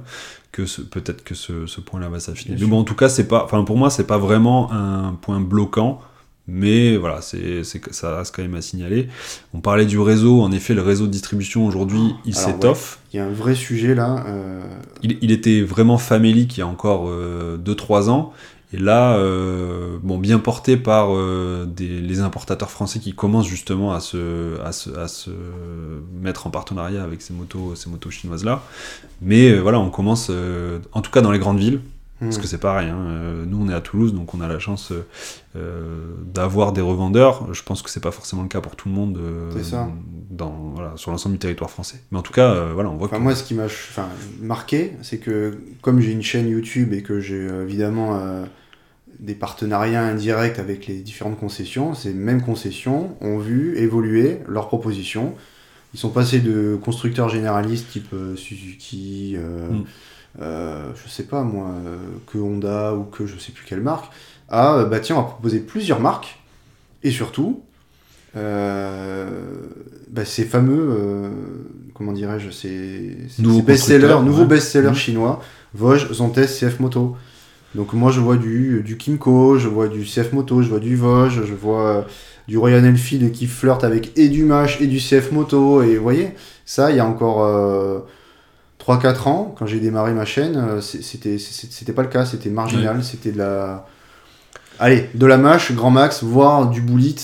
que 0.51 0.63
peut-être 0.83 1.23
que 1.23 1.35
ce, 1.35 1.65
ce 1.67 1.81
point-là 1.81 2.09
va 2.09 2.19
s'affiner. 2.19 2.57
Mais 2.59 2.65
bon 2.65 2.79
en 2.79 2.83
tout 2.83 2.95
cas 2.95 3.09
c'est 3.09 3.27
pas, 3.27 3.43
enfin 3.45 3.63
pour 3.63 3.77
moi 3.77 3.89
c'est 3.89 4.07
pas 4.07 4.17
vraiment 4.17 4.71
un 4.71 5.13
point 5.21 5.39
bloquant. 5.39 6.01
Mais 6.47 6.95
voilà, 6.95 7.21
c'est, 7.21 7.63
ça 7.91 8.17
reste 8.17 8.33
quand 8.35 8.41
même 8.41 8.55
à 8.55 8.61
signaler. 8.61 9.09
On 9.53 9.59
parlait 9.59 9.85
du 9.85 9.99
réseau, 9.99 10.41
en 10.41 10.51
effet, 10.51 10.73
le 10.73 10.81
réseau 10.81 11.05
de 11.05 11.11
distribution 11.11 11.65
aujourd'hui, 11.65 12.15
il 12.25 12.35
s'étoffe. 12.35 12.99
il 13.13 13.17
y 13.17 13.19
a 13.19 13.25
un 13.25 13.31
vrai 13.31 13.53
sujet 13.53 13.93
là. 13.95 14.23
euh, 14.27 14.61
Il, 15.03 15.17
il 15.21 15.31
était 15.31 15.61
vraiment 15.61 15.97
famélique 15.97 16.55
il 16.57 16.61
y 16.61 16.63
a 16.63 16.67
encore 16.67 17.09
2-3 17.09 18.09
ans. 18.09 18.31
Et 18.73 18.77
là, 18.77 19.15
euh, 19.15 19.97
bon, 20.03 20.17
bien 20.17 20.39
porté 20.39 20.75
par 20.75 21.15
euh, 21.15 21.65
des, 21.65 22.01
les 22.01 22.19
importateurs 22.19 22.69
français 22.69 22.99
qui 22.99 23.13
commencent 23.13 23.47
justement 23.47 23.93
à 23.93 24.01
se, 24.01 24.59
à 24.61 24.73
se, 24.73 24.89
à 24.97 25.07
se 25.07 25.29
mettre 26.21 26.47
en 26.47 26.49
partenariat 26.49 27.01
avec 27.01 27.21
ces 27.21 27.33
motos, 27.33 27.75
ces 27.75 27.89
motos 27.89 28.09
chinoises-là. 28.11 28.63
Mais 29.21 29.51
euh, 29.51 29.59
voilà, 29.61 29.79
on 29.79 29.89
commence, 29.89 30.27
euh, 30.29 30.79
en 30.91 31.01
tout 31.01 31.11
cas 31.11 31.21
dans 31.21 31.31
les 31.31 31.39
grandes 31.39 31.59
villes, 31.59 31.79
Parce 32.19 32.39
que 32.39 32.47
c'est 32.47 32.57
pareil, 32.57 32.89
hein, 32.89 32.97
euh, 32.97 33.45
nous 33.45 33.61
on 33.63 33.69
est 33.69 33.73
à 33.73 33.79
Toulouse, 33.81 34.11
donc 34.11 34.33
on 34.33 34.41
a 34.41 34.47
la 34.47 34.57
chance 34.57 34.91
euh, 34.91 35.05
euh, 35.55 36.13
d'avoir 36.25 36.73
des 36.73 36.81
revendeurs. 36.81 37.53
Je 37.53 37.61
pense 37.61 37.83
que 37.83 37.91
c'est 37.91 37.99
pas 37.99 38.09
forcément 38.09 38.41
le 38.41 38.47
cas 38.47 38.59
pour 38.59 38.75
tout 38.75 38.89
le 38.89 38.95
monde 38.95 39.19
euh, 39.21 39.61
ça. 39.61 39.87
Dans, 40.31 40.71
voilà, 40.73 40.93
sur 40.95 41.11
l'ensemble 41.11 41.33
du 41.35 41.39
territoire 41.39 41.69
français. 41.69 42.01
Mais 42.11 42.17
en 42.17 42.23
tout 42.23 42.33
cas, 42.33 42.51
euh, 42.51 42.71
voilà, 42.73 42.89
on 42.89 42.97
voit 42.97 43.07
Enfin, 43.07 43.17
que 43.17 43.21
moi, 43.21 43.35
ce 43.35 43.43
qui 43.43 43.53
m'a 43.53 43.65
enfin, 43.65 44.07
marqué, 44.41 44.93
c'est 45.03 45.19
que 45.19 45.59
comme 45.83 45.99
j'ai 45.99 46.11
une 46.11 46.23
chaîne 46.23 46.47
YouTube 46.47 46.91
et 46.91 47.03
que 47.03 47.19
j'ai 47.19 47.45
évidemment 47.63 48.19
des 49.19 49.35
partenariats 49.35 50.03
indirects 50.03 50.57
avec 50.57 50.87
les 50.87 50.99
différentes 51.01 51.39
concessions, 51.39 51.93
ces 51.93 52.13
mêmes 52.15 52.41
concessions 52.41 53.15
ont 53.21 53.37
vu 53.37 53.77
évoluer 53.77 54.39
leurs 54.47 54.69
propositions. 54.69 55.35
Ils 55.93 55.99
sont 55.99 56.09
passés 56.09 56.39
de 56.39 56.79
constructeurs 56.83 57.29
généralistes 57.29 57.91
type 57.91 58.13
Suzuki, 58.35 59.37
Mm. 59.37 59.83
Euh, 60.41 60.91
je 61.03 61.09
sais 61.09 61.23
pas 61.23 61.43
moi, 61.43 61.67
euh, 61.85 61.97
que 62.27 62.37
Honda 62.37 62.93
ou 62.95 63.03
que 63.05 63.25
je 63.25 63.37
sais 63.39 63.51
plus 63.51 63.65
quelle 63.65 63.81
marque, 63.81 64.11
à 64.49 64.75
euh, 64.79 64.85
bah 64.85 64.99
tiens, 64.99 65.17
on 65.17 65.21
va 65.21 65.25
proposer 65.27 65.59
plusieurs 65.59 65.99
marques 65.99 66.39
et 67.03 67.11
surtout 67.11 67.63
euh, 68.35 69.27
bah, 70.09 70.25
ces 70.25 70.45
fameux, 70.45 70.95
euh, 70.99 71.29
comment 71.93 72.11
dirais-je, 72.13 72.49
ces, 72.51 73.17
ces- 73.29 73.61
best-sellers, 73.61 74.21
nouveaux 74.23 74.43
ouais. 74.43 74.47
best-sellers 74.47 74.89
Mhm. 74.89 74.95
chinois, 74.95 75.41
Vosges, 75.73 76.11
Zontes, 76.13 76.45
CF 76.47 76.79
Moto. 76.79 77.15
Donc 77.75 77.93
moi 77.93 78.11
je 78.11 78.19
vois 78.19 78.37
du, 78.37 78.81
du 78.83 78.97
Kimco, 78.97 79.57
je 79.57 79.67
vois 79.67 79.87
du 79.87 80.05
CF 80.05 80.33
Moto, 80.33 80.61
je 80.61 80.69
vois 80.69 80.79
du 80.79 80.95
Vosges, 80.95 81.43
je 81.45 81.53
vois 81.53 82.07
du 82.47 82.57
Royal 82.57 82.85
Enfield 82.85 83.31
qui 83.31 83.47
flirte 83.47 83.83
avec 83.83 84.17
et 84.17 84.29
du 84.29 84.43
Mash 84.43 84.81
et 84.81 84.87
du 84.87 84.99
CF 84.99 85.31
Moto, 85.31 85.83
et 85.83 85.97
vous 85.97 86.03
voyez, 86.03 86.31
ça 86.65 86.91
il 86.91 86.97
y 86.97 86.99
a 86.99 87.05
encore 87.05 87.43
euh, 87.43 87.99
3-4 88.87 89.27
ans, 89.27 89.55
quand 89.57 89.65
j'ai 89.65 89.79
démarré 89.79 90.13
ma 90.13 90.25
chaîne, 90.25 90.55
euh, 90.57 90.81
c'était 90.81 91.93
pas 91.93 92.03
le 92.03 92.07
cas, 92.07 92.25
c'était 92.25 92.49
marginal, 92.49 93.03
c'était 93.03 93.31
de 93.31 93.37
la... 93.39 93.85
Allez, 94.79 95.09
de 95.15 95.25
la 95.25 95.37
mâche, 95.37 95.71
grand 95.73 95.89
max, 95.89 96.23
voire 96.23 96.69
du 96.69 96.81
bullet, 96.81 97.15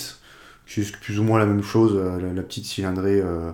c'est 0.68 0.92
plus 0.98 1.20
ou 1.20 1.24
moins 1.24 1.40
la 1.40 1.46
même 1.46 1.64
chose, 1.64 1.94
euh, 1.96 2.20
la, 2.20 2.34
la 2.34 2.42
petite 2.42 2.66
cylindrée 2.66 3.22
euh, 3.24 3.52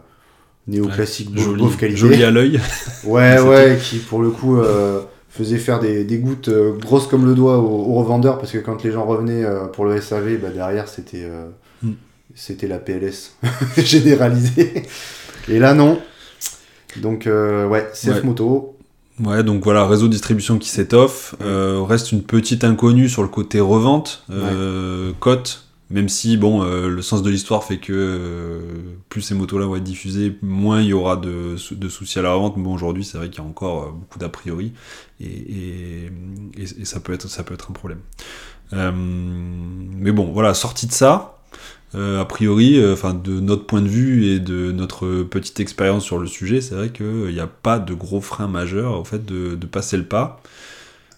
néoclassique, 0.67 1.31
beauf- 1.35 1.43
joli, 1.43 1.77
qualité. 1.77 1.97
joli 1.99 2.23
à 2.23 2.31
l'œil. 2.31 2.59
Ouais, 3.03 3.39
ouais, 3.47 3.77
qui 3.81 3.97
pour 3.97 4.21
le 4.21 4.29
coup 4.31 4.57
euh, 4.57 5.01
faisait 5.29 5.57
faire 5.57 5.79
des, 5.79 6.03
des 6.05 6.17
gouttes 6.17 6.47
euh, 6.49 6.73
grosses 6.77 7.07
comme 7.07 7.25
le 7.25 7.35
doigt 7.35 7.57
aux, 7.59 7.91
aux 7.91 7.93
revendeurs 7.95 8.37
parce 8.39 8.51
que 8.51 8.57
quand 8.57 8.83
les 8.83 8.91
gens 8.91 9.05
revenaient 9.05 9.43
pour 9.73 9.85
le 9.85 9.99
SAV, 10.01 10.37
bah, 10.37 10.49
derrière 10.49 10.87
c'était 10.87 11.23
euh, 11.23 11.45
Mm. 11.81 11.91
c'était 12.35 12.67
la 12.67 12.77
PLS 12.77 13.35
généralisée. 13.77 14.83
Et 15.47 15.59
là 15.59 15.73
non. 15.73 15.99
Donc 16.97 17.27
euh, 17.27 17.67
ouais, 17.67 17.89
CF 17.93 18.07
Ouais. 18.15 18.23
Moto. 18.23 18.75
Ouais, 19.23 19.43
donc 19.43 19.63
voilà, 19.65 19.85
réseau 19.85 20.07
de 20.07 20.13
distribution 20.13 20.57
qui 20.57 20.69
s'étoffe. 20.69 21.35
Euh, 21.41 21.81
reste 21.83 22.11
une 22.13 22.23
petite 22.23 22.63
inconnue 22.63 23.09
sur 23.09 23.21
le 23.21 23.27
côté 23.27 23.59
revente, 23.59 24.23
euh, 24.31 25.11
cote. 25.19 25.65
Même 25.91 26.07
si, 26.07 26.37
bon, 26.37 26.63
le 26.63 27.01
sens 27.01 27.23
de 27.23 27.29
l'histoire 27.31 27.63
fait 27.63 27.79
que 27.79 28.61
plus 29.09 29.21
ces 29.23 29.33
motos-là 29.33 29.65
vont 29.65 29.75
être 29.75 29.83
diffusées, 29.83 30.37
moins 30.43 30.81
il 30.81 30.87
y 30.89 30.93
aura 30.93 31.17
de, 31.17 31.55
de 31.71 31.89
soucis 31.89 32.19
à 32.19 32.21
la 32.21 32.31
revente. 32.31 32.57
Mais 32.57 32.63
bon, 32.63 32.73
aujourd'hui, 32.75 33.03
c'est 33.03 33.17
vrai 33.17 33.29
qu'il 33.31 33.41
y 33.43 33.45
a 33.45 33.49
encore 33.49 33.91
beaucoup 33.91 34.19
d'a 34.19 34.29
priori. 34.29 34.71
Et, 35.19 35.25
et, 35.25 36.11
et- 36.57 36.81
et 36.81 36.85
ça, 36.85 36.99
peut 36.99 37.11
être, 37.11 37.27
ça 37.27 37.41
peut 37.43 37.55
être 37.55 37.71
un 37.71 37.73
problème. 37.73 37.99
Mais 38.71 40.11
bon, 40.11 40.31
voilà, 40.31 40.53
sorti 40.53 40.87
de 40.87 40.91
ça, 40.91 41.38
a 41.93 42.25
priori, 42.25 42.77
euh, 42.77 42.93
enfin 42.93 43.13
de 43.13 43.39
notre 43.39 43.65
point 43.65 43.81
de 43.81 43.87
vue 43.87 44.25
et 44.27 44.39
de 44.39 44.71
notre 44.71 45.23
petite 45.23 45.59
expérience 45.59 46.03
sur 46.03 46.19
le 46.19 46.27
sujet, 46.27 46.61
c'est 46.61 46.75
vrai 46.75 46.89
qu'il 46.89 47.33
n'y 47.33 47.39
a 47.39 47.47
pas 47.47 47.79
de 47.79 47.93
gros 47.93 48.21
frein 48.21 48.47
majeur 48.47 48.99
au 48.99 49.03
fait 49.03 49.25
de 49.25 49.55
passer 49.65 49.97
le 49.97 50.05
pas. 50.05 50.41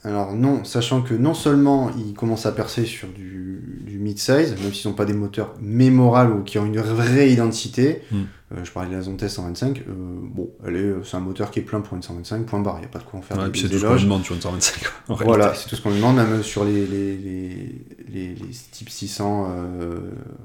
Alors 0.03 0.33
non, 0.33 0.63
sachant 0.63 1.01
que 1.03 1.13
non 1.13 1.35
seulement 1.35 1.91
ils 1.95 2.13
commencent 2.13 2.47
à 2.47 2.51
percer 2.51 2.85
sur 2.85 3.07
du, 3.09 3.83
du 3.85 3.99
mid-size, 3.99 4.55
même 4.61 4.73
s'ils 4.73 4.89
n'ont 4.89 4.95
pas 4.95 5.05
des 5.05 5.13
moteurs 5.13 5.53
mémorables 5.61 6.33
ou 6.33 6.41
qui 6.43 6.57
ont 6.57 6.65
une 6.65 6.79
vraie 6.79 7.29
identité, 7.31 8.01
Mm. 8.11 8.15
euh, 8.53 8.63
je 8.63 8.71
parlais 8.71 8.89
de 8.89 8.95
la 8.95 9.01
Zontes 9.03 9.27
125, 9.27 9.77
euh, 9.79 9.83
bon, 10.23 10.49
elle 10.67 10.75
est, 10.75 10.93
c'est 11.03 11.17
un 11.17 11.19
moteur 11.19 11.51
qui 11.51 11.59
est 11.59 11.61
plein 11.61 11.81
pour 11.81 11.95
une 11.95 12.01
125, 12.01 12.45
point 12.47 12.59
barre, 12.61 12.77
il 12.77 12.79
n'y 12.79 12.85
a 12.85 12.89
pas 12.89 12.97
de 12.97 13.03
quoi 13.03 13.19
en 13.19 13.21
faire 13.21 13.37
Ouais, 13.37 13.49
des, 13.51 13.59
c'est 13.59 13.69
tout 13.69 13.77
ce 13.77 13.85
qu'on 13.85 13.95
demande 13.95 14.23
sur 14.23 14.33
une 14.33 14.41
125. 14.41 14.83
en 15.09 15.15
Voilà, 15.15 15.53
c'est 15.53 15.69
tout 15.69 15.75
ce 15.75 15.81
qu'on 15.81 15.91
demande, 15.93 16.15
même 16.15 16.41
sur 16.41 16.65
les, 16.65 16.87
les, 16.87 17.15
les, 17.17 17.85
les, 18.11 18.27
les 18.35 18.47
types 18.71 18.89
600 18.89 19.49
euh, 19.55 19.99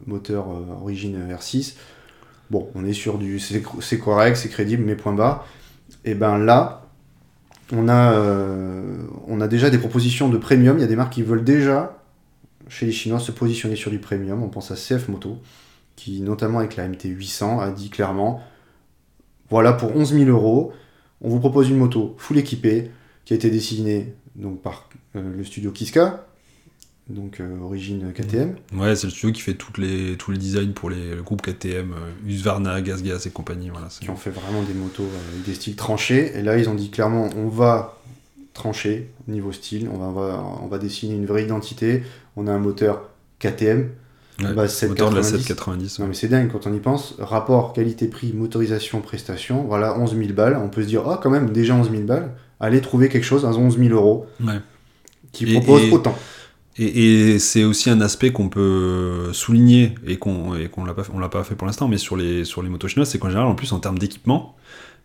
moteurs 0.06 0.50
euh, 0.50 0.80
origine 0.82 1.16
R6. 1.34 1.76
Bon, 2.50 2.68
on 2.74 2.84
est 2.84 2.92
sur 2.92 3.16
du. 3.18 3.40
C'est 3.40 3.62
c'est 3.80 3.98
correct, 3.98 4.36
c'est 4.36 4.50
crédible, 4.50 4.84
mais 4.84 4.94
point 4.96 5.14
bas. 5.14 5.44
Et 6.04 6.14
ben 6.14 6.38
là, 6.38 6.85
on 7.72 7.88
a, 7.88 8.12
euh, 8.14 9.06
on 9.26 9.40
a 9.40 9.48
déjà 9.48 9.70
des 9.70 9.78
propositions 9.78 10.28
de 10.28 10.38
premium. 10.38 10.78
Il 10.78 10.80
y 10.80 10.84
a 10.84 10.88
des 10.88 10.96
marques 10.96 11.12
qui 11.12 11.22
veulent 11.22 11.44
déjà, 11.44 12.02
chez 12.68 12.86
les 12.86 12.92
Chinois, 12.92 13.20
se 13.20 13.32
positionner 13.32 13.76
sur 13.76 13.90
du 13.90 13.98
premium. 13.98 14.42
On 14.42 14.48
pense 14.48 14.70
à 14.70 14.74
CF 14.74 15.08
Moto, 15.08 15.38
qui, 15.96 16.20
notamment 16.20 16.58
avec 16.58 16.76
la 16.76 16.88
MT800, 16.88 17.60
a 17.60 17.70
dit 17.70 17.90
clairement 17.90 18.42
voilà, 19.48 19.72
pour 19.72 19.94
11 19.94 20.12
000 20.12 20.30
euros, 20.30 20.72
on 21.20 21.28
vous 21.28 21.38
propose 21.38 21.70
une 21.70 21.76
moto 21.76 22.14
full 22.18 22.38
équipée 22.38 22.90
qui 23.24 23.32
a 23.32 23.36
été 23.36 23.50
dessinée 23.50 24.14
donc, 24.34 24.60
par 24.60 24.88
euh, 25.14 25.36
le 25.36 25.44
studio 25.44 25.70
Kiska, 25.70 26.25
donc 27.08 27.40
euh, 27.40 27.60
origine 27.62 28.12
KTM. 28.12 28.56
Ouais, 28.74 28.96
c'est 28.96 29.06
le 29.06 29.12
studio 29.12 29.32
qui 29.32 29.40
fait 29.42 29.54
toutes 29.54 29.78
les, 29.78 30.16
tous 30.16 30.32
les 30.32 30.38
designs 30.38 30.72
pour 30.72 30.90
les, 30.90 31.14
le 31.14 31.22
groupe 31.22 31.40
KTM, 31.42 31.92
euh, 31.92 32.28
Husqvarna, 32.28 32.80
GasGas 32.80 33.22
et 33.26 33.30
compagnie. 33.30 33.68
Voilà, 33.70 33.88
qui 34.00 34.10
ont 34.10 34.16
fait 34.16 34.30
vraiment 34.30 34.62
des 34.62 34.74
motos 34.74 35.04
euh, 35.04 35.32
avec 35.32 35.44
des 35.46 35.54
styles 35.54 35.76
tranchés. 35.76 36.32
Et 36.36 36.42
là, 36.42 36.58
ils 36.58 36.68
ont 36.68 36.74
dit 36.74 36.90
clairement, 36.90 37.28
on 37.36 37.48
va 37.48 37.98
trancher 38.54 39.10
niveau 39.28 39.52
style, 39.52 39.88
on 39.92 39.98
va, 39.98 40.06
on 40.06 40.12
va, 40.12 40.44
on 40.62 40.66
va 40.66 40.78
dessiner 40.78 41.14
une 41.14 41.26
vraie 41.26 41.44
identité. 41.44 42.02
On 42.36 42.46
a 42.48 42.52
un 42.52 42.58
moteur 42.58 43.08
KTM, 43.38 43.90
Ouais, 44.42 44.52
base 44.52 44.82
moteur 44.86 45.08
de 45.10 45.16
la 45.16 45.22
790. 45.22 45.46
790. 45.88 45.98
Non 46.00 46.06
mais 46.08 46.14
c'est 46.14 46.28
dingue 46.28 46.50
quand 46.52 46.66
on 46.66 46.74
y 46.74 46.78
pense. 46.80 47.14
Rapport 47.18 47.72
qualité-prix, 47.72 48.32
motorisation, 48.34 49.00
prestation, 49.00 49.62
voilà 49.64 49.98
11 49.98 50.14
000 50.14 50.32
balles. 50.34 50.58
On 50.62 50.68
peut 50.68 50.82
se 50.82 50.88
dire, 50.88 51.08
ah 51.08 51.18
quand 51.22 51.30
même, 51.30 51.50
déjà 51.52 51.74
11 51.74 51.90
000 51.90 52.02
balles. 52.02 52.32
Allez 52.60 52.80
trouver 52.82 53.08
quelque 53.08 53.24
chose 53.24 53.46
à 53.46 53.48
11 53.48 53.78
000 53.78 53.94
euros 53.94 54.26
Ouais. 54.44 54.58
qui 55.32 55.44
Et- 55.50 55.54
propose 55.60 55.84
et- 55.84 55.90
autant. 55.90 56.14
Et, 56.78 57.38
c'est 57.38 57.64
aussi 57.64 57.88
un 57.88 58.00
aspect 58.00 58.32
qu'on 58.32 58.48
peut 58.48 59.30
souligner 59.32 59.94
et 60.06 60.18
qu'on 60.18 60.52
qu'on 60.70 60.84
l'a 60.84 60.94
pas 60.94 61.04
l'a 61.18 61.28
pas 61.28 61.42
fait 61.44 61.54
pour 61.54 61.66
l'instant, 61.66 61.88
mais 61.88 61.98
sur 61.98 62.16
les 62.16 62.44
sur 62.44 62.62
les 62.62 62.68
motos 62.68 62.88
chinoises, 62.88 63.08
c'est 63.08 63.18
qu'en 63.18 63.28
général, 63.28 63.48
en 63.48 63.54
plus 63.54 63.72
en 63.72 63.80
termes 63.80 63.98
d'équipement, 63.98 64.56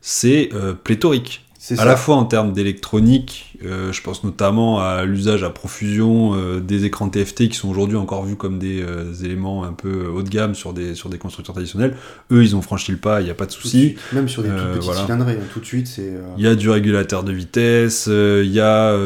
c'est 0.01 0.49
euh, 0.53 0.73
pléthorique. 0.73 1.45
À 1.69 1.75
ça. 1.75 1.85
la 1.85 1.95
fois 1.95 2.15
en 2.15 2.25
termes 2.25 2.53
d'électronique, 2.53 3.55
euh, 3.63 3.91
je 3.91 4.01
pense 4.01 4.23
notamment 4.23 4.79
à 4.79 5.05
l'usage 5.05 5.43
à 5.43 5.51
profusion 5.51 6.33
euh, 6.33 6.59
des 6.59 6.85
écrans 6.85 7.07
TFT 7.07 7.49
qui 7.49 7.53
sont 7.55 7.69
aujourd'hui 7.69 7.97
encore 7.97 8.25
vus 8.25 8.35
comme 8.35 8.57
des 8.57 8.81
euh, 8.81 9.13
éléments 9.23 9.63
un 9.63 9.71
peu 9.73 10.07
haut 10.07 10.23
de 10.23 10.29
gamme 10.29 10.55
sur 10.55 10.73
des, 10.73 10.95
sur 10.95 11.09
des 11.09 11.19
constructeurs 11.19 11.53
traditionnels. 11.53 11.95
Eux, 12.31 12.43
ils 12.43 12.55
ont 12.55 12.63
franchi 12.63 12.91
le 12.91 12.97
pas, 12.97 13.21
il 13.21 13.25
n'y 13.25 13.29
a 13.29 13.35
pas 13.35 13.45
de 13.45 13.51
souci. 13.51 13.95
Même 14.11 14.27
sur 14.27 14.41
des 14.41 14.49
toutes 14.49 14.57
petites 14.57 14.83
voilà. 14.83 15.01
cylindrées, 15.05 15.33
hein, 15.39 15.45
tout 15.53 15.59
de 15.59 15.65
suite, 15.65 15.85
c'est. 15.87 16.11
Il 16.37 16.43
y 16.43 16.47
a 16.47 16.55
du 16.55 16.67
régulateur 16.69 17.23
de 17.23 17.31
vitesse, 17.31 18.07
il 18.07 18.51
y 18.51 18.59
a 18.59 18.97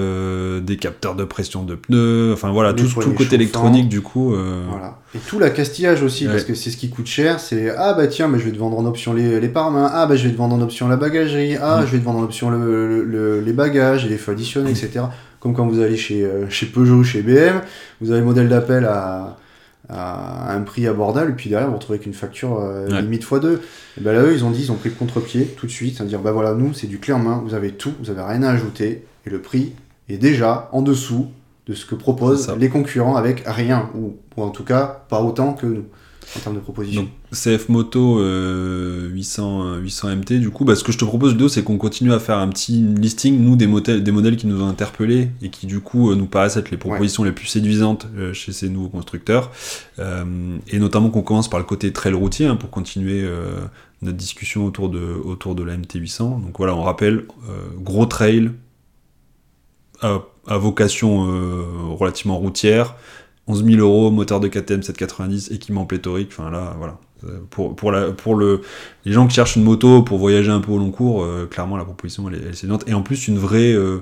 des 0.62 0.78
capteurs 0.78 1.16
de 1.16 1.26
pression 1.26 1.64
de 1.64 1.76
pneus, 1.76 2.32
enfin 2.32 2.52
voilà, 2.52 2.74
tout, 2.74 2.88
le 3.02 3.12
côté 3.12 3.36
électronique 3.36 3.90
du 3.90 4.00
coup. 4.02 4.34
Voilà. 4.70 4.98
Et 5.14 5.20
tout 5.20 5.40
l'accastillage 5.40 6.04
aussi, 6.04 6.26
Ouais. 6.26 6.34
parce 6.34 6.44
que 6.44 6.54
c'est 6.56 6.70
ce 6.70 6.76
qui 6.78 6.90
coûte 6.90 7.06
cher, 7.06 7.40
c'est 7.40 7.70
ah 7.78 7.94
bah 7.94 8.08
tiens, 8.08 8.28
mais 8.28 8.38
je 8.38 8.44
vais 8.46 8.52
te 8.52 8.58
vendre 8.58 8.78
en 8.78 8.86
option 8.86 9.14
les, 9.14 9.40
les 9.40 9.48
pare-mains, 9.48 9.90
ah 9.94 10.06
bah 10.08 10.18
je 10.18 10.26
vais 10.28 10.34
te 10.34 10.38
vendre 10.38 10.56
en 10.56 10.62
option 10.62 10.90
la 10.90 10.98
bagagerie, 10.98 11.56
ah 11.56 11.82
Mm. 11.82 11.86
je 11.86 11.92
vais 11.92 12.00
te 12.00 12.04
vendre 12.04 12.20
en 12.20 12.24
option 12.24 12.45
le, 12.50 13.04
le- 13.04 13.40
les 13.42 13.54
bagages 13.54 14.06
et 14.06 14.10
les 14.10 14.18
feux 14.18 14.32
additionnés, 14.34 14.72
etc. 14.72 15.06
Comme 15.40 15.54
quand 15.54 15.68
vous 15.68 15.80
allez 15.80 15.98
chez, 15.98 16.24
euh, 16.24 16.50
chez 16.50 16.66
Peugeot, 16.66 17.04
chez 17.04 17.22
BM, 17.22 17.62
vous 18.02 18.12
avez 18.12 18.20
le 18.22 18.26
modèle 18.26 18.50
d'appel 18.50 18.86
à, 18.86 19.38
à 19.90 20.52
un 20.54 20.62
prix 20.62 20.88
abordable, 20.88 21.32
et 21.32 21.34
puis 21.36 21.50
derrière 21.50 21.68
vous 21.70 21.76
retrouvez 21.76 21.98
avec 21.98 22.08
une 22.08 22.14
facture 22.14 22.60
euh, 22.60 22.88
Ouais. 22.90 23.02
limite 23.02 23.24
x2. 23.24 23.60
Et 23.98 24.02
ben 24.02 24.14
là, 24.14 24.24
eux, 24.24 24.34
ils 24.34 24.44
ont 24.44 24.50
dit, 24.52 24.64
ils 24.64 24.72
ont 24.72 24.76
pris 24.76 24.90
le 24.90 24.96
contre-pied 24.96 25.46
tout 25.58 25.68
de 25.68 25.72
suite, 25.72 25.98
c'est-à-dire 25.98 26.20
bah 26.22 26.32
voilà, 26.32 26.54
nous 26.56 26.74
c'est 26.74 26.88
du 26.88 26.98
clé 27.00 27.14
en 27.14 27.20
main, 27.20 27.42
vous 27.46 27.54
avez 27.54 27.72
tout, 27.72 27.94
vous 28.02 28.10
avez 28.10 28.22
rien 28.22 28.42
à 28.44 28.50
ajouter, 28.52 29.04
et 29.26 29.30
le 29.30 29.40
prix 29.42 29.74
est 30.10 30.18
déjà 30.18 30.70
en 30.72 30.82
dessous 30.82 31.28
de 31.68 31.74
ce 31.74 31.86
que 31.86 31.96
proposent 31.96 32.52
les 32.60 32.70
concurrents 32.70 33.16
avec 33.16 33.44
rien, 33.46 33.90
ou, 33.96 34.16
ou 34.38 34.42
en 34.44 34.50
tout 34.50 34.64
cas 34.64 35.04
pas 35.10 35.22
autant 35.22 35.54
que 35.54 35.66
nous, 35.68 35.86
en 36.36 36.40
termes 36.40 36.56
de 36.56 36.60
propositions. 36.60 37.04
Donc 37.04 37.12
CF 37.32 37.70
Moto 37.70 38.20
euh, 38.20 39.10
800, 39.10 39.64
euh, 39.64 39.80
800 39.80 40.16
MT, 40.18 40.34
du 40.34 40.50
coup, 40.50 40.66
bah, 40.66 40.76
ce 40.76 40.84
que 40.84 40.92
je 40.92 40.98
te 40.98 41.06
propose, 41.06 41.34
Ludo, 41.34 41.48
c'est 41.48 41.64
qu'on 41.64 41.78
continue 41.78 42.14
à 42.14 42.20
faire 42.20 42.38
un 42.38 42.48
petit 42.50 42.74
listing, 42.74 43.40
nous, 43.40 43.56
des 43.56 43.68
modèles, 43.68 44.04
des 44.04 44.12
modèles 44.12 44.38
qui 44.38 44.48
nous 44.48 44.62
ont 44.62 44.68
interpellés 44.68 45.30
et 45.42 45.50
qui, 45.50 45.68
du 45.68 45.80
coup, 45.80 46.12
euh, 46.12 46.16
nous 46.16 46.26
paraissent 46.26 46.58
être 46.58 46.72
les 46.72 46.78
propositions 46.78 47.24
les 47.24 47.32
plus 47.32 47.48
séduisantes 47.48 48.08
euh, 48.18 48.34
chez 48.34 48.52
ces 48.52 48.70
nouveaux 48.70 48.90
constructeurs. 48.90 49.52
Euh, 50.00 50.58
et 50.68 50.80
notamment 50.80 51.10
qu'on 51.10 51.22
commence 51.22 51.50
par 51.50 51.60
le 51.60 51.66
côté 51.66 51.92
trail 51.94 52.14
routier 52.14 52.48
hein, 52.48 52.56
pour 52.56 52.70
continuer 52.70 53.26
notre 54.02 54.18
discussion 54.18 54.66
autour 54.66 54.90
de, 54.90 55.00
autour 55.00 55.56
de 55.56 55.64
la 55.64 55.78
MT800. 55.78 56.42
Donc 56.42 56.58
voilà, 56.58 56.76
on 56.76 56.84
rappelle, 56.84 57.26
gros 57.78 58.06
trail 58.06 58.52
à, 60.02 60.22
à 60.48 60.58
vocation 60.58 61.96
relativement 61.96 62.38
routière. 62.38 62.96
11 63.48 63.64
000 63.64 63.80
euros, 63.82 64.12
moteur 64.12 64.40
de 64.40 64.48
KTM 64.48 64.82
790, 64.84 65.52
équipement 65.52 65.86
pléthorique, 65.86 66.30
enfin 66.32 66.50
là, 66.50 66.76
voilà. 66.78 67.00
Euh, 67.26 67.40
Pour, 67.50 67.76
pour, 67.76 67.92
la, 67.92 68.12
pour 68.12 68.36
le, 68.36 68.62
les 69.06 69.12
gens 69.12 69.28
qui 69.28 69.36
cherchent 69.36 69.56
une 69.56 69.64
moto 69.64 70.04
pour 70.04 70.18
voyager 70.18 70.52
un 70.52 70.60
peu 70.60 70.72
au 70.72 70.78
long 70.78 70.92
cours, 70.92 71.24
euh, 71.24 71.48
clairement 71.50 71.78
la 71.78 71.86
proposition 71.86 72.28
elle 72.30 72.36
est, 72.36 72.40
elle 72.40 72.50
est 72.50 72.54
séduisante. 72.54 72.88
Et 72.88 72.94
en 72.94 73.04
plus, 73.04 73.28
une 73.28 73.38
vraie 73.40 73.72
euh, 73.74 74.00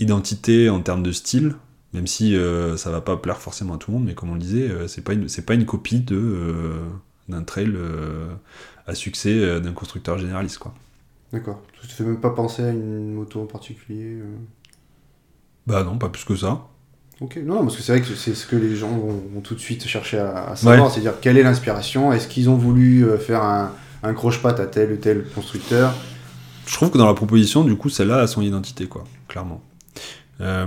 identité 0.00 0.70
en 0.70 0.80
termes 0.80 1.02
de 1.02 1.12
style, 1.12 1.54
même 1.94 2.06
si 2.06 2.36
euh, 2.36 2.76
ça 2.76 2.90
va 2.90 3.00
pas 3.00 3.16
plaire 3.16 3.38
forcément 3.38 3.74
à 3.74 3.78
tout 3.78 3.90
le 3.90 3.98
monde, 3.98 4.06
mais 4.06 4.14
comme 4.14 4.30
on 4.30 4.34
le 4.34 4.40
disait, 4.40 4.70
c'est 4.88 5.02
pas 5.04 5.14
une 5.14 5.28
pas 5.28 5.54
une 5.54 5.66
copie 5.66 6.00
de 6.00 6.72
d'un 7.28 7.42
trail 7.42 7.72
à 8.86 8.94
succès 8.94 9.60
d'un 9.60 9.72
constructeur 9.72 10.18
généraliste 10.18 10.58
quoi. 10.58 10.74
D'accord. 11.32 11.62
Tu 11.80 11.86
te 11.86 11.92
fais 11.92 12.04
même 12.04 12.20
pas 12.20 12.30
penser 12.30 12.62
à 12.64 12.70
une 12.72 13.12
moto 13.12 13.40
en 13.40 13.46
particulier 13.46 14.20
Bah 15.66 15.84
non, 15.84 15.98
pas 15.98 16.08
plus 16.08 16.24
que 16.24 16.36
ça. 16.36 16.66
Ok, 17.20 17.38
non, 17.42 17.62
parce 17.62 17.76
que 17.76 17.82
c'est 17.82 17.92
vrai 17.92 18.02
que 18.02 18.14
c'est 18.14 18.34
ce 18.34 18.46
que 18.46 18.56
les 18.56 18.76
gens 18.76 18.90
vont, 18.90 19.22
vont 19.34 19.40
tout 19.40 19.54
de 19.54 19.60
suite 19.60 19.86
chercher 19.86 20.18
à, 20.18 20.48
à 20.50 20.56
savoir, 20.56 20.90
c'est-à-dire 20.90 21.14
quelle 21.20 21.38
est 21.38 21.42
l'inspiration, 21.42 22.12
est-ce 22.12 22.28
qu'ils 22.28 22.50
ont 22.50 22.56
voulu 22.56 23.04
euh, 23.06 23.16
faire 23.18 23.42
un, 23.42 23.72
un 24.02 24.12
croche-patte 24.12 24.60
à 24.60 24.66
tel 24.66 24.92
ou 24.92 24.96
tel 24.96 25.24
constructeur? 25.34 25.94
Je 26.66 26.74
trouve 26.74 26.90
que 26.90 26.98
dans 26.98 27.06
la 27.06 27.14
proposition, 27.14 27.64
du 27.64 27.74
coup, 27.76 27.88
celle-là 27.88 28.18
a 28.18 28.26
son 28.26 28.42
identité, 28.42 28.86
quoi, 28.86 29.04
clairement. 29.28 29.62
Euh, 30.42 30.66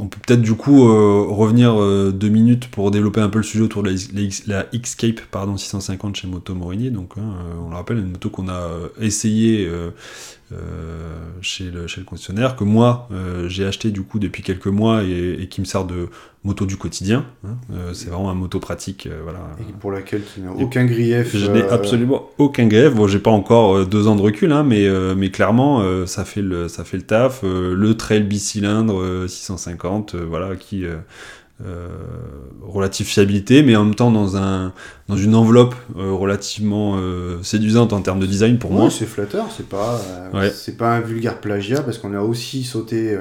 on 0.00 0.06
peut 0.08 0.18
peut-être 0.26 0.40
du 0.40 0.54
coup 0.54 0.88
euh, 0.88 1.26
revenir 1.28 1.78
euh, 1.78 2.10
deux 2.10 2.30
minutes 2.30 2.68
pour 2.70 2.90
développer 2.90 3.20
un 3.20 3.28
peu 3.28 3.36
le 3.40 3.42
sujet 3.44 3.62
autour 3.62 3.82
de 3.82 3.88
la, 3.88 3.94
X- 3.94 4.08
la 4.14 4.20
X- 4.22 4.46
la 4.46 4.66
Xscape 4.74 5.20
pardon 5.30 5.58
650 5.58 6.16
chez 6.16 6.26
Moto 6.26 6.54
Morini. 6.54 6.90
Donc, 6.90 7.12
hein, 7.18 7.34
on 7.62 7.68
le 7.68 7.76
rappelle, 7.76 7.98
une 7.98 8.12
moto 8.12 8.30
qu'on 8.30 8.48
a 8.48 8.70
essayé 8.98 9.68
chez, 11.40 11.70
le, 11.70 11.86
chez 11.86 12.00
le 12.00 12.06
concessionnaire, 12.06 12.56
que 12.56 12.64
moi 12.64 13.08
euh, 13.12 13.48
j'ai 13.48 13.64
acheté 13.66 13.90
du 13.90 14.02
coup 14.02 14.18
depuis 14.18 14.42
quelques 14.42 14.66
mois 14.66 15.02
et, 15.04 15.36
et 15.40 15.48
qui 15.48 15.60
me 15.60 15.66
sert 15.66 15.84
de 15.84 16.08
moto 16.42 16.66
du 16.66 16.76
quotidien. 16.76 17.24
hein. 17.46 17.56
Euh, 17.72 17.92
c'est 17.94 18.10
vraiment 18.10 18.30
un 18.30 18.34
moto 18.34 18.60
pratique, 18.60 19.06
euh, 19.06 19.20
voilà. 19.22 19.40
et 19.60 19.72
pour 19.80 19.90
laquelle 19.92 20.22
tu 20.34 20.40
n'as 20.40 20.50
aucun 20.50 20.84
grief 20.84 21.34
Je 21.36 21.50
n'ai 21.50 21.62
euh, 21.62 21.72
absolument 21.72 22.30
aucun 22.38 22.66
grève. 22.66 22.94
Bon, 22.94 23.06
j'ai 23.06 23.18
pas 23.18 23.30
encore 23.30 23.76
euh, 23.76 23.84
deux 23.86 24.08
ans 24.08 24.16
de 24.16 24.22
recul, 24.22 24.52
hein, 24.52 24.62
mais, 24.62 24.86
euh, 24.86 25.14
mais 25.16 25.30
clairement, 25.30 25.80
euh, 25.80 26.06
ça, 26.06 26.24
fait 26.24 26.42
le, 26.42 26.68
ça 26.68 26.84
fait 26.84 26.98
le 26.98 27.02
taf. 27.04 27.42
Euh, 27.44 27.74
le 27.74 27.96
trail 27.96 28.22
bicylindre 28.24 29.00
euh, 29.00 29.26
650, 29.28 30.14
euh, 30.14 30.24
voilà, 30.28 30.56
qui. 30.56 30.84
Euh, 31.64 31.88
relative 32.62 33.06
fiabilité, 33.06 33.62
mais 33.62 33.76
en 33.76 33.84
même 33.84 33.94
temps 33.94 34.10
dans, 34.10 34.36
un, 34.36 34.72
dans 35.08 35.16
une 35.16 35.36
enveloppe 35.36 35.76
euh, 35.96 36.10
relativement 36.12 36.96
euh, 36.98 37.40
séduisante 37.44 37.92
en 37.92 38.00
termes 38.02 38.18
de 38.18 38.26
design 38.26 38.58
pour 38.58 38.72
moi. 38.72 38.90
c'est 38.90 39.06
flatteur, 39.06 39.46
c'est 39.56 39.68
pas, 39.68 40.00
Ouais. 40.32 40.50
c'est 40.50 40.76
pas 40.76 40.96
un 40.96 41.00
vulgaire 41.00 41.40
plagiat, 41.40 41.82
parce 41.82 41.98
qu'on 41.98 42.12
a 42.12 42.20
aussi 42.20 42.64
sauté 42.64 43.16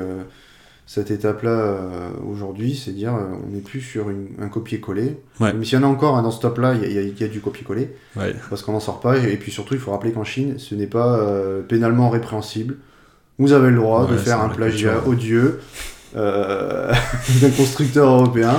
cette 0.88 1.12
étape-là 1.12 1.52
euh, 1.52 2.10
aujourd'hui, 2.30 2.76
c'est 2.76 2.92
dire 2.92 3.14
euh, 3.14 3.22
on 3.48 3.52
n'est 3.52 3.62
plus 3.62 3.82
sur 3.82 4.10
une- 4.10 4.30
un 4.42 4.50
copier-coller. 4.50 5.18
Ouais. 5.40 5.54
Mais 5.54 5.64
s'il 5.64 5.80
y 5.80 5.82
en 5.82 5.86
a 5.86 5.90
encore 5.92 6.18
hein, 6.18 6.24
dans 6.24 6.32
ce 6.32 6.42
top-là, 6.42 6.74
il 6.74 6.92
y, 6.92 6.98
a- 6.98 7.02
y 7.04 7.08
y 7.10 7.30
du 7.30 7.40
copier-coller. 7.40 7.96
Ouais. 8.18 8.36
parce 8.50 8.64
qu'on 8.64 8.72
n'en 8.74 8.80
sort 8.80 9.00
pas. 9.00 9.18
Et 9.18 9.38
puis 9.38 9.52
surtout, 9.52 9.76
il 9.76 9.80
faut 9.80 9.92
rappeler 9.92 10.12
qu'en 10.12 10.24
Chine, 10.24 10.56
ce 10.58 10.74
n'est 10.74 10.88
pas 10.88 11.20
euh, 11.20 11.62
pénalement 11.62 12.10
répréhensible. 12.10 12.78
Vous 13.38 13.54
avez 13.54 13.70
le 13.70 13.78
droit 13.78 14.08
de 14.08 14.18
faire 14.18 14.42
un 14.42 14.48
la 14.48 14.54
plagiat 14.56 15.08
odieux 15.08 15.60
euh, 16.16 16.92
d'un 17.42 17.50
constructeur 17.52 18.08
européen. 18.10 18.54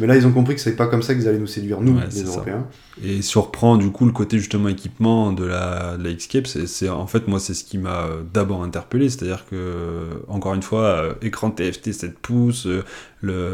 Mais 0.00 0.06
là, 0.06 0.16
ils 0.16 0.26
ont 0.26 0.32
compris 0.32 0.54
que 0.54 0.60
c'est 0.60 0.76
pas 0.76 0.86
comme 0.86 1.02
ça 1.02 1.14
qu'ils 1.14 1.28
allaient 1.28 1.38
nous 1.38 1.46
séduire, 1.46 1.80
nous, 1.80 1.94
Ouais, 1.96 2.04
les 2.10 2.22
ça. 2.22 2.28
Européens. 2.28 2.66
Et 3.02 3.22
si 3.22 3.36
on 3.38 3.42
reprend 3.42 3.76
du 3.76 3.90
coup 3.90 4.04
le 4.04 4.12
côté 4.12 4.38
justement 4.38 4.68
équipement 4.68 5.32
de 5.32 5.44
la, 5.44 5.96
de 5.96 6.04
la 6.04 6.12
Xscape, 6.12 6.46
c'est, 6.46 6.88
en 6.88 7.06
fait 7.06 7.28
moi 7.28 7.40
c'est 7.40 7.54
ce 7.54 7.64
qui 7.64 7.78
m'a 7.78 8.02
euh, 8.04 8.22
d'abord 8.34 8.62
interpellé, 8.62 9.08
c'est-à-dire 9.08 9.46
que 9.50 10.04
encore 10.28 10.52
une 10.54 10.62
fois 10.62 10.82
euh, 10.82 11.12
écran 11.22 11.50
TFT 11.50 11.92
7 11.92 12.18
pouces, 12.18 12.66
euh, 12.66 12.82
le, 13.22 13.52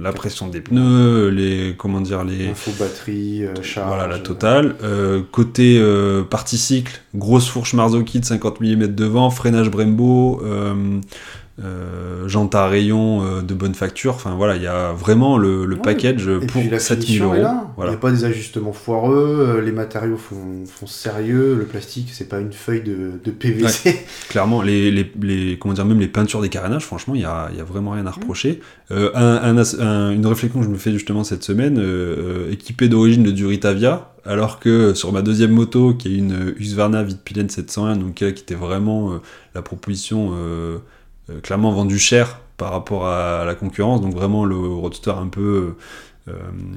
la 0.00 0.12
pression 0.12 0.48
des 0.48 0.60
pneus, 0.62 1.28
les 1.28 1.74
comment 1.76 2.00
dire 2.00 2.24
les 2.24 2.48
Info 2.48 2.70
batterie, 2.78 3.44
euh, 3.44 3.54
charge. 3.62 3.88
voilà 3.88 4.06
la 4.06 4.18
totale. 4.20 4.76
Euh, 4.82 5.22
côté 5.32 5.78
euh, 5.78 6.22
partie 6.22 6.56
cycle, 6.58 7.00
grosse 7.14 7.48
fourche 7.48 7.74
Marzocchi 7.74 8.20
de 8.20 8.24
50 8.24 8.60
mm 8.60 8.86
devant, 8.88 9.28
freinage 9.30 9.70
Brembo. 9.70 10.40
Euh, 11.62 12.24
euh, 12.26 12.28
jantes 12.28 12.54
à 12.54 12.66
rayon 12.66 13.22
euh, 13.24 13.40
de 13.42 13.54
bonne 13.54 13.74
facture, 13.74 14.14
enfin 14.14 14.34
voilà, 14.36 14.56
il 14.56 14.62
y 14.62 14.66
a 14.66 14.92
vraiment 14.92 15.38
le, 15.38 15.64
le 15.64 15.76
Ouais. 15.76 15.80
package 15.82 16.28
Et 16.28 16.44
pour 16.46 16.60
puis 16.60 16.68
la 16.70 16.78
7000 16.78 17.06
finition 17.06 17.24
euros. 17.26 17.34
est 17.36 17.40
là. 17.42 17.64
Il 17.68 17.70
Voilà. 17.76 17.90
n'y 17.92 17.96
a 17.96 18.00
pas 18.00 18.10
des 18.10 18.24
ajustements 18.24 18.72
foireux, 18.72 19.56
euh, 19.56 19.62
les 19.62 19.72
matériaux 19.72 20.16
font, 20.16 20.64
font 20.66 20.86
sérieux, 20.86 21.54
le 21.58 21.64
plastique, 21.64 22.08
c'est 22.12 22.28
pas 22.28 22.40
une 22.40 22.52
feuille 22.52 22.82
de, 22.82 23.12
de 23.24 23.30
PVC. 23.30 24.04
Clairement, 24.28 24.60
les, 24.60 24.90
les, 24.90 25.10
les- 25.22 25.58
comment 25.58 25.72
dire, 25.74 25.84
même 25.86 26.00
les 26.00 26.08
peintures 26.08 26.42
des 26.42 26.48
carénages, 26.48 26.84
franchement, 26.84 27.14
il 27.14 27.18
n'y 27.20 27.24
a, 27.26 27.48
y 27.56 27.60
a 27.60 27.64
vraiment 27.64 27.92
rien 27.92 28.06
à 28.06 28.10
reprocher. 28.10 28.60
Euh, 28.90 29.10
un- 29.14 29.36
un 29.42 29.56
as- 29.58 29.80
un- 29.80 30.10
une 30.10 30.26
réflexion 30.26 30.60
que 30.60 30.66
je 30.66 30.70
me 30.70 30.78
fais 30.78 30.92
justement 30.92 31.24
cette 31.24 31.44
semaine, 31.44 31.78
euh, 31.78 32.50
équipé 32.50 32.88
d'origine 32.88 33.22
de 33.22 33.30
Duritavia, 33.30 34.10
alors 34.24 34.58
que 34.60 34.92
sur 34.94 35.12
ma 35.12 35.22
deuxième 35.22 35.52
moto, 35.52 35.94
qui 35.94 36.08
est 36.14 36.18
une 36.18 36.52
Husqvarna 36.58 37.02
Vitpilen 37.02 37.48
701, 37.48 37.96
donc 37.96 38.14
qui 38.14 38.24
était 38.24 38.54
vraiment 38.56 39.12
euh, 39.12 39.16
la 39.54 39.62
proposition 39.62 40.32
clairement 41.42 41.72
vendue 41.72 41.98
cher 41.98 42.40
par 42.56 42.70
rapport 42.72 43.06
à 43.06 43.44
la 43.44 43.54
concurrence, 43.54 44.00
donc 44.00 44.14
vraiment 44.14 44.44
le 44.44 44.56
roadster 44.56 45.10
un 45.10 45.28
peu 45.28 45.74
euh, 46.28 46.32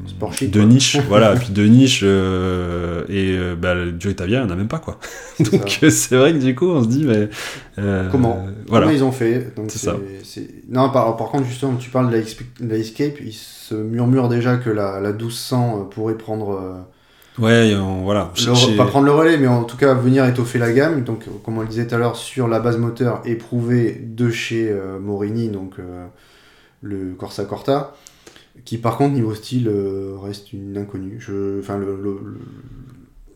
Sport 0.07 0.33
chic, 0.33 0.51
de 0.51 0.59
quoi. 0.59 0.67
niche, 0.67 0.97
voilà, 1.07 1.35
puis 1.35 1.49
de 1.51 1.63
niche, 1.65 2.01
euh, 2.03 3.03
et 3.09 3.35
euh, 3.37 3.55
bah, 3.55 3.73
le 3.73 3.91
Duritavia, 3.93 4.39
il 4.39 4.45
n'y 4.45 4.49
en 4.51 4.53
a 4.53 4.55
même 4.57 4.67
pas, 4.67 4.79
quoi. 4.79 4.99
Donc 5.39 5.79
euh, 5.83 5.89
c'est 5.89 6.15
vrai 6.17 6.33
que 6.33 6.37
du 6.37 6.53
coup 6.53 6.67
on 6.69 6.83
se 6.83 6.87
dit 6.87 7.05
mais 7.05 7.29
euh, 7.79 8.09
Comment? 8.11 8.45
voilà 8.67 8.85
Comment 8.87 8.97
ils 8.97 9.03
ont 9.03 9.11
fait? 9.11 9.55
Donc 9.55 9.71
C'est 9.71 9.79
ça. 9.79 9.97
Non, 10.69 10.89
par, 10.91 11.15
par 11.17 11.29
contre, 11.29 11.45
justement, 11.47 11.75
tu 11.77 11.89
parles 11.89 12.09
de 12.11 12.15
la, 12.17 12.21
Xp- 12.21 12.43
de 12.61 12.67
la 12.69 12.77
Escape, 12.77 13.15
il 13.21 13.33
se 13.33 13.73
murmure 13.73 14.29
déjà 14.29 14.57
que 14.57 14.69
la, 14.69 14.99
la 14.99 15.11
1200 15.13 15.85
pourrait 15.91 16.17
prendre. 16.17 16.85
Ouais 17.41 17.75
on- 17.75 18.03
voilà 18.03 18.31
le 18.35 18.77
pas 18.77 18.85
prendre 18.85 19.05
le 19.05 19.11
relais, 19.11 19.37
mais 19.37 19.47
en 19.47 19.63
tout 19.63 19.77
cas 19.77 19.93
venir 19.93 20.25
étoffer 20.25 20.59
la 20.59 20.71
gamme. 20.71 21.03
Donc, 21.03 21.23
euh, 21.27 21.31
comme 21.43 21.57
on 21.57 21.61
le 21.61 21.67
disait 21.67 21.87
tout 21.87 21.95
à 21.95 21.97
l'heure, 21.97 22.15
sur 22.15 22.47
la 22.47 22.59
base 22.59 22.77
moteur 22.77 23.21
éprouvée 23.25 23.93
de 24.01 24.29
chez 24.29 24.69
euh, 24.69 24.99
Morini, 24.99 25.49
donc 25.49 25.73
euh, 25.79 26.05
le 26.81 27.13
Corsa 27.17 27.45
Corta, 27.45 27.95
qui 28.65 28.77
par 28.77 28.97
contre, 28.97 29.13
niveau 29.15 29.33
style, 29.33 29.67
euh, 29.67 30.15
reste 30.21 30.53
une 30.53 30.77
inconnue. 30.77 31.17
Je... 31.19 31.59
Enfin, 31.59 31.77
le, 31.77 31.97
le, 32.01 32.19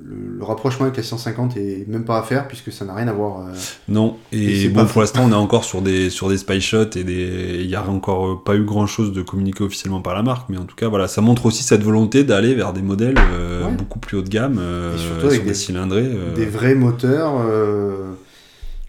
le- 0.03 0.37
le 0.37 0.43
rapprochement 0.43 0.85
avec 0.85 0.97
la 0.97 1.03
650 1.03 1.55
est 1.57 1.85
même 1.87 2.03
pas 2.05 2.19
à 2.19 2.23
faire, 2.23 2.47
puisque 2.47 2.71
ça 2.71 2.83
n'a 2.85 2.93
rien 2.93 3.07
à 3.07 3.13
voir. 3.13 3.47
euh, 3.47 3.51
non 3.87 4.17
Et 4.31 4.67
bon 4.69 4.85
pour 4.85 5.01
l'instant 5.01 5.21
on 5.25 5.31
est 5.31 5.35
encore 5.35 5.63
sur 5.63 5.81
des 5.81 6.09
sur 6.09 6.27
des 6.29 6.37
spy 6.37 6.59
shots 6.61 6.91
et 6.97 7.03
des 7.03 7.59
il 7.61 7.69
y 7.69 7.75
a 7.75 7.87
encore 7.87 8.27
euh, 8.27 8.35
pas 8.43 8.55
eu 8.55 8.63
grand 8.65 8.85
chose 8.87 9.13
de 9.13 9.21
communiqué 9.21 9.63
officiellement 9.63 10.01
par 10.01 10.13
la 10.15 10.23
marque 10.23 10.49
mais 10.49 10.57
en 10.57 10.65
tout 10.65 10.75
cas 10.75 10.89
voilà 10.89 11.07
ça 11.07 11.21
montre 11.21 11.45
aussi 11.45 11.63
cette 11.63 11.83
volonté 11.83 12.23
d'aller 12.23 12.53
vers 12.55 12.73
des 12.73 12.81
modèles 12.81 13.15
euh, 13.17 13.65
Ouais. 13.65 13.71
beaucoup 13.71 13.99
plus 13.99 14.17
haut 14.17 14.21
de 14.21 14.29
gamme 14.29 14.59
Et 14.95 14.97
surtout 14.97 15.19
sur 15.21 15.27
avec 15.29 15.41
des, 15.43 15.47
des- 15.49 15.53
cylindrés 15.53 16.09
des 16.35 16.45
vrais 16.45 16.75
moteurs 16.75 17.33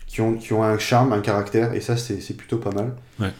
qui, 0.06 0.20
ont, 0.20 0.34
qui 0.34 0.52
ont 0.52 0.62
un 0.62 0.78
charme, 0.78 1.12
un 1.12 1.20
caractère, 1.20 1.74
et 1.74 1.80
ça 1.80 1.96
c'est 1.96 2.36
plutôt 2.36 2.58
pas 2.58 2.70
mal. 2.72 2.94
Ouais. 3.20 3.32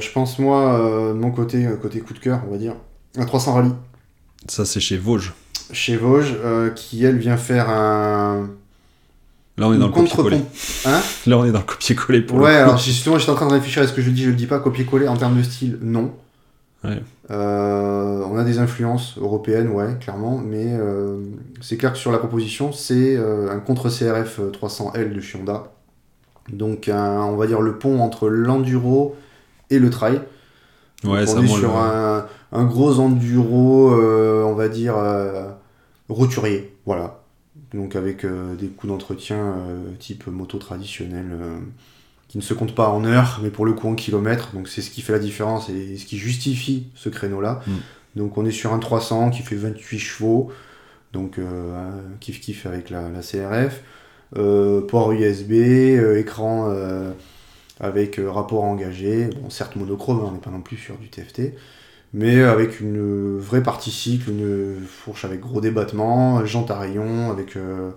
Je 0.00 0.12
pense 0.12 0.38
moi, 0.38 0.78
de 1.08 1.12
mon 1.14 1.30
côté, 1.30 1.66
côté 1.80 2.00
coup 2.00 2.14
de 2.14 2.18
cœur, 2.18 2.42
on 2.48 2.50
va 2.52 2.58
dire, 2.58 2.74
un 3.16 3.24
300 3.24 3.54
Rallye 3.54 3.72
ça 4.48 4.64
c'est 4.64 4.78
chez 4.80 4.96
Vosges 4.96 5.32
chez 5.72 5.96
Vosges, 5.96 6.34
euh, 6.44 6.70
qui 6.70 7.04
elle 7.04 7.18
vient 7.18 7.36
faire 7.36 7.68
un 7.70 8.48
là 9.56 9.68
on 9.68 9.74
est 9.74 9.78
dans 9.78 9.86
le 9.88 9.92
copier-coller 9.92 10.40
Hein? 10.86 11.00
Là 11.26 11.38
on 11.38 11.44
est 11.44 11.50
dans 11.52 11.58
le 11.58 11.64
copier-coller 11.64 12.20
pour 12.22 12.38
Ouais, 12.38 12.52
le 12.54 12.58
alors 12.62 12.78
justement 12.78 13.18
j'étais 13.18 13.32
en 13.32 13.34
train 13.34 13.48
de 13.48 13.52
réfléchir 13.54 13.82
à 13.82 13.86
ce 13.86 13.92
que 13.92 14.02
je 14.02 14.10
dis, 14.10 14.22
je 14.24 14.30
le 14.30 14.36
dis 14.36 14.46
pas, 14.46 14.60
copier-coller 14.60 15.08
en 15.08 15.16
termes 15.16 15.36
de 15.36 15.42
style, 15.42 15.78
non. 15.82 16.12
Ouais. 16.84 17.02
Euh, 17.30 18.22
on 18.30 18.38
a 18.38 18.44
des 18.44 18.58
influences 18.60 19.18
européennes, 19.18 19.68
ouais, 19.68 19.96
clairement, 20.00 20.38
mais 20.38 20.68
euh, 20.78 21.18
c'est 21.60 21.76
clair 21.76 21.92
que 21.92 21.98
sur 21.98 22.12
la 22.12 22.18
proposition, 22.18 22.72
c'est 22.72 23.16
euh, 23.16 23.50
un 23.50 23.58
contre-CRF 23.58 24.40
300L 24.52 25.12
de 25.12 25.20
chez 25.20 25.38
Honda. 25.38 25.64
Donc, 26.50 26.88
un- 26.88 27.20
on 27.24 27.36
va 27.36 27.46
dire 27.48 27.60
le 27.60 27.76
pont 27.78 28.00
entre 28.00 28.28
l'enduro 28.28 29.16
et 29.70 29.78
le 29.80 29.90
trail. 29.90 30.20
ouais 31.04 31.26
Donc, 31.26 31.28
ça 31.28 31.34
on 31.40 31.42
est 31.42 31.48
sur 31.48 31.68
le- 31.68 31.74
un, 31.76 32.26
un 32.52 32.64
gros 32.64 33.00
enduro, 33.00 33.90
on 33.92 34.54
va 34.54 34.68
dire, 34.68 34.94
roturier, 36.08 36.74
voilà. 36.86 37.22
Donc 37.74 37.96
avec 37.96 38.24
euh, 38.24 38.54
des 38.54 38.68
coûts 38.68 38.86
d'entretien 38.86 39.36
euh, 39.36 39.90
type 39.98 40.26
moto 40.26 40.58
traditionnelle, 40.58 41.30
euh, 41.32 41.58
qui 42.28 42.38
ne 42.38 42.42
se 42.42 42.54
comptent 42.54 42.74
pas 42.74 42.88
en 42.88 43.04
heures, 43.04 43.40
mais 43.42 43.50
pour 43.50 43.66
le 43.66 43.72
coup 43.72 43.88
en 43.88 43.94
kilomètres. 43.94 44.54
Donc 44.54 44.68
c'est 44.68 44.82
ce 44.82 44.90
qui 44.90 45.02
fait 45.02 45.12
la 45.12 45.18
différence 45.18 45.68
et 45.68 45.96
ce 45.96 46.06
qui 46.06 46.18
justifie 46.18 46.86
ce 46.94 47.08
créneau-là. 47.08 47.60
Mm. 47.66 47.72
Donc 48.16 48.38
on 48.38 48.46
est 48.46 48.52
sur 48.52 48.72
un 48.72 48.78
300 48.78 49.30
qui 49.30 49.42
fait 49.42 49.56
28 49.56 49.98
chevaux, 49.98 50.50
donc 51.12 51.38
kiff 52.20 52.40
kiff 52.40 52.66
avec 52.66 52.90
la, 52.90 53.08
la 53.08 53.20
CRF. 53.20 53.82
Port 54.34 55.12
USB, 55.12 55.52
écran 55.52 56.74
avec 57.80 58.20
rapport 58.26 58.64
engagé, 58.64 59.26
bon 59.40 59.50
certes 59.50 59.76
monochrome, 59.76 60.20
hein, 60.20 60.26
on 60.28 60.32
n'est 60.32 60.40
pas 60.40 60.50
non 60.50 60.62
plus 60.62 60.76
sur 60.76 60.96
du 60.98 61.08
TFT, 61.08 61.52
mais 62.14 62.42
avec 62.42 62.80
une 62.80 63.38
vraie 63.38 63.62
partie 63.62 63.90
cycle, 63.90 64.30
une 64.30 64.76
fourche 64.86 65.24
avec 65.24 65.40
gros 65.40 65.60
débattement, 65.60 66.44
jante 66.46 66.70
à 66.70 66.78
rayon, 66.78 67.30
avec 67.30 67.56
euh, 67.56 67.90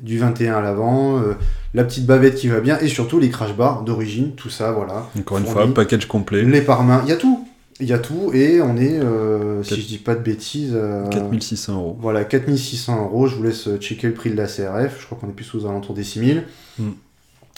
du 0.00 0.18
21 0.18 0.54
à 0.56 0.60
l'avant, 0.60 1.18
euh, 1.18 1.34
la 1.74 1.84
petite 1.84 2.06
bavette 2.06 2.34
qui 2.36 2.48
va 2.48 2.60
bien, 2.60 2.78
et 2.80 2.88
surtout 2.88 3.18
les 3.18 3.30
crash 3.30 3.54
bars 3.56 3.82
d'origine, 3.82 4.34
tout 4.34 4.50
ça, 4.50 4.72
voilà. 4.72 5.08
encore 5.18 5.38
une 5.38 5.46
fois 5.46 5.66
package 5.72 6.06
complet 6.06 6.42
Les 6.42 6.60
pare-mains, 6.60 7.00
il 7.04 7.08
y 7.08 7.12
a 7.12 7.16
tout, 7.16 7.48
il 7.80 7.86
y 7.86 7.92
a 7.92 7.98
tout, 7.98 8.30
et 8.34 8.60
on 8.60 8.76
est, 8.76 8.98
euh, 9.00 9.62
si 9.62 9.80
je 9.80 9.86
dis 9.86 9.98
pas 9.98 10.14
de 10.14 10.20
bêtises, 10.22 10.72
euh, 10.74 11.08
4600 11.08 11.74
euros 11.74 11.96
voilà, 12.00 12.24
4600 12.24 13.02
euros. 13.04 13.26
Je 13.28 13.34
vous 13.36 13.42
laisse 13.44 13.68
checker 13.80 14.08
le 14.08 14.14
prix 14.14 14.30
de 14.30 14.36
la 14.36 14.46
CRF. 14.46 15.00
Je 15.00 15.06
crois 15.06 15.16
qu'on 15.18 15.28
est 15.28 15.32
plus 15.32 15.54
aux 15.54 15.66
alentours 15.66 15.94
des 15.94 16.04
6000, 16.04 16.44
Mm. 16.78 16.90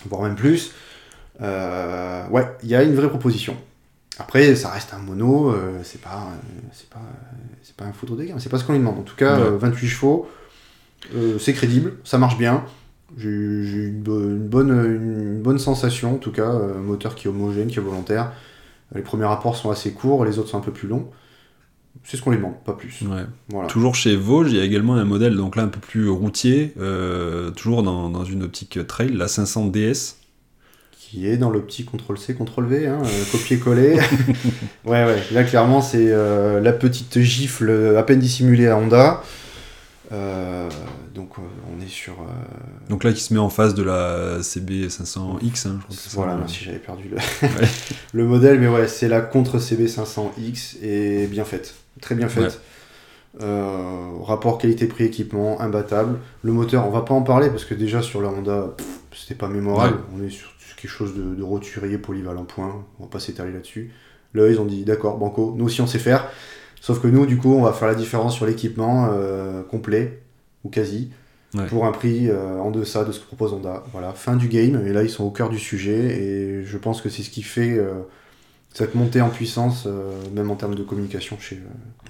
voire 0.08 0.22
même 0.22 0.36
plus. 0.36 0.72
Ouais, 1.40 2.46
il 2.62 2.68
y 2.68 2.74
a 2.74 2.82
une 2.82 2.94
vraie 2.94 3.08
proposition. 3.08 3.56
Après, 4.20 4.54
ça 4.54 4.70
reste 4.70 4.92
un 4.94 4.98
mono, 4.98 5.50
euh, 5.50 5.80
c'est 5.82 6.00
pas, 6.00 6.28
euh, 6.30 6.68
c'est 6.72 6.88
pas, 6.90 7.00
c'est 7.62 7.74
pas 7.74 7.86
un 7.86 7.92
photo 7.92 8.14
des 8.16 8.26
gammes, 8.26 8.38
c'est 8.38 8.50
pas 8.50 8.58
ce 8.58 8.64
qu'on 8.64 8.72
lui 8.74 8.78
demande. 8.78 8.98
En 8.98 9.02
tout 9.02 9.16
cas, 9.16 9.36
Ouais. 9.38 9.46
euh, 9.46 9.56
28 9.58 9.88
chevaux, 9.88 10.28
euh, 11.14 11.38
c'est 11.38 11.54
crédible, 11.54 11.94
ça 12.04 12.18
marche 12.18 12.36
bien. 12.38 12.64
J'ai 13.16 13.28
eu 13.28 13.88
une, 13.88 14.02
bo- 14.02 14.20
une 14.20 14.46
bonne, 14.46 14.70
une 14.70 15.40
bonne 15.42 15.58
sensation, 15.58 16.14
en 16.14 16.18
tout 16.18 16.30
cas, 16.32 16.50
euh, 16.52 16.78
moteur 16.80 17.14
qui 17.14 17.26
est 17.26 17.30
homogène, 17.30 17.68
qui 17.68 17.78
est 17.78 17.82
volontaire. 17.82 18.32
Les 18.94 19.02
premiers 19.02 19.24
rapports 19.24 19.56
sont 19.56 19.70
assez 19.70 19.92
courts, 19.92 20.24
les 20.24 20.38
autres 20.38 20.48
sont 20.50 20.58
un 20.58 20.62
peu 20.62 20.72
plus 20.72 20.86
longs. 20.88 21.08
C'est 22.04 22.16
ce 22.16 22.22
qu'on 22.22 22.30
lui 22.30 22.36
demande, 22.38 22.54
pas 22.64 22.72
plus. 22.74 23.02
Ouais. 23.02 23.24
Voilà. 23.48 23.68
Toujours 23.68 23.94
chez 23.94 24.14
Vosges, 24.16 24.52
il 24.52 24.56
y 24.58 24.60
a 24.60 24.64
également 24.64 24.94
un 24.94 25.04
modèle 25.04 25.36
donc 25.36 25.56
là 25.56 25.64
un 25.64 25.68
peu 25.68 25.80
plus 25.80 26.08
routier, 26.08 26.72
euh, 26.78 27.50
toujours 27.50 27.82
dans, 27.82 28.08
dans 28.10 28.24
une 28.24 28.42
optique 28.44 28.78
trail, 28.86 29.12
la 29.12 29.26
500 29.28 29.66
DS. 29.66 30.16
Qui 31.10 31.26
est 31.26 31.36
dans 31.36 31.50
le 31.50 31.60
petit 31.62 31.84
CTRL-C, 31.84 32.34
CTRL-V, 32.34 32.86
hein, 32.86 32.98
euh, 33.04 33.24
copier-coller. 33.32 33.94
ouais, 34.84 35.04
ouais, 35.04 35.22
là 35.32 35.42
clairement 35.42 35.82
c'est 35.82 36.06
euh, 36.08 36.60
la 36.60 36.72
petite 36.72 37.18
gifle 37.20 37.96
à 37.98 38.02
peine 38.04 38.20
dissimulée 38.20 38.68
à 38.68 38.76
Honda. 38.76 39.22
Euh, 40.12 40.68
donc 41.14 41.30
euh, 41.38 41.42
on 41.72 41.80
est 41.84 41.88
sur... 41.88 42.12
euh, 42.14 42.24
Donc 42.88 43.02
là 43.04 43.12
qui 43.12 43.20
se 43.22 43.32
met 43.34 43.40
en 43.40 43.48
face 43.48 43.74
de 43.74 43.82
la 43.82 44.38
CB 44.42 44.86
500X, 44.88 44.88
hein, 45.18 45.40
je 45.42 45.48
crois 45.48 45.78
que 45.88 45.94
c'est 45.94 46.10
ça. 46.10 46.16
voilà, 46.16 46.36
merci, 46.36 46.64
j'avais 46.64 46.78
perdu 46.78 47.08
le, 47.10 47.16
le 48.12 48.24
modèle, 48.24 48.60
mais 48.60 48.68
ouais, 48.68 48.86
c'est 48.88 49.08
la 49.08 49.20
contre 49.20 49.58
CB500X 49.58 50.76
et 50.82 51.26
bien 51.26 51.44
faite, 51.44 51.74
très 52.00 52.14
bien 52.14 52.28
faite. 52.28 52.44
Ouais. 52.44 53.44
Euh, 53.44 54.08
rapport 54.22 54.58
qualité-prix 54.58 55.04
équipement 55.04 55.60
imbattable. 55.60 56.18
Le 56.42 56.52
moteur, 56.52 56.86
on 56.86 56.90
va 56.90 57.02
pas 57.02 57.14
en 57.14 57.22
parler 57.22 57.48
parce 57.48 57.64
que 57.64 57.74
déjà 57.74 58.02
sur 58.02 58.20
la 58.20 58.28
Honda, 58.28 58.74
c'était 59.14 59.36
pas 59.36 59.46
mémorable. 59.48 59.98
On 60.12 60.22
est 60.24 60.30
sur 60.30 60.48
quelque 60.80 60.90
chose 60.90 61.14
de, 61.16 61.34
de 61.34 61.42
roturier 61.42 61.98
polyvalent 61.98 62.44
point. 62.44 62.84
On 62.98 63.04
va 63.04 63.08
pas 63.10 63.20
s'étaler 63.20 63.52
là-dessus. 63.52 63.92
Là, 64.34 64.48
ils 64.48 64.60
ont 64.60 64.64
dit 64.64 64.84
d'accord, 64.84 65.18
banco, 65.18 65.54
nous 65.56 65.64
aussi 65.66 65.80
on 65.80 65.86
sait 65.86 65.98
faire. 65.98 66.28
Sauf 66.80 67.00
que 67.00 67.08
nous, 67.08 67.26
du 67.26 67.36
coup, 67.36 67.52
on 67.54 67.62
va 67.62 67.72
faire 67.72 67.88
la 67.88 67.94
différence 67.94 68.34
sur 68.36 68.46
l'équipement 68.46 69.10
euh, 69.12 69.62
complet 69.62 70.22
ou 70.64 70.68
quasi 70.70 71.10
Ouais. 71.52 71.66
pour 71.66 71.84
un 71.84 71.90
prix 71.90 72.30
euh, 72.30 72.60
en 72.60 72.70
deçà 72.70 73.04
de 73.04 73.10
ce 73.10 73.18
que 73.18 73.26
propose 73.26 73.52
Honda. 73.52 73.82
Voilà, 73.90 74.12
fin 74.12 74.36
du 74.36 74.46
game. 74.46 74.86
Et 74.86 74.92
là, 74.92 75.02
ils 75.02 75.10
sont 75.10 75.24
au 75.24 75.32
cœur 75.32 75.48
du 75.50 75.58
sujet 75.58 75.98
et 76.22 76.62
je 76.64 76.78
pense 76.78 77.02
que 77.02 77.08
c'est 77.08 77.24
ce 77.24 77.30
qui 77.30 77.42
fait 77.42 77.76
euh, 77.76 77.94
cette 78.72 78.94
montée 78.94 79.20
en 79.20 79.28
puissance, 79.30 79.84
euh, 79.86 80.12
même 80.34 80.50
en 80.50 80.54
termes 80.56 80.74
de 80.76 80.82
communication 80.82 81.36
chez, 81.40 81.56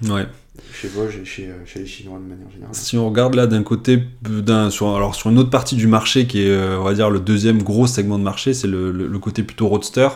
euh, 0.05 0.13
Ouais. 0.13 0.25
chez 0.73 0.87
Vosges 0.87 1.17
et 1.21 1.25
chez, 1.25 1.47
euh, 1.47 1.53
chez 1.65 1.79
les 1.79 1.85
Chinois 1.87 2.19
de 2.19 2.23
manière 2.29 2.49
générale. 2.51 2.73
Si 2.75 2.97
on 2.97 3.09
regarde 3.09 3.33
là 3.35 3.47
d'un 3.47 3.63
côté, 3.63 4.03
d'un, 4.21 4.69
sur, 4.69 4.95
alors 4.95 5.15
sur 5.15 5.29
une 5.31 5.39
autre 5.39 5.49
partie 5.49 5.75
du 5.75 5.87
marché 5.87 6.27
qui 6.27 6.43
est, 6.43 6.57
on 6.77 6.83
va 6.83 6.93
dire, 6.93 7.09
le 7.09 7.19
deuxième 7.19 7.63
gros 7.63 7.87
segment 7.87 8.19
de 8.19 8.23
marché, 8.23 8.53
c'est 8.53 8.67
le, 8.67 8.91
le- 8.91 9.07
le 9.07 9.19
côté 9.19 9.41
plutôt 9.43 9.67
roadster. 9.67 10.07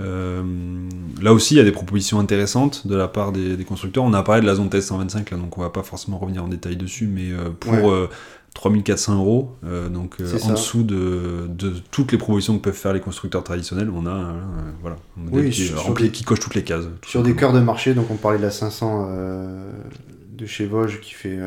Euh, 0.00 0.42
là 1.20 1.32
aussi, 1.32 1.54
il 1.54 1.58
y 1.58 1.60
a 1.60 1.64
des 1.64 1.72
propositions 1.72 2.18
intéressantes 2.18 2.86
de 2.86 2.96
la 2.96 3.08
part 3.08 3.32
des, 3.32 3.56
des 3.56 3.64
constructeurs. 3.64 4.04
On 4.04 4.14
a 4.14 4.22
parlé 4.22 4.40
de 4.40 4.46
la 4.46 4.54
zone 4.54 4.70
TS 4.70 4.80
125, 4.86 5.30
là, 5.30 5.36
donc 5.36 5.58
on 5.58 5.60
va 5.60 5.70
pas 5.70 5.82
forcément 5.82 6.18
revenir 6.18 6.44
en 6.44 6.48
détail 6.48 6.76
dessus, 6.76 7.06
mais 7.06 7.30
euh, 7.30 7.50
pour 7.58 7.72
Ouais. 7.72 7.82
euh, 7.90 8.06
3400 8.54 9.16
euros, 9.18 9.56
euh, 9.64 9.88
donc 9.88 10.16
euh, 10.20 10.34
en 10.34 10.38
ça. 10.38 10.50
dessous 10.52 10.82
de, 10.82 11.46
de 11.48 11.72
toutes 11.90 12.12
les 12.12 12.18
propositions 12.18 12.58
que 12.58 12.62
peuvent 12.64 12.74
faire 12.74 12.92
les 12.92 13.00
constructeurs 13.00 13.42
traditionnels, 13.42 13.90
on 13.90 14.06
a 14.06 14.10
euh, 14.10 14.32
voilà, 14.80 14.96
Oui, 15.30 15.50
qui, 15.50 15.62
est 15.62 15.66
sur- 15.76 15.94
des- 15.94 16.10
qui 16.10 16.22
coche 16.24 16.40
toutes 16.40 16.54
les 16.54 16.62
cases. 16.64 16.84
tout 17.00 17.08
Sur 17.10 17.22
des 17.22 17.34
cœurs 17.34 17.52
de 17.52 17.60
marché, 17.60 17.94
donc 17.94 18.10
on 18.10 18.16
parlait 18.16 18.38
de 18.38 18.42
la 18.42 18.50
500 18.50 19.06
euh, 19.08 19.72
de 20.36 20.46
chez 20.46 20.66
Vosges 20.66 21.00
qui 21.00 21.14
fait, 21.14 21.38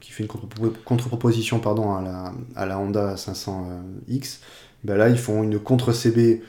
qui 0.00 0.10
fait 0.12 0.22
une 0.24 0.28
contre- 0.28 0.48
contre-proposition 0.84 1.60
pardon, 1.60 1.94
à, 1.94 2.02
la, 2.02 2.32
à 2.56 2.66
la 2.66 2.78
Honda 2.78 3.14
500X. 3.16 4.38
Ben 4.84 4.96
là, 4.96 5.08
ils 5.08 5.18
font 5.18 5.42
une 5.42 5.58
contre-CB 5.58 6.42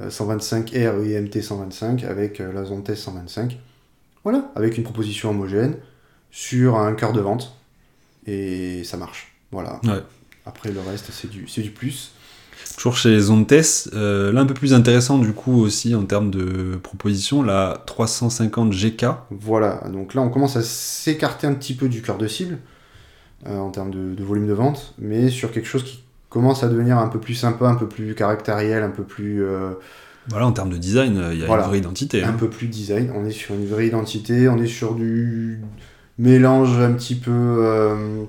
euh, 0.00 0.08
125R 0.10 1.02
et 1.04 1.16
IMT 1.16 1.40
125 1.40 2.04
avec 2.04 2.40
la 2.40 2.64
zone 2.64 2.82
test 2.82 3.02
125. 3.04 3.58
Voilà, 4.22 4.50
avec 4.54 4.76
une 4.76 4.84
proposition 4.84 5.30
homogène 5.30 5.76
sur 6.30 6.76
un 6.78 6.94
cœur 6.94 7.12
de 7.12 7.20
vente. 7.20 7.56
Et 8.26 8.82
ça 8.84 8.96
marche. 8.96 9.32
Voilà. 9.52 9.80
Ouais. 9.84 10.02
Après, 10.46 10.70
le 10.70 10.80
reste, 10.80 11.10
c'est 11.12 11.30
du, 11.30 11.46
c'est 11.48 11.62
du 11.62 11.70
plus. 11.70 12.12
Toujours 12.76 12.96
chez 12.96 13.18
Zontes, 13.20 13.52
euh, 13.92 14.32
là 14.32 14.40
un 14.40 14.46
peu 14.46 14.54
plus 14.54 14.74
intéressant 14.74 15.18
du 15.18 15.32
coup 15.32 15.60
aussi 15.60 15.94
en 15.94 16.04
termes 16.04 16.30
de 16.30 16.76
proposition, 16.82 17.42
la 17.42 17.82
350 17.86 18.72
GK. 18.72 19.06
Voilà, 19.30 19.82
donc 19.92 20.14
là 20.14 20.22
on 20.22 20.30
commence 20.30 20.56
à 20.56 20.62
s'écarter 20.62 21.46
un 21.46 21.54
petit 21.54 21.74
peu 21.74 21.88
du 21.88 22.00
cœur 22.00 22.16
de 22.16 22.26
cible 22.26 22.58
euh, 23.46 23.58
en 23.58 23.70
termes 23.70 23.90
de, 23.90 24.14
de 24.14 24.24
volume 24.24 24.46
de 24.46 24.54
vente, 24.54 24.94
mais 24.98 25.28
sur 25.28 25.52
quelque 25.52 25.66
chose 25.68 25.84
qui 25.84 26.02
commence 26.30 26.64
à 26.64 26.68
devenir 26.68 26.98
un 26.98 27.08
peu 27.08 27.20
plus 27.20 27.34
sympa, 27.34 27.66
un 27.68 27.74
peu 27.76 27.86
plus 27.88 28.14
caractériel, 28.14 28.82
un 28.82 28.90
peu 28.90 29.04
plus, 29.04 29.44
euh, 29.44 29.72
Voilà, 30.28 30.46
en 30.46 30.52
termes 30.52 30.70
de 30.70 30.78
design, 30.78 31.22
il 31.32 31.38
y 31.38 31.42
a 31.42 31.46
Voilà. 31.46 31.64
une 31.64 31.68
vraie 31.68 31.78
identité. 31.78 32.22
un 32.24 32.30
hein. 32.30 32.36
peu 32.38 32.48
plus 32.48 32.66
design. 32.66 33.12
On 33.14 33.24
est 33.24 33.30
sur 33.30 33.54
une 33.54 33.66
vraie 33.66 33.86
identité, 33.86 34.48
on 34.48 34.58
est 34.58 34.66
sur 34.66 34.94
du 34.94 35.60
mélange 36.18 36.78
un 36.80 36.92
petit 36.92 37.14
peu 37.14 37.30
euh, 37.32 38.24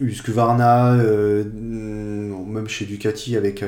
Husqvarna, 0.00 0.94
euh, 0.94 1.44
mm, 1.44 2.52
même 2.52 2.68
chez 2.68 2.84
Ducati 2.84 3.36
avec 3.36 3.64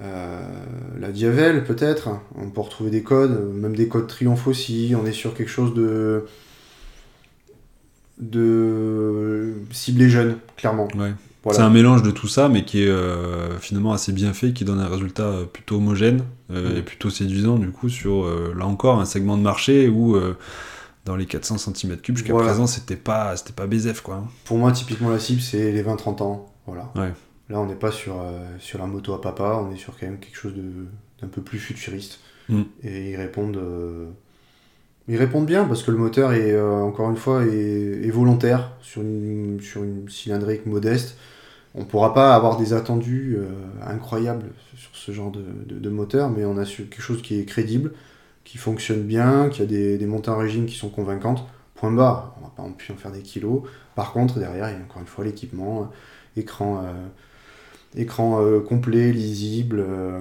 euh, 0.00 0.42
la 1.00 1.08
Diavel 1.10 1.64
peut-être. 1.64 2.10
On 2.34 2.50
peut 2.50 2.60
retrouver 2.60 2.90
des 2.90 3.02
codes, 3.02 3.52
même 3.54 3.76
des 3.76 3.88
codes 3.88 4.06
Triomphe 4.06 4.46
aussi. 4.46 4.94
On 5.00 5.06
est 5.06 5.12
sur 5.12 5.34
quelque 5.34 5.50
chose 5.50 5.74
de 5.74 6.24
de 8.18 9.54
ciblé 9.70 10.08
jeune, 10.08 10.38
clairement. 10.56 10.88
Ouais. 10.96 11.12
Voilà. 11.44 11.56
C'est 11.56 11.64
un 11.64 11.70
mélange 11.70 12.02
de 12.02 12.10
tout 12.10 12.26
ça, 12.26 12.48
mais 12.48 12.64
qui 12.64 12.82
est 12.82 12.88
euh, 12.88 13.56
finalement 13.60 13.92
assez 13.92 14.12
bien 14.12 14.32
fait, 14.32 14.52
qui 14.52 14.64
donne 14.64 14.80
un 14.80 14.88
résultat 14.88 15.32
plutôt 15.52 15.76
homogène 15.76 16.24
euh, 16.50 16.74
Mm. 16.74 16.76
et 16.78 16.82
plutôt 16.82 17.10
séduisant 17.10 17.58
du 17.58 17.70
coup 17.70 17.88
sur 17.88 18.24
euh, 18.24 18.54
là 18.56 18.66
encore 18.66 19.00
un 19.00 19.04
segment 19.04 19.36
de 19.36 19.42
marché 19.42 19.88
où 19.88 20.16
dans 21.08 21.16
les 21.16 21.26
400 21.26 21.56
cm3 21.56 22.14
jusqu'à 22.14 22.32
Voilà. 22.32 22.48
présent 22.48 22.66
c'était 22.66 22.96
pas 22.96 23.36
c'était 23.36 23.52
pas 23.54 23.66
BZF 23.66 24.02
quoi. 24.02 24.24
Pour 24.44 24.58
moi, 24.58 24.70
typiquement, 24.72 25.08
la 25.10 25.18
cible, 25.18 25.40
c'est 25.40 25.72
les 25.72 25.82
20-30 25.82 26.22
ans. 26.22 26.46
Voilà. 26.66 26.92
Ouais. 26.94 27.12
Là, 27.48 27.58
on 27.60 27.66
n'est 27.66 27.74
pas 27.74 27.90
sur, 27.90 28.20
euh, 28.20 28.40
sur 28.58 28.78
la 28.78 28.86
moto 28.86 29.14
à 29.14 29.20
papa, 29.22 29.58
on 29.66 29.72
est 29.72 29.78
sur 29.78 29.98
quand 29.98 30.06
même 30.06 30.18
quelque 30.18 30.36
chose 30.36 30.54
de- 30.54 30.86
d'un 31.22 31.28
peu 31.28 31.40
plus 31.40 31.58
futuriste. 31.58 32.20
Mm. 32.50 32.62
Et 32.84 33.10
ils 33.12 33.16
répondent, 33.16 33.56
euh, 33.56 34.10
ils 35.08 35.16
répondent 35.16 35.46
bien 35.46 35.64
parce 35.64 35.82
que 35.82 35.90
le 35.90 35.96
moteur 35.96 36.34
est, 36.34 36.52
euh, 36.52 36.82
encore 36.82 37.08
une 37.10 37.16
fois, 37.16 37.44
est, 37.46 38.06
est 38.06 38.10
volontaire 38.10 38.72
sur 38.82 39.00
une, 39.00 39.60
sur 39.62 39.82
une 39.82 40.08
cylindrique 40.10 40.66
modeste. 40.66 41.16
On 41.74 41.80
ne 41.80 41.84
pourra 41.86 42.12
pas 42.12 42.34
avoir 42.34 42.58
des 42.58 42.72
attendus 42.74 43.38
incroyables 43.86 44.46
sur 44.76 44.90
ce 44.94 45.12
genre 45.12 45.30
de, 45.30 45.42
de- 45.66 45.78
de 45.78 45.88
moteur, 45.90 46.28
mais 46.30 46.44
on 46.44 46.58
a 46.58 46.64
quelque 46.64 47.00
chose 47.00 47.22
qui 47.22 47.38
est 47.40 47.44
crédible, 47.44 47.92
qui 48.48 48.56
fonctionne 48.56 49.02
bien, 49.02 49.50
qui 49.50 49.60
a 49.60 49.66
des, 49.66 49.98
des 49.98 50.06
montées 50.06 50.30
en 50.30 50.38
régime 50.38 50.64
qui 50.64 50.74
sont 50.74 50.88
convaincantes. 50.88 51.46
Point 51.74 51.92
barre, 51.92 52.34
on 52.40 52.44
va 52.44 52.52
pas 52.56 52.62
en 52.62 52.72
plus 52.72 52.94
en 52.94 52.96
faire 52.96 53.12
des 53.12 53.20
kilos. 53.20 53.60
Par 53.94 54.12
contre, 54.12 54.38
derrière, 54.38 54.70
il 54.70 54.72
y 54.72 54.80
a 54.80 54.82
encore 54.82 55.02
une 55.02 55.06
fois 55.06 55.22
l'équipement, 55.22 55.82
euh, 55.82 56.40
écran, 56.40 56.82
euh, 56.82 58.00
écran 58.00 58.42
euh, 58.42 58.60
complet, 58.60 59.12
lisible, 59.12 59.84
euh, 59.86 60.20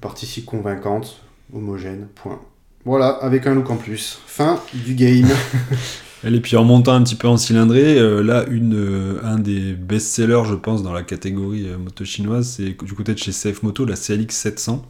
partie 0.00 0.44
convaincante, 0.44 1.20
homogène, 1.52 2.08
point. 2.14 2.40
Voilà, 2.86 3.08
avec 3.08 3.46
un 3.46 3.54
look 3.54 3.68
en 3.68 3.76
plus. 3.76 4.18
Fin 4.26 4.58
du 4.72 4.94
game. 4.94 5.28
Et 6.24 6.40
puis 6.40 6.56
en 6.56 6.64
montant 6.64 6.94
un 6.94 7.02
petit 7.02 7.14
peu 7.14 7.28
en 7.28 7.36
cylindrée, 7.36 8.00
là 8.22 8.46
une, 8.50 9.18
un 9.22 9.38
des 9.38 9.74
best-sellers 9.74 10.42
je 10.48 10.54
pense 10.54 10.82
dans 10.82 10.92
la 10.92 11.02
catégorie 11.02 11.68
euh, 11.68 11.76
moto 11.76 12.04
chinoise, 12.04 12.54
c'est 12.56 12.82
du 12.84 12.94
côté 12.94 13.12
de 13.12 13.18
chez 13.18 13.30
CF 13.30 13.62
Moto, 13.62 13.84
la 13.84 13.94
CLX 13.94 14.34
700. 14.34 14.84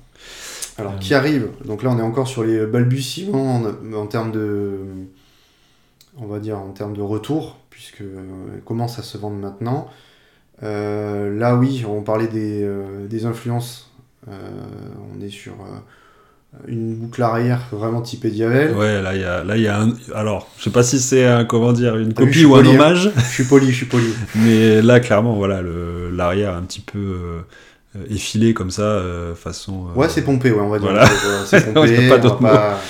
Alors, 0.79 0.93
Euh. 0.93 0.99
qui 0.99 1.15
arrive 1.15 1.49
Donc 1.65 1.83
là, 1.83 1.91
on 1.91 1.99
est 1.99 2.03
encore 2.03 2.29
sur 2.29 2.45
les 2.45 2.67
balbutiements 2.67 3.57
en, 3.57 3.93
en 3.95 4.07
termes 4.07 4.33
de, 4.33 4.79
on 6.19 6.27
va 6.27 6.39
dire 6.39 6.59
en 6.59 6.71
termes 6.73 6.97
de 6.97 7.03
retour, 7.03 7.59
puisque 7.71 8.01
euh, 8.03 8.23
commence 8.65 8.99
à 8.99 9.03
se 9.03 9.19
vendre 9.19 9.37
maintenant. 9.37 9.89
Euh, 10.63 11.37
là, 11.39 11.57
oui, 11.57 11.85
on 11.89 12.03
parlait 12.03 12.29
des, 12.29 12.63
euh, 12.63 13.07
des 13.07 13.27
influences. 13.27 13.91
On 14.29 15.21
est 15.23 15.31
sur 15.31 15.53
une 16.67 16.97
boucle 16.97 17.23
arrière 17.23 17.61
vraiment 17.71 18.01
typée 18.01 18.31
Diavel. 18.31 18.75
Ouais, 18.75 19.01
là 19.01 19.15
il 19.15 19.21
y 19.21 19.25
a, 19.25 19.45
là 19.45 19.57
il 19.57 19.63
y 19.63 19.69
a 19.69 19.81
un, 19.83 19.93
alors 20.17 20.49
je 20.59 20.65
sais 20.65 20.71
pas 20.71 20.83
si 20.83 20.99
c'est 20.99 21.25
un, 21.25 21.45
comment 21.45 21.73
dire 21.73 21.97
une 21.97 22.13
Ah 22.17 22.23
oui, 22.23 22.27
copie 22.27 22.45
ou 22.45 22.57
un 22.57 22.65
hein. 22.65 22.71
hommage. 22.71 23.13
Je 23.15 23.21
suis 23.21 23.45
poli, 23.45 23.71
je 23.71 23.77
suis 23.77 23.87
poli. 23.87 24.09
Mais 24.35 24.83
là, 24.83 24.99
clairement, 24.99 25.35
voilà, 25.35 25.63
l'arrière 26.11 26.55
un 26.55 26.63
petit 26.63 26.81
peu 26.81 27.43
effilé 28.11 28.55
comme 28.55 28.71
ça, 28.71 28.83
euh, 28.83 29.35
façon. 29.35 29.87
euh, 29.95 29.99
Ouais, 29.99 30.09
c'est 30.09 30.23
pompé, 30.23 30.51
ouais, 30.51 30.61
on 30.61 30.69
va 30.69 30.79
dire. 30.79 30.89
Voilà. 30.91 31.05
Euh, 31.05 31.45
C'est 31.47 31.59
Il 31.61 31.67
y 31.67 31.69
a 31.69 31.73
pompé. 31.73 31.97
pas 31.97 32.03
on 32.05 32.09
va 32.09 32.19
d'autre 32.19 32.39
pas- 32.39 32.81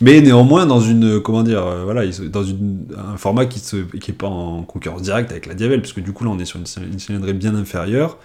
Mais 0.00 0.20
néanmoins, 0.20 0.66
dans 0.66 0.80
une, 0.80 1.20
comment 1.20 1.42
dire, 1.42 1.64
euh, 1.66 1.84
voilà, 1.84 2.02
dans 2.30 2.42
une, 2.42 2.86
un 3.12 3.16
format 3.16 3.46
qui 3.46 3.60
se, 3.60 3.76
qui 3.76 4.10
est 4.10 4.14
pas 4.14 4.26
en 4.26 4.62
concurrence 4.62 5.02
directe 5.02 5.30
avec 5.30 5.46
la 5.46 5.54
Diavel, 5.54 5.80
puisque 5.80 6.00
du 6.00 6.12
coup 6.12 6.24
là, 6.24 6.30
on 6.30 6.38
est 6.38 6.44
sur 6.44 6.58
une, 6.58 6.66
cyl- 6.66 6.84
une 6.92 6.98
cylindrée 6.98 7.32
bien 7.32 7.54
inférieure. 7.54 8.18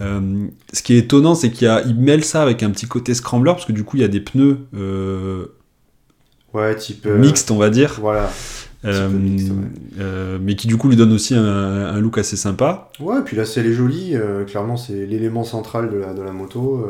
Euh, 0.00 0.46
ce 0.72 0.82
qui 0.82 0.94
est 0.94 0.98
étonnant, 0.98 1.34
c'est 1.34 1.50
qu'il 1.50 1.96
mêlent 1.98 2.24
ça 2.24 2.42
avec 2.42 2.62
un 2.62 2.70
petit 2.70 2.86
côté 2.86 3.14
scrambler, 3.14 3.52
parce 3.52 3.64
que 3.64 3.72
du 3.72 3.82
coup, 3.82 3.96
il 3.96 4.00
y 4.02 4.04
a 4.04 4.08
des 4.08 4.20
pneus 4.20 4.58
euh, 4.76 5.46
Ouais, 6.54 6.74
type. 6.76 7.06
euh, 7.06 7.18
mixtes, 7.18 7.50
on 7.50 7.56
va 7.56 7.70
dire. 7.70 7.96
Voilà. 8.00 8.30
Euh, 8.86 9.08
peu 9.10 9.16
mixte, 9.16 9.48
ouais. 9.50 9.54
euh, 10.00 10.38
mais 10.40 10.54
qui 10.56 10.66
du 10.68 10.76
coup 10.76 10.88
lui 10.88 10.96
donne 10.96 11.12
aussi 11.12 11.34
un, 11.34 11.42
un 11.44 12.00
look 12.00 12.18
assez 12.18 12.36
sympa. 12.36 12.90
Ouais, 13.00 13.22
puis 13.24 13.36
la 13.36 13.44
selle 13.44 13.66
est 13.66 13.72
jolie. 13.72 14.14
euh, 14.16 14.44
clairement, 14.44 14.76
c'est 14.76 15.06
l'élément 15.06 15.44
central 15.44 15.90
de 15.90 15.96
la, 15.96 16.12
de 16.14 16.22
la 16.22 16.32
moto. 16.32 16.86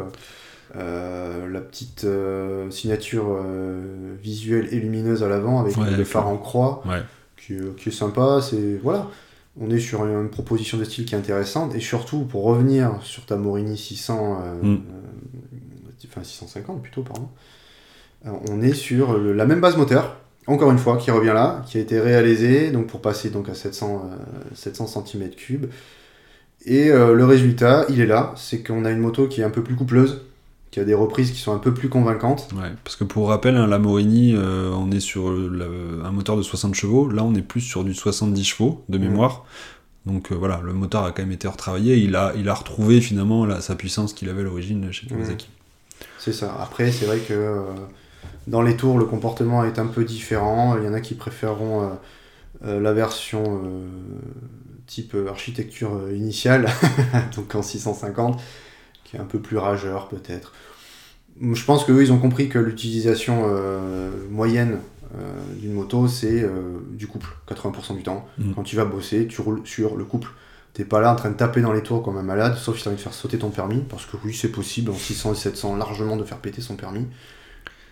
la 0.75 1.61
petite 1.61 2.05
euh, 2.05 2.71
signature 2.71 3.27
euh, 3.31 4.15
visuelle 4.23 4.69
et 4.73 4.79
lumineuse 4.81 5.23
à 5.23 5.29
l'avant 5.29 5.61
avec 5.61 5.77
Ouais, 5.77 5.85
les 5.85 5.91
d'accord. 5.93 6.07
phares 6.07 6.29
en 6.29 6.37
croix 6.37 6.83
Ouais. 6.87 7.01
qui, 7.37 7.55
est- 7.55 7.77
qui 7.77 7.89
est 7.89 7.93
sympa. 7.93 8.41
C'est 8.43 8.79
voilà, 8.83 9.09
on 9.59 9.71
est 9.71 9.79
sur 9.79 10.05
une, 10.05 10.29
proposition 10.29 10.77
de 10.77 10.85
style 10.85 11.05
qui 11.07 11.15
est 11.15 11.19
intéressante 11.19 11.75
et 11.75 11.81
surtout 11.81 12.21
pour 12.25 12.45
revenir 12.45 12.99
sur 13.03 13.25
ta 13.25 13.37
Morini 13.37 13.77
600, 13.79 14.43
euh, 14.43 14.63
Mm. 14.63 14.75
euh, 14.75 16.07
enfin 16.11 16.23
650 16.23 16.83
plutôt 16.83 17.03
pardon. 17.03 17.29
on 18.51 18.61
est 18.61 18.75
sur 18.75 19.17
le- 19.19 19.33
la 19.33 19.47
même 19.47 19.61
base 19.61 19.77
moteur. 19.77 20.17
Encore 20.47 20.71
une 20.71 20.79
fois, 20.79 20.97
qui 20.97 21.11
revient 21.11 21.33
là, 21.35 21.63
qui 21.67 21.79
a 21.79 21.81
été 21.81 21.99
réalisée 22.01 22.71
donc 22.71 22.87
pour 22.87 23.01
passer 23.01 23.31
donc 23.31 23.49
à 23.49 23.55
700, 23.55 24.11
euh, 24.13 24.17
700 24.55 24.87
cm3. 25.05 25.69
Et 26.67 26.91
euh, 26.91 27.15
le 27.15 27.25
résultat, 27.25 27.85
il 27.89 28.01
est 28.01 28.07
là, 28.07 28.33
c'est 28.37 28.63
qu'on 28.63 28.85
a 28.85 28.91
une 28.91 28.99
moto 29.01 29.27
qui 29.29 29.41
est 29.41 29.45
un 29.45 29.51
peu 29.51 29.63
plus 29.63 29.75
coupleuse, 29.77 30.23
qui 30.71 30.81
a 30.81 30.85
des 30.85 30.95
reprises 30.95 31.31
qui 31.33 31.39
sont 31.39 31.53
un 31.55 31.59
peu 31.59 31.73
plus 31.75 31.89
convaincantes. 31.89 32.49
Ouais, 32.57 32.71
parce 32.85 32.97
que 32.97 33.05
pour 33.05 33.29
rappel, 33.29 33.57
hein, 33.57 33.67
la 33.67 33.79
Morini, 33.79 34.35
euh, 34.37 34.71
on 34.73 34.91
est 34.91 35.01
sur 35.01 35.29
un 35.29 36.11
moteur 36.11 36.37
de 36.37 36.43
60 36.43 36.75
chevaux. 36.75 37.09
Là, 37.09 37.25
on 37.25 37.35
est 37.35 37.43
plus 37.43 37.61
sur 37.61 37.83
du 37.85 37.95
70 37.95 38.45
chevaux 38.45 38.85
de 38.89 38.99
mémoire. 38.99 39.45
Donc 40.07 40.31
euh, 40.31 40.37
voilà, 40.37 40.61
le 40.65 40.73
moteur 40.73 41.05
a 41.05 41.11
quand 41.11 41.23
même 41.23 41.33
été 41.33 41.49
retravaillé. 41.49 41.97
Il 41.97 42.15
a, 42.15 42.33
il 42.37 42.49
a 42.49 42.55
retrouvé 42.55 43.01
finalement 43.01 43.45
la- 43.47 43.61
sa 43.61 43.75
puissance 43.75 44.13
qu'il 44.13 44.29
avait 44.29 44.43
à 44.43 44.45
l'origine 44.45 44.93
chez 44.93 45.09
Kawasaki. 45.09 45.49
C'est 46.19 46.33
ça. 46.33 46.57
Après, 46.61 46.93
c'est 46.93 47.07
vrai 47.07 47.19
que 47.19 47.33
dans 48.47 48.63
les 48.63 48.77
tours, 48.77 48.99
le 48.99 49.05
comportement 49.05 49.65
est 49.65 49.79
un 49.79 49.87
peu 49.87 50.05
différent. 50.05 50.77
Il 50.79 50.85
y 50.85 50.89
en 50.89 50.95
a 50.95 51.01
qui 51.01 51.15
préféreront 51.15 51.83
euh, 51.83 51.89
euh, 52.65 52.81
la 52.81 52.93
version 52.93 53.63
euh, 53.65 53.87
type 54.87 55.17
architecture 55.29 56.11
initiale, 56.13 56.69
donc 57.37 57.55
en 57.55 57.63
650, 57.63 58.41
qui 59.05 59.17
est 59.17 59.21
un 59.21 59.25
peu 59.25 59.41
plus 59.41 59.59
rageur 59.59 60.09
peut-être. 60.09 60.53
Je 61.41 61.65
pense 61.65 61.85
qu'eux, 61.85 62.03
ils 62.03 62.13
ont 62.13 62.19
compris 62.19 62.49
que 62.49 62.59
l'utilisation 62.59 63.45
euh, 63.47 64.11
moyenne 64.31 64.79
euh, 65.15 65.19
d'une 65.61 65.73
moto, 65.73 66.09
c'est 66.09 66.43
euh, 66.43 66.79
du 66.93 67.07
couple, 67.07 67.29
80% 67.49 67.97
du 67.97 68.03
temps. 68.03 68.27
Mm. 68.39 68.53
Quand 68.55 68.63
tu 68.63 68.77
vas 68.77 68.85
bosser, 68.85 69.27
tu 69.27 69.41
roules 69.41 69.61
sur 69.65 69.97
le 69.97 70.05
couple. 70.05 70.31
T'es 70.73 70.85
pas 70.85 71.01
là 71.01 71.13
en 71.13 71.17
train 71.17 71.31
de 71.31 71.37
taper 71.37 71.61
dans 71.61 71.73
les 71.73 71.83
tours 71.83 72.03
comme 72.03 72.17
un 72.17 72.23
malade, 72.23 72.57
sauf 72.57 72.77
si 72.77 72.85
t'as 72.85 72.91
envie 72.91 72.99
de 72.99 73.03
faire 73.03 73.15
sauter 73.15 73.39
ton 73.39 73.51
permis, 73.51 73.83
parce 73.89 74.05
que 74.05 74.17
oui, 74.25 74.35
c'est 74.35 74.51
possible 74.51 74.91
en 74.91 74.95
600 74.95 75.33
et 75.33 75.37
700 75.37 75.77
largement 75.77 76.17
de 76.17 76.25
faire 76.25 76.39
péter 76.39 76.61
son 76.61 76.77
permis. 76.77 77.07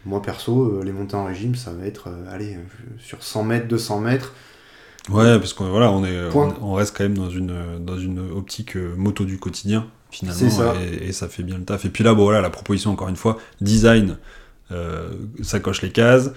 Moi 0.07 0.21
perso, 0.23 0.65
euh, 0.65 0.83
les 0.85 0.93
montées 0.93 1.17
en 1.17 1.25
régime, 1.25 1.55
ça 1.55 1.73
va 1.73 1.87
être, 1.87 2.09
euh, 2.09 2.35
allez, 2.35 2.55
euh, 2.55 2.59
sur 2.99 3.23
100 3.23 3.45
mètres, 3.45 3.69
200 3.69 4.01
mètres. 4.01 4.33
Ouais, 5.11 5.39
parce 5.39 5.53
qu'on 5.53 5.69
voilà, 5.69 5.91
on, 5.91 6.05
est, 6.05 6.19
on, 6.35 6.55
on 6.63 6.73
reste 6.75 6.97
quand 6.97 7.05
même 7.05 7.17
dans 7.19 7.31
une, 7.31 7.53
dans 7.81 7.99
une 7.99 8.19
optique 8.19 8.77
moto 8.77 9.25
du 9.25 9.39
quotidien, 9.39 9.87
finalement, 10.11 10.51
ça. 10.51 10.75
Et, 10.83 11.09
et 11.09 11.13
ça 11.13 11.29
fait 11.29 11.43
bien 11.43 11.59
le 11.59 11.65
taf. 11.65 11.85
Et 11.85 11.91
puis 11.91 12.03
là, 12.05 12.15
bon, 12.15 12.25
voilà, 12.25 12.41
la 12.41 12.51
proposition, 12.51 12.91
encore 12.91 13.09
une 13.09 13.17
fois, 13.17 13.39
design, 13.61 14.17
euh, 14.73 15.11
ça 15.43 15.61
coche 15.61 15.83
les 15.83 15.91
cases. 15.91 16.31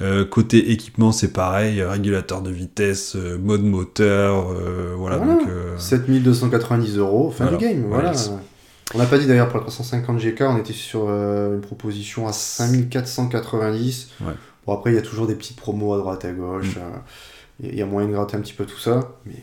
Euh, 0.00 0.24
côté 0.24 0.70
équipement, 0.70 1.10
c'est 1.10 1.32
pareil, 1.32 1.82
régulateur 1.82 2.42
de 2.42 2.50
vitesse, 2.50 3.16
euh, 3.16 3.36
mode 3.38 3.64
moteur, 3.64 4.44
voilà. 4.96 5.16
Voilà. 5.16 5.34
Donc, 5.34 5.48
euh, 5.48 5.76
7290 5.78 6.98
euros, 6.98 7.30
fin 7.32 7.44
Voilà. 7.44 7.58
du 7.58 7.64
game. 7.64 7.84
Voilà. 7.88 8.12
Voilà. 8.12 8.40
On 8.94 8.98
n'a 8.98 9.06
pas 9.06 9.18
dit 9.18 9.26
d'ailleurs 9.26 9.48
pour 9.48 9.58
la 9.58 9.62
350 9.62 10.18
GK, 10.18 10.42
on 10.42 10.58
était 10.58 10.72
sur 10.72 11.06
euh, 11.08 11.54
une 11.54 11.60
proposition 11.60 12.28
à 12.28 12.32
5490. 12.32 14.10
Ouais. 14.20 14.32
Bon, 14.66 14.74
après, 14.74 14.92
il 14.92 14.94
y 14.94 14.98
a 14.98 15.02
toujours 15.02 15.26
des 15.26 15.34
petites 15.34 15.56
promos 15.56 15.94
à 15.94 15.98
droite, 15.98 16.24
à 16.24 16.32
gauche. 16.32 16.76
Mm. 16.76 16.80
euh, 16.80 17.68
Il 17.70 17.74
y 17.74 17.82
a 17.82 17.86
moyen 17.86 18.08
de 18.08 18.12
gratter 18.12 18.36
un 18.36 18.40
petit 18.40 18.52
peu 18.52 18.66
tout 18.66 18.78
ça. 18.78 19.12
Mais 19.26 19.36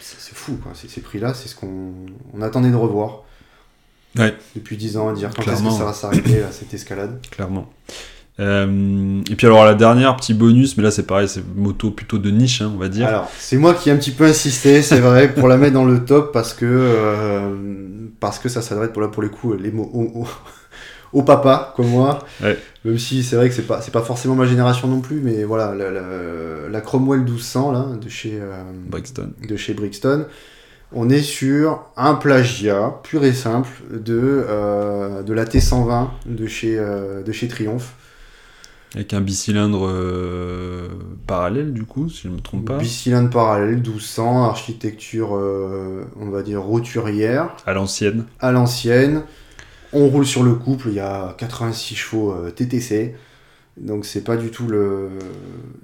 c'est 0.00 0.34
fou, 0.34 0.58
quoi. 0.62 0.72
Ces 0.74 1.00
prix-là, 1.00 1.34
c'est 1.34 1.48
ce 1.48 1.54
qu'on 1.54 1.92
on 2.34 2.42
attendait 2.42 2.70
de 2.70 2.76
revoir. 2.76 3.22
Ouais. 4.16 4.34
Depuis 4.54 4.76
10 4.76 4.96
ans, 4.96 5.08
à 5.08 5.12
dire 5.12 5.30
quand 5.34 5.42
est-ce 5.42 5.62
que 5.62 5.70
ça 5.70 5.84
va 5.84 5.92
s'arrêter, 5.92 6.42
cette 6.50 6.72
escalade. 6.74 7.20
clairement. 7.30 7.70
Euh, 8.38 9.22
et 9.30 9.34
puis 9.34 9.46
alors 9.46 9.64
la 9.64 9.74
dernière, 9.74 10.14
petit 10.16 10.34
bonus, 10.34 10.76
mais 10.76 10.82
là 10.82 10.90
c'est 10.90 11.04
pareil, 11.06 11.28
c'est 11.28 11.42
moto 11.54 11.90
plutôt 11.90 12.18
de 12.18 12.30
niche, 12.30 12.60
hein, 12.60 12.70
on 12.74 12.78
va 12.78 12.88
dire. 12.88 13.06
Alors, 13.08 13.30
c'est 13.38 13.56
moi 13.56 13.72
qui 13.74 13.88
ai 13.88 13.92
un 13.92 13.96
petit 13.96 14.10
peu 14.10 14.24
insisté, 14.24 14.82
c'est 14.82 15.00
vrai, 15.00 15.32
pour 15.32 15.48
la 15.48 15.56
mettre 15.56 15.74
dans 15.74 15.86
le 15.86 16.04
top 16.04 16.32
parce 16.32 16.52
que, 16.52 16.66
euh, 16.66 17.54
parce 18.20 18.38
que 18.38 18.48
ça 18.48 18.60
s'adresse 18.60 18.90
pour, 18.92 19.00
là, 19.02 19.08
pour 19.08 19.22
les 19.22 19.30
coups 19.30 19.58
les 19.58 19.70
mots 19.70 19.90
au, 19.92 20.20
au, 20.20 20.26
au 21.14 21.22
papa, 21.22 21.72
comme 21.76 21.88
moi. 21.88 22.18
Ouais. 22.42 22.58
Même 22.84 22.98
si 22.98 23.22
c'est 23.22 23.36
vrai 23.36 23.48
que 23.48 23.54
c'est 23.54 23.66
pas, 23.66 23.80
c'est 23.80 23.90
pas 23.92 24.02
forcément 24.02 24.34
ma 24.34 24.46
génération 24.46 24.86
non 24.86 25.00
plus, 25.00 25.20
mais 25.22 25.44
voilà, 25.44 25.74
la, 25.74 25.90
la, 25.90 26.02
la 26.70 26.80
Cromwell 26.82 27.20
1200 27.20 27.72
là, 27.72 27.86
de 27.98 28.08
chez, 28.10 28.38
euh, 28.38 28.62
Brixton. 28.88 29.30
de 29.48 29.56
chez 29.56 29.72
Brixton. 29.72 30.26
On 30.92 31.08
est 31.08 31.22
sur 31.22 31.86
un 31.96 32.14
plagiat 32.14 33.00
pur 33.02 33.24
et 33.24 33.32
simple 33.32 33.70
de, 33.90 34.44
euh, 34.48 35.22
de 35.22 35.32
la 35.32 35.44
T120 35.44 36.08
de 36.26 36.46
chez, 36.46 36.76
de 36.76 37.32
chez 37.32 37.48
Triumph. 37.48 37.94
Avec 38.96 39.12
un 39.12 39.20
bicylindre 39.20 39.86
euh, 39.86 40.88
parallèle, 41.26 41.72
du 41.74 41.84
coup, 41.84 42.08
si 42.08 42.22
je 42.24 42.28
ne 42.28 42.34
me 42.36 42.40
trompe 42.40 42.64
pas. 42.66 42.78
Bicylindre 42.78 43.28
parallèle, 43.28 43.74
1200, 43.76 44.44
architecture, 44.46 45.36
euh, 45.36 46.04
on 46.18 46.30
va 46.30 46.42
dire, 46.42 46.62
roturière, 46.62 47.54
À 47.66 47.74
l'ancienne. 47.74 48.24
à 48.40 48.52
l'ancienne. 48.52 49.22
On 49.92 50.08
roule 50.08 50.24
sur 50.26 50.42
le 50.42 50.54
couple, 50.54 50.88
il 50.88 50.94
y 50.94 51.00
a 51.00 51.34
86 51.38 51.94
chevaux 51.94 52.32
euh, 52.32 52.50
TTC. 52.50 53.14
Donc 53.78 54.06
c'est 54.06 54.24
pas 54.24 54.38
du 54.38 54.50
tout 54.50 54.66
le 54.66 55.10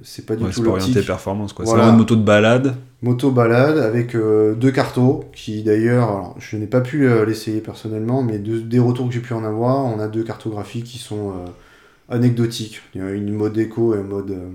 c'est 0.02 0.24
pas 0.24 0.34
du 0.34 0.44
Ouais, 0.44 0.50
tout 0.50 0.66
orienté 0.66 1.02
performance, 1.02 1.52
quoi. 1.52 1.66
Voilà. 1.66 1.80
C'est 1.82 1.84
vraiment 1.84 1.92
une 1.92 1.98
moto 2.02 2.16
de 2.16 2.22
balade. 2.24 2.76
Moto 3.02 3.30
balade 3.30 3.76
avec 3.76 4.16
deux 4.16 4.70
cartos 4.70 5.24
qui 5.34 5.62
d'ailleurs, 5.62 6.34
je 6.38 6.56
n'ai 6.56 6.66
pas 6.66 6.80
pu 6.80 7.06
l'essayer 7.26 7.60
personnellement, 7.60 8.22
mais 8.22 8.38
de- 8.38 8.60
des 8.60 8.78
retours 8.78 9.08
que 9.08 9.12
j'ai 9.12 9.20
pu 9.20 9.34
en 9.34 9.44
avoir, 9.44 9.84
on 9.84 9.98
a 10.00 10.08
deux 10.08 10.22
cartographies 10.22 10.82
qui 10.82 10.96
sont 10.96 11.32
anecdotiques. 12.08 12.82
Il 12.94 13.00
y 13.00 13.04
a 13.04 13.10
une 13.10 13.32
mode 13.32 13.56
éco 13.58 13.94
et 13.94 13.98
un 13.98 14.02
mode 14.02 14.30
euh, 14.30 14.50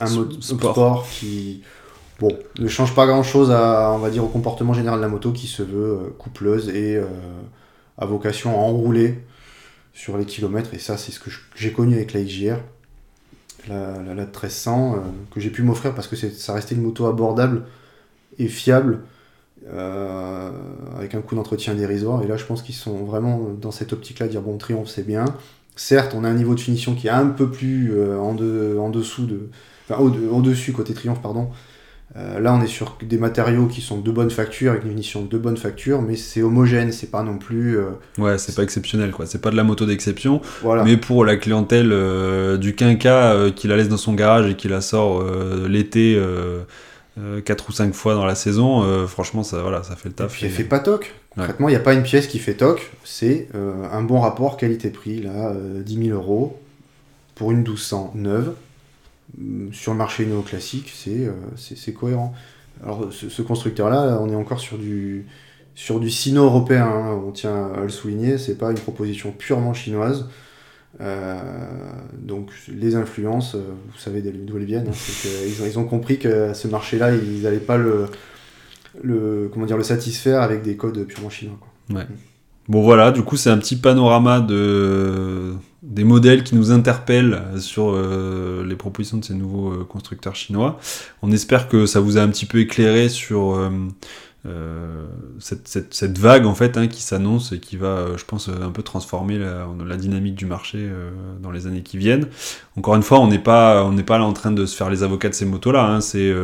un 0.00 0.10
mode 0.10 0.42
sport. 0.42 0.72
sport. 0.72 1.08
qui 1.10 1.62
bon 2.18 2.36
ne 2.58 2.68
change 2.68 2.94
pas 2.94 3.06
grand 3.06 3.22
chose 3.22 3.50
à 3.50 3.90
on 3.92 3.98
va 3.98 4.10
dire 4.10 4.24
au 4.24 4.28
comportement 4.28 4.72
général 4.72 4.98
de 4.98 5.04
la 5.04 5.08
moto 5.10 5.32
qui 5.32 5.46
se 5.46 5.62
veut 5.62 5.92
euh, 5.92 6.14
coupleuse 6.18 6.68
et 6.68 6.96
euh, 6.96 7.06
a 7.98 8.06
vocation 8.06 8.52
à 8.54 8.62
enrouler 8.62 9.18
sur 9.92 10.16
les 10.16 10.24
kilomètres 10.24 10.72
et 10.74 10.78
ça 10.78 10.96
c'est 10.96 11.12
ce 11.12 11.20
que 11.20 11.30
j'ai 11.54 11.72
connu 11.72 11.94
avec 11.94 12.12
la 12.12 12.22
XJR 12.22 12.56
la, 13.68 14.02
la, 14.02 14.14
la 14.14 14.24
1300 14.24 14.94
euh, 14.94 14.98
que 15.30 15.40
j'ai 15.40 15.50
pu 15.50 15.62
m'offrir 15.62 15.94
parce 15.94 16.08
que 16.08 16.16
ça 16.16 16.54
restait 16.54 16.74
une 16.74 16.82
moto 16.82 17.06
abordable 17.06 17.64
et 18.38 18.48
fiable 18.48 19.00
euh, 19.68 20.50
avec 20.96 21.14
un 21.14 21.20
coût 21.20 21.34
d'entretien 21.34 21.74
dérisoire 21.74 22.22
et 22.22 22.26
là 22.26 22.36
je 22.36 22.44
pense 22.44 22.62
qu'ils 22.62 22.74
sont 22.74 23.04
vraiment 23.04 23.50
dans 23.60 23.70
cette 23.70 23.92
optique 23.92 24.18
là 24.18 24.28
dire 24.28 24.40
bon 24.40 24.56
triomphe 24.56 24.88
c'est 24.88 25.06
bien 25.06 25.26
certes 25.76 26.14
on 26.16 26.24
a 26.24 26.28
un 26.28 26.34
niveau 26.34 26.54
de 26.54 26.60
finition 26.60 26.94
qui 26.94 27.06
est 27.06 27.10
un 27.10 27.26
peu 27.26 27.50
plus 27.50 27.92
euh, 27.94 28.18
en, 28.18 28.34
de- 28.34 28.76
en 28.78 28.90
dessous 28.90 29.26
de 29.26 29.48
enfin 29.88 30.00
au, 30.02 30.08
au 30.10 30.42
dessus 30.42 30.72
côté 30.72 30.94
triomphe 30.94 31.22
pardon 31.22 31.48
Euh, 32.16 32.40
là 32.40 32.52
on 32.52 32.60
est 32.60 32.66
sur 32.66 32.98
des 33.02 33.18
matériaux 33.18 33.66
qui 33.68 33.80
sont 33.80 34.00
de 34.00 34.10
bonne 34.10 34.30
facture 34.32 34.72
avec 34.72 34.82
une 34.82 34.90
finition 34.90 35.22
de 35.24 35.38
bonne 35.38 35.56
facture 35.56 36.02
mais 36.02 36.16
c'est 36.16 36.42
homogène 36.42 36.90
c'est 36.90 37.10
pas 37.12 37.22
non 37.22 37.38
plus 37.38 37.78
euh, 37.78 37.90
Ouais, 38.18 38.36
c'est 38.36 38.56
pas 38.56 38.64
exceptionnel, 38.64 39.12
quoi. 39.12 39.26
C'est 39.26 39.40
pas 39.40 39.52
de 39.52 39.56
la 39.56 39.62
moto 39.62 39.86
d'exception. 39.86 40.40
voilà 40.60 40.82
Mais 40.82 40.96
pour 40.96 41.24
la 41.24 41.36
clientèle 41.36 41.90
euh, 41.92 42.56
du 42.56 42.74
quinca 42.74 43.36
qui 43.54 43.68
la 43.68 43.76
laisse 43.76 43.88
dans 43.88 43.96
son 43.96 44.14
garage 44.14 44.50
et 44.50 44.56
qui 44.56 44.66
la 44.66 44.80
sort 44.80 45.22
l'été 45.68 46.16
4 47.44 47.68
ou 47.68 47.72
5 47.72 47.92
fois 47.94 48.14
dans 48.14 48.24
la 48.26 48.34
saison, 48.34 48.82
euh, 48.82 49.06
franchement, 49.06 49.42
ça, 49.42 49.62
voilà, 49.62 49.82
ça 49.82 49.96
fait 49.96 50.08
le 50.08 50.12
Et 50.12 50.16
taf. 50.16 50.32
puis 50.32 50.46
elle 50.46 50.52
fait 50.52 50.64
pas 50.64 50.80
toc. 50.80 51.14
Ouais. 51.36 51.46
Concrètement, 51.46 51.68
il 51.68 51.72
n'y 51.72 51.76
a 51.76 51.80
pas 51.80 51.94
une 51.94 52.02
pièce 52.02 52.26
qui 52.26 52.38
fait 52.38 52.54
toc. 52.54 52.90
C'est 53.04 53.48
euh, 53.54 53.84
un 53.92 54.02
bon 54.02 54.20
rapport 54.20 54.56
qualité-prix, 54.56 55.22
là, 55.22 55.50
euh, 55.50 55.82
10 55.82 56.06
000 56.08 56.16
euros 56.18 56.60
pour 57.34 57.52
une 57.52 57.58
1200 57.58 58.12
neuve. 58.14 58.54
Hum, 59.38 59.70
Sur 59.72 59.92
le 59.92 59.98
marché 59.98 60.26
néoclassique, 60.26 60.92
c'est 60.94 61.26
euh, 61.28 61.92
cohérent. 61.92 62.34
Alors, 62.82 63.12
ce, 63.12 63.28
ce 63.28 63.42
constructeur-là, 63.42 64.18
on 64.20 64.30
est 64.30 64.34
encore 64.36 64.60
sur 64.60 64.78
du, 64.78 65.26
sur 65.74 66.00
du 66.00 66.10
sino-européen. 66.10 66.86
hein, 66.86 67.20
on 67.26 67.30
tient 67.32 67.72
à 67.74 67.80
le 67.82 67.88
souligner. 67.90 68.38
C'est 68.38 68.56
pas 68.58 68.70
une 68.70 68.78
proposition 68.78 69.32
purement 69.32 69.74
chinoise. 69.74 70.26
Euh, 71.00 71.38
donc, 72.18 72.50
les 72.68 72.96
influences, 72.96 73.54
euh, 73.54 73.60
vous 73.92 73.98
savez 73.98 74.22
d'où 74.22 74.56
elles 74.56 74.64
viennent. 74.64 74.88
hein, 74.88 75.66
ils, 75.66 75.78
ont, 75.78 75.84
compris 75.84 76.18
que 76.18 76.52
ce 76.52 76.68
marché-là, 76.68 77.14
ils 77.14 77.42
n'allaient 77.42 77.58
pas 77.58 77.76
le 77.76 78.06
le 79.04 79.48
comment 79.52 79.66
dire 79.66 79.76
le 79.76 79.84
satisfaire 79.84 80.42
avec 80.42 80.62
des 80.62 80.74
codes 80.74 81.04
purement 81.04 81.30
chinois 81.30 81.56
quoi. 81.60 82.02
Bon 82.68 82.82
voilà, 82.82 83.12
du 83.12 83.22
coup 83.22 83.36
c'est 83.36 83.48
un 83.48 83.58
petit 83.58 83.76
panorama 83.76 84.40
de 84.40 85.54
des 85.84 86.02
modèles 86.02 86.42
qui 86.42 86.56
nous 86.56 86.72
interpellent 86.72 87.40
sur 87.58 87.92
euh, 87.94 88.64
les 88.66 88.74
propositions 88.74 89.18
de 89.18 89.24
ces 89.24 89.34
nouveaux 89.34 89.84
constructeurs 89.84 90.34
chinois. 90.34 90.80
On 91.22 91.30
espère 91.30 91.68
que 91.68 91.86
ça 91.86 92.00
vous 92.00 92.18
a 92.18 92.22
un 92.22 92.28
petit 92.28 92.46
peu 92.46 92.58
éclairé 92.58 93.08
sur 93.08 93.56
cette, 95.38 96.18
vague 96.18 96.46
en 96.46 96.54
fait 96.54 96.76
hein, 96.76 96.86
qui 96.86 97.02
s'annonce 97.02 97.52
et 97.52 97.58
qui 97.58 97.76
va, 97.76 98.16
je 98.16 98.24
pense, 98.24 98.48
un 98.48 98.70
peu 98.70 98.82
transformer 98.82 99.38
la, 99.38 99.96
dynamique 99.96 100.34
du 100.34 100.46
marché 100.46 100.88
dans 101.42 101.50
les 101.50 101.66
années 101.66 101.82
qui 101.82 101.98
viennent. 101.98 102.26
Encore 102.76 102.96
une 102.96 103.02
fois, 103.02 103.20
on 103.20 103.28
n'est 103.28 103.38
pas, 103.38 103.84
on 103.84 103.92
n'est 103.92 104.02
pas 104.02 104.18
là 104.18 104.24
en 104.24 104.32
train 104.32 104.52
de 104.52 104.66
se 104.66 104.76
faire 104.76 104.90
les 104.90 105.02
avocats 105.02 105.28
de 105.28 105.34
ces 105.34 105.46
motos-là. 105.46 105.84
Hein. 105.84 106.00
c'est, 106.00 106.34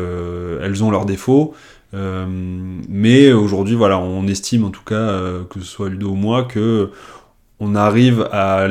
elles 0.63 0.85
ont 0.85 0.91
leurs 0.91 1.07
défauts. 1.07 1.55
mais 1.93 3.33
aujourd'hui, 3.33 3.75
voilà, 3.75 3.99
on 3.99 4.27
estime 4.27 4.65
en 4.65 4.71
tout 4.71 4.85
cas, 4.85 5.21
que 5.49 5.61
ce 5.61 5.67
soit 5.67 5.89
Ludo 5.89 6.11
ou 6.11 6.17
moi, 6.17 6.45
que 6.45 6.91
on 7.61 7.75
arrive 7.75 8.29
à 8.33 8.69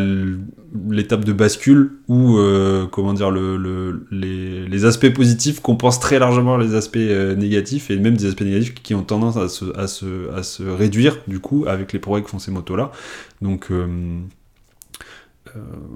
l'étape 0.89 1.25
de 1.25 1.33
bascule 1.33 1.93
où 2.07 2.37
euh, 2.37 2.85
comment 2.87 3.13
dire 3.13 3.31
le, 3.31 4.05
les, 4.11 4.85
aspects 4.85 5.09
positifs 5.13 5.61
compensent 5.61 5.99
très 5.99 6.19
largement 6.19 6.57
les 6.57 6.75
aspects 6.75 6.97
euh, 6.97 7.35
négatifs 7.35 7.89
et 7.89 7.97
même 7.97 8.15
des 8.15 8.27
aspects 8.27 8.41
négatifs 8.41 8.73
qui 8.73 8.93
ont 8.93 9.03
tendance 9.03 9.37
à 9.37 9.47
se, 9.47 9.77
à 9.77 9.87
se, 9.87 10.31
à 10.33 10.43
se 10.43 10.63
réduire 10.63 11.17
du 11.27 11.39
coup 11.39 11.65
avec 11.67 11.93
les 11.93 11.99
progrès 11.99 12.21
que 12.21 12.29
font 12.29 12.39
ces 12.39 12.51
motos 12.51 12.75
là 12.75 12.91
donc 13.41 13.71
euh, 13.71 14.17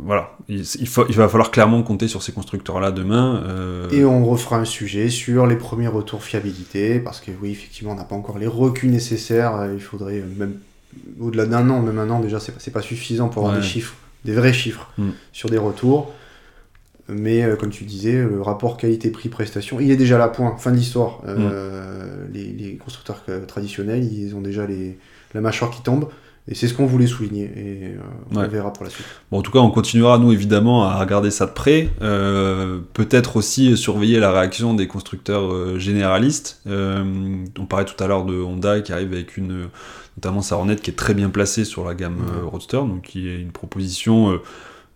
voilà, 0.03 0.37
il, 0.47 0.63
faut, 0.87 1.05
il, 1.09 1.15
va 1.15 1.27
falloir 1.27 1.51
clairement 1.51 1.83
compter 1.83 2.07
sur 2.07 2.23
ces 2.23 2.31
constructeurs-là 2.31 2.91
demain. 2.91 3.43
Et 3.91 4.05
on 4.05 4.25
refera 4.25 4.57
un 4.57 4.63
sujet 4.63 5.09
sur 5.09 5.47
les 5.47 5.57
premiers 5.57 5.89
retours 5.89 6.23
fiabilité, 6.23 6.99
parce 6.99 7.19
que 7.19 7.31
oui, 7.41 7.51
effectivement, 7.51 7.91
on 7.91 7.95
n'a 7.95 8.05
pas 8.05 8.15
encore 8.15 8.37
les 8.37 8.47
reculs 8.47 8.89
nécessaires. 8.89 9.67
Il 9.73 9.81
faudrait 9.81 10.23
même 10.37 10.53
au-delà 11.19 11.45
d'un 11.45 11.69
an, 11.69 11.81
même 11.81 11.99
un 11.99 12.09
an, 12.09 12.19
déjà, 12.19 12.39
c'est 12.39 12.71
pas, 12.71 12.81
suffisant 12.81 13.29
pour 13.29 13.45
avoir 13.45 13.59
des 13.59 13.67
chiffres, 13.67 13.95
des 14.25 14.33
vrais 14.33 14.53
chiffres 14.53 14.91
mm. 14.97 15.09
sur 15.31 15.49
des 15.49 15.57
retours. 15.57 16.13
Mais 17.07 17.43
euh, 17.43 17.55
comme 17.55 17.71
tu 17.71 17.85
disais, 17.85 18.13
le 18.13 18.41
rapport 18.41 18.77
qualité-prix-prestation, 18.77 19.79
il 19.79 19.89
est 19.89 19.97
déjà 19.97 20.17
là, 20.17 20.27
point, 20.27 20.55
fin 20.57 20.71
de 20.71 20.77
l'histoire. 20.77 21.21
Euh, 21.27 22.27
mm. 22.27 22.33
les, 22.33 22.77
constructeurs 22.77 23.23
traditionnels, 23.47 24.03
ils 24.03 24.35
ont 24.35 24.41
déjà 24.41 24.65
les, 24.65 24.97
la 25.33 25.41
mâchoire 25.41 25.71
qui 25.71 25.81
tombe. 25.81 26.09
Et 26.51 26.55
c'est 26.55 26.67
ce 26.67 26.73
qu'on 26.73 26.87
voulait 26.87 27.05
souligner, 27.05 27.43
et 27.43 27.95
on 28.35 28.47
verra 28.47 28.73
pour 28.73 28.83
la 28.83 28.89
suite. 28.89 29.05
Bon, 29.31 29.37
en 29.37 29.41
tout 29.43 29.51
cas, 29.51 29.59
on 29.59 29.69
continuera, 29.69 30.17
nous, 30.17 30.33
évidemment, 30.33 30.83
à 30.83 30.99
regarder 30.99 31.29
ça 31.29 31.45
de 31.45 31.51
près. 31.51 31.89
Peut-être 31.99 33.37
aussi 33.37 33.77
surveiller 33.77 34.19
la 34.19 34.31
réaction 34.31 34.73
des 34.73 34.87
constructeurs 34.87 35.77
généralistes. 35.77 36.61
on 36.65 37.65
parlait 37.69 37.85
tout 37.85 38.03
à 38.03 38.07
l'heure 38.07 38.25
de 38.25 38.41
Honda 38.41 38.81
qui 38.81 38.91
arrive 38.91 39.13
avec 39.13 39.37
une 39.37 39.69
notamment 40.19 40.41
sa 40.41 40.57
Hornet 40.57 40.75
qui 40.75 40.91
est 40.91 40.95
très 40.95 41.13
bien 41.13 41.29
placée 41.29 41.63
sur 41.63 41.85
la 41.85 41.95
gamme 41.95 42.17
euh, 42.27 42.45
Roadster, 42.45 42.77
donc 42.77 43.03
qui 43.03 43.29
est 43.29 43.39
une 43.39 43.53
proposition 43.53 44.37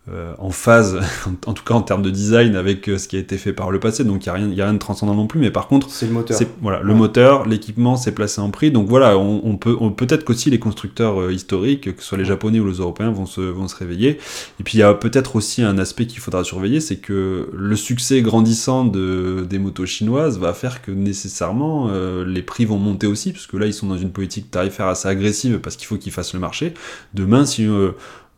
euh, 0.09 0.23
euh, 0.23 0.33
en 0.37 0.49
phase, 0.49 0.99
en 1.45 1.53
tout 1.53 1.63
cas 1.63 1.73
en 1.73 1.81
termes 1.81 2.01
de 2.01 2.09
design, 2.09 2.55
avec 2.55 2.89
euh, 2.89 2.97
ce 2.97 3.07
qui 3.07 3.15
a 3.15 3.19
été 3.19 3.37
fait 3.37 3.53
par 3.53 3.71
le 3.71 3.79
passé. 3.79 4.03
Donc 4.03 4.25
il 4.25 4.29
n'y 4.29 4.29
a, 4.29 4.33
rien, 4.33 4.51
a 4.51 4.65
rien 4.65 4.73
de 4.73 4.79
transcendant 4.79 5.15
non 5.15 5.27
plus, 5.27 5.39
mais 5.39 5.51
par 5.51 5.67
contre, 5.67 5.89
c'est 5.89 6.07
le 6.07 6.13
moteur. 6.13 6.39
Voilà, 6.61 6.81
le 6.81 6.93
moteur, 6.93 7.47
l'équipement, 7.47 7.95
c'est 7.95 8.13
placé 8.13 8.41
en 8.41 8.49
prix. 8.49 8.71
Donc 8.71 8.87
voilà, 8.87 9.17
on, 9.17 9.57
peut 9.57 9.77
peut-être 9.95 10.25
qu'aussi 10.25 10.49
les 10.49 10.59
constructeurs 10.59 11.21
euh, 11.21 11.33
historiques, 11.33 11.95
que 11.95 12.01
ce 12.01 12.07
soit 12.07 12.17
les 12.17 12.25
Japonais 12.25 12.59
ou 12.59 12.67
les 12.67 12.77
Européens, 12.77 13.11
vont 13.11 13.25
se, 13.25 13.41
vont 13.41 13.67
se 13.67 13.75
réveiller. 13.75 14.19
Et 14.59 14.63
puis 14.63 14.77
il 14.77 14.81
y 14.81 14.83
a 14.83 14.93
peut-être 14.93 15.35
aussi 15.35 15.61
un 15.63 15.77
aspect 15.77 16.05
qu'il 16.05 16.19
faudra 16.19 16.43
surveiller, 16.43 16.79
c'est 16.79 16.97
que 16.97 17.49
le 17.53 17.75
succès 17.75 18.21
grandissant 18.21 18.85
de, 18.85 19.45
des 19.49 19.59
motos 19.59 19.85
chinoises 19.85 20.37
va 20.37 20.53
faire 20.53 20.81
que 20.81 20.91
nécessairement 20.91 21.89
les 22.25 22.41
prix 22.41 22.65
vont 22.65 22.77
monter 22.77 23.07
aussi, 23.07 23.31
parce 23.31 23.47
que 23.47 23.57
là 23.57 23.65
ils 23.65 23.73
sont 23.73 23.87
dans 23.87 23.97
une 23.97 24.11
politique 24.11 24.51
tarifaire 24.51 24.87
assez 24.87 25.07
agressive 25.07 25.59
parce 25.59 25.75
qu'il 25.75 25.87
faut 25.87 25.97
qu'ils 25.97 26.11
fassent 26.11 26.33
le 26.33 26.39
marché. 26.39 26.73
Demain, 27.13 27.45
si 27.45 27.67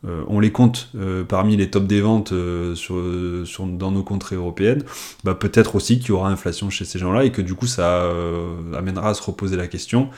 euh, 0.04 0.24
on 0.28 0.40
les 0.40 0.52
compte 0.52 0.90
euh, 0.94 1.24
parmi 1.24 1.56
les 1.56 1.70
tops 1.70 1.86
des 1.86 2.00
ventes 2.00 2.32
euh, 2.32 2.74
dans 3.78 3.90
nos 3.90 4.02
contrées 4.02 4.36
européennes, 4.36 4.82
bah, 5.24 5.34
peut-être 5.34 5.74
aussi 5.74 5.98
qu'il 5.98 6.10
y 6.10 6.12
aura 6.12 6.28
inflation 6.28 6.70
chez 6.70 6.84
ces 6.84 6.98
gens-là 6.98 7.24
et 7.24 7.32
que 7.32 7.42
du 7.42 7.54
coup 7.54 7.66
ça 7.66 8.08
amènera 8.76 9.10
à 9.10 9.14
se 9.14 9.22
reposer 9.22 9.56
la 9.56 9.66
question 9.66 10.10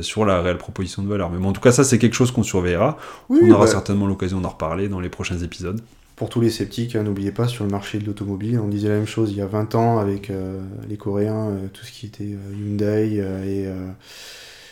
sur 0.00 0.24
la 0.24 0.42
réelle 0.42 0.58
proposition 0.58 1.02
de 1.02 1.08
valeur. 1.08 1.30
Mais 1.30 1.38
bon, 1.38 1.48
en 1.48 1.52
tout 1.52 1.60
cas, 1.60 1.72
ça 1.72 1.84
c'est 1.84 1.98
quelque 1.98 2.14
chose 2.14 2.30
qu'on 2.30 2.42
surveillera. 2.42 2.98
on 3.28 3.50
aura 3.50 3.64
bah. 3.64 3.70
certainement 3.70 4.06
l'occasion 4.06 4.40
d'en 4.40 4.50
reparler 4.50 4.88
dans 4.88 5.00
les 5.00 5.08
prochains 5.08 5.38
épisodes. 5.38 5.80
Pour 6.16 6.28
tous 6.28 6.40
les 6.40 6.50
sceptiques, 6.50 6.96
hein, 6.96 7.04
n'oubliez 7.04 7.30
pas, 7.30 7.46
sur 7.46 7.64
le 7.64 7.70
marché 7.70 7.98
de 7.98 8.04
l'automobile, 8.04 8.58
on 8.58 8.68
disait 8.68 8.88
la 8.88 8.96
même 8.96 9.06
chose 9.06 9.30
il 9.30 9.38
y 9.38 9.40
a 9.40 9.46
20 9.46 9.74
ans 9.76 9.98
avec 9.98 10.32
les 10.88 10.96
Coréens, 10.96 11.52
tout 11.72 11.84
ce 11.84 11.92
qui 11.92 12.06
était 12.06 12.36
Hyundai 12.56 13.22
et 13.46 13.68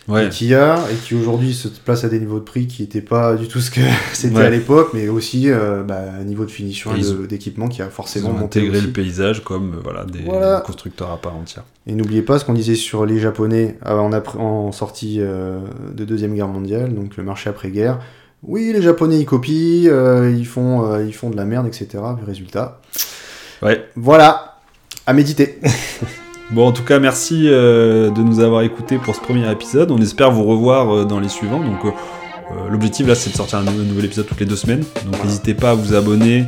ouais. 0.09 0.28
Kia, 0.28 0.78
et 0.90 0.94
qui 0.94 1.14
aujourd'hui 1.14 1.54
se 1.54 1.68
place 1.68 2.04
à 2.04 2.09
des 2.09 2.18
niveaux 2.18 2.38
de 2.38 2.44
prix 2.44 2.66
qui 2.66 2.82
n'étaient 2.82 3.00
pas 3.00 3.34
du 3.34 3.48
tout 3.48 3.61
ce 3.61 3.70
que 3.70 3.80
c'était 4.12 4.38
à 4.38 4.50
l'époque, 4.50 4.90
mais 4.94 5.09
aussi 5.09 5.50
euh, 5.50 5.82
bah, 5.82 6.00
un 6.18 6.24
niveau 6.24 6.44
de 6.44 6.50
finition 6.50 6.94
et 6.94 7.26
d'équipement 7.26 7.68
qui 7.68 7.82
a 7.82 7.88
forcément 7.88 8.32
monté. 8.32 8.61
Intégré 8.61 8.80
le 8.80 8.92
paysage 8.92 9.44
comme 9.44 9.74
euh, 9.74 9.80
voilà, 9.82 10.04
des 10.04 10.24
constructeurs 10.64 11.11
à 11.11 11.16
part 11.18 11.36
entière. 11.36 11.64
Et 11.86 11.94
n'oubliez 11.94 12.22
pas 12.22 12.38
ce 12.38 12.44
qu'on 12.44 12.54
disait 12.54 12.74
sur 12.74 13.07
les 13.07 13.18
Japonais 13.18 13.78
euh, 13.86 13.98
en, 13.98 14.12
en 14.12 14.72
sortie 14.72 15.18
de 15.18 16.04
Deuxième 16.04 16.34
Guerre 16.34 16.48
mondiale, 16.48 16.94
donc 16.94 17.16
le 17.16 17.24
marché 17.24 17.50
après-guerre. 17.50 18.00
Oui, 18.42 18.70
les 18.72 18.82
Japonais 18.82 19.18
ils 19.18 19.26
copient, 19.26 19.90
ils, 20.28 20.46
font, 20.46 21.00
ils 21.00 21.14
font 21.14 21.30
de 21.30 21.36
la 21.36 21.44
merde, 21.44 21.66
etc. 21.66 22.02
Mais 22.18 22.24
résultat. 22.24 22.80
Ouais. 23.62 23.88
Voilà, 23.96 24.59
à 25.07 25.12
méditer. 25.12 25.59
Bon, 26.51 26.68
en 26.68 26.72
tout 26.72 26.84
cas, 26.84 27.01
merci 27.01 27.49
euh, 27.49 28.11
de 28.11 28.22
nous 28.22 28.38
avoir 28.38 28.62
écoutés 28.62 28.99
pour 28.99 29.16
ce 29.16 29.20
premier 29.20 29.51
épisode. 29.51 29.90
On 29.90 29.99
espère 29.99 30.30
vous 30.30 30.44
revoir 30.44 30.94
euh, 30.94 31.05
dans 31.05 31.18
les 31.18 31.28
suivants. 31.28 31.59
Donc, 31.59 31.84
euh, 31.84 32.68
l'objectif 32.70 33.05
là, 33.07 33.16
c'est 33.16 33.30
de 33.30 33.34
sortir 33.34 33.59
un, 33.59 33.64
nouvel 33.64 34.05
épisode 34.05 34.26
toutes 34.26 34.38
les 34.38 34.47
deux 34.47 34.57
semaines. 34.57 34.84
Donc, 35.11 35.24
n'hésitez 35.24 35.55
pas 35.55 35.72
à 35.72 35.74
vous 35.74 35.94
abonner 35.94 36.47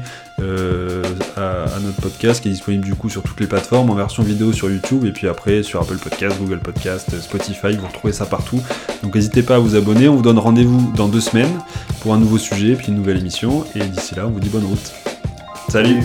à, 1.36 1.80
notre 1.82 2.00
podcast 2.00 2.40
qui 2.40 2.48
est 2.48 2.52
disponible 2.52 2.84
du 2.84 2.94
coup 2.94 3.10
sur 3.10 3.22
toutes 3.24 3.40
les 3.40 3.48
plateformes 3.48 3.90
en 3.90 3.94
version 3.94 4.22
vidéo 4.22 4.52
sur 4.52 4.70
YouTube 4.70 5.04
et 5.04 5.10
puis 5.10 5.26
après 5.26 5.64
sur 5.64 5.80
Apple 5.80 5.96
Podcast, 5.96 6.36
Google 6.40 6.60
Podcast, 6.60 7.20
Spotify. 7.20 7.76
Vous 7.76 7.88
retrouvez 7.88 8.12
ça 8.12 8.24
partout. 8.24 8.60
Donc, 9.02 9.16
n'hésitez 9.16 9.42
pas 9.42 9.56
à 9.56 9.58
vous 9.58 9.74
abonner. 9.74 10.08
On 10.08 10.14
vous 10.14 10.22
donne 10.22 10.38
rendez-vous 10.38 10.92
dans 10.94 11.08
deux 11.08 11.20
semaines 11.20 11.58
pour 12.00 12.14
un 12.14 12.18
nouveau 12.18 12.38
sujet 12.38 12.76
puis 12.76 12.88
une 12.88 12.94
nouvelle 12.94 13.18
émission. 13.18 13.64
Et 13.74 13.80
d'ici 13.80 14.14
là, 14.14 14.26
on 14.28 14.30
vous 14.30 14.40
dit 14.40 14.48
bonne 14.48 14.64
route. 14.64 14.92
Salut. 15.68 16.04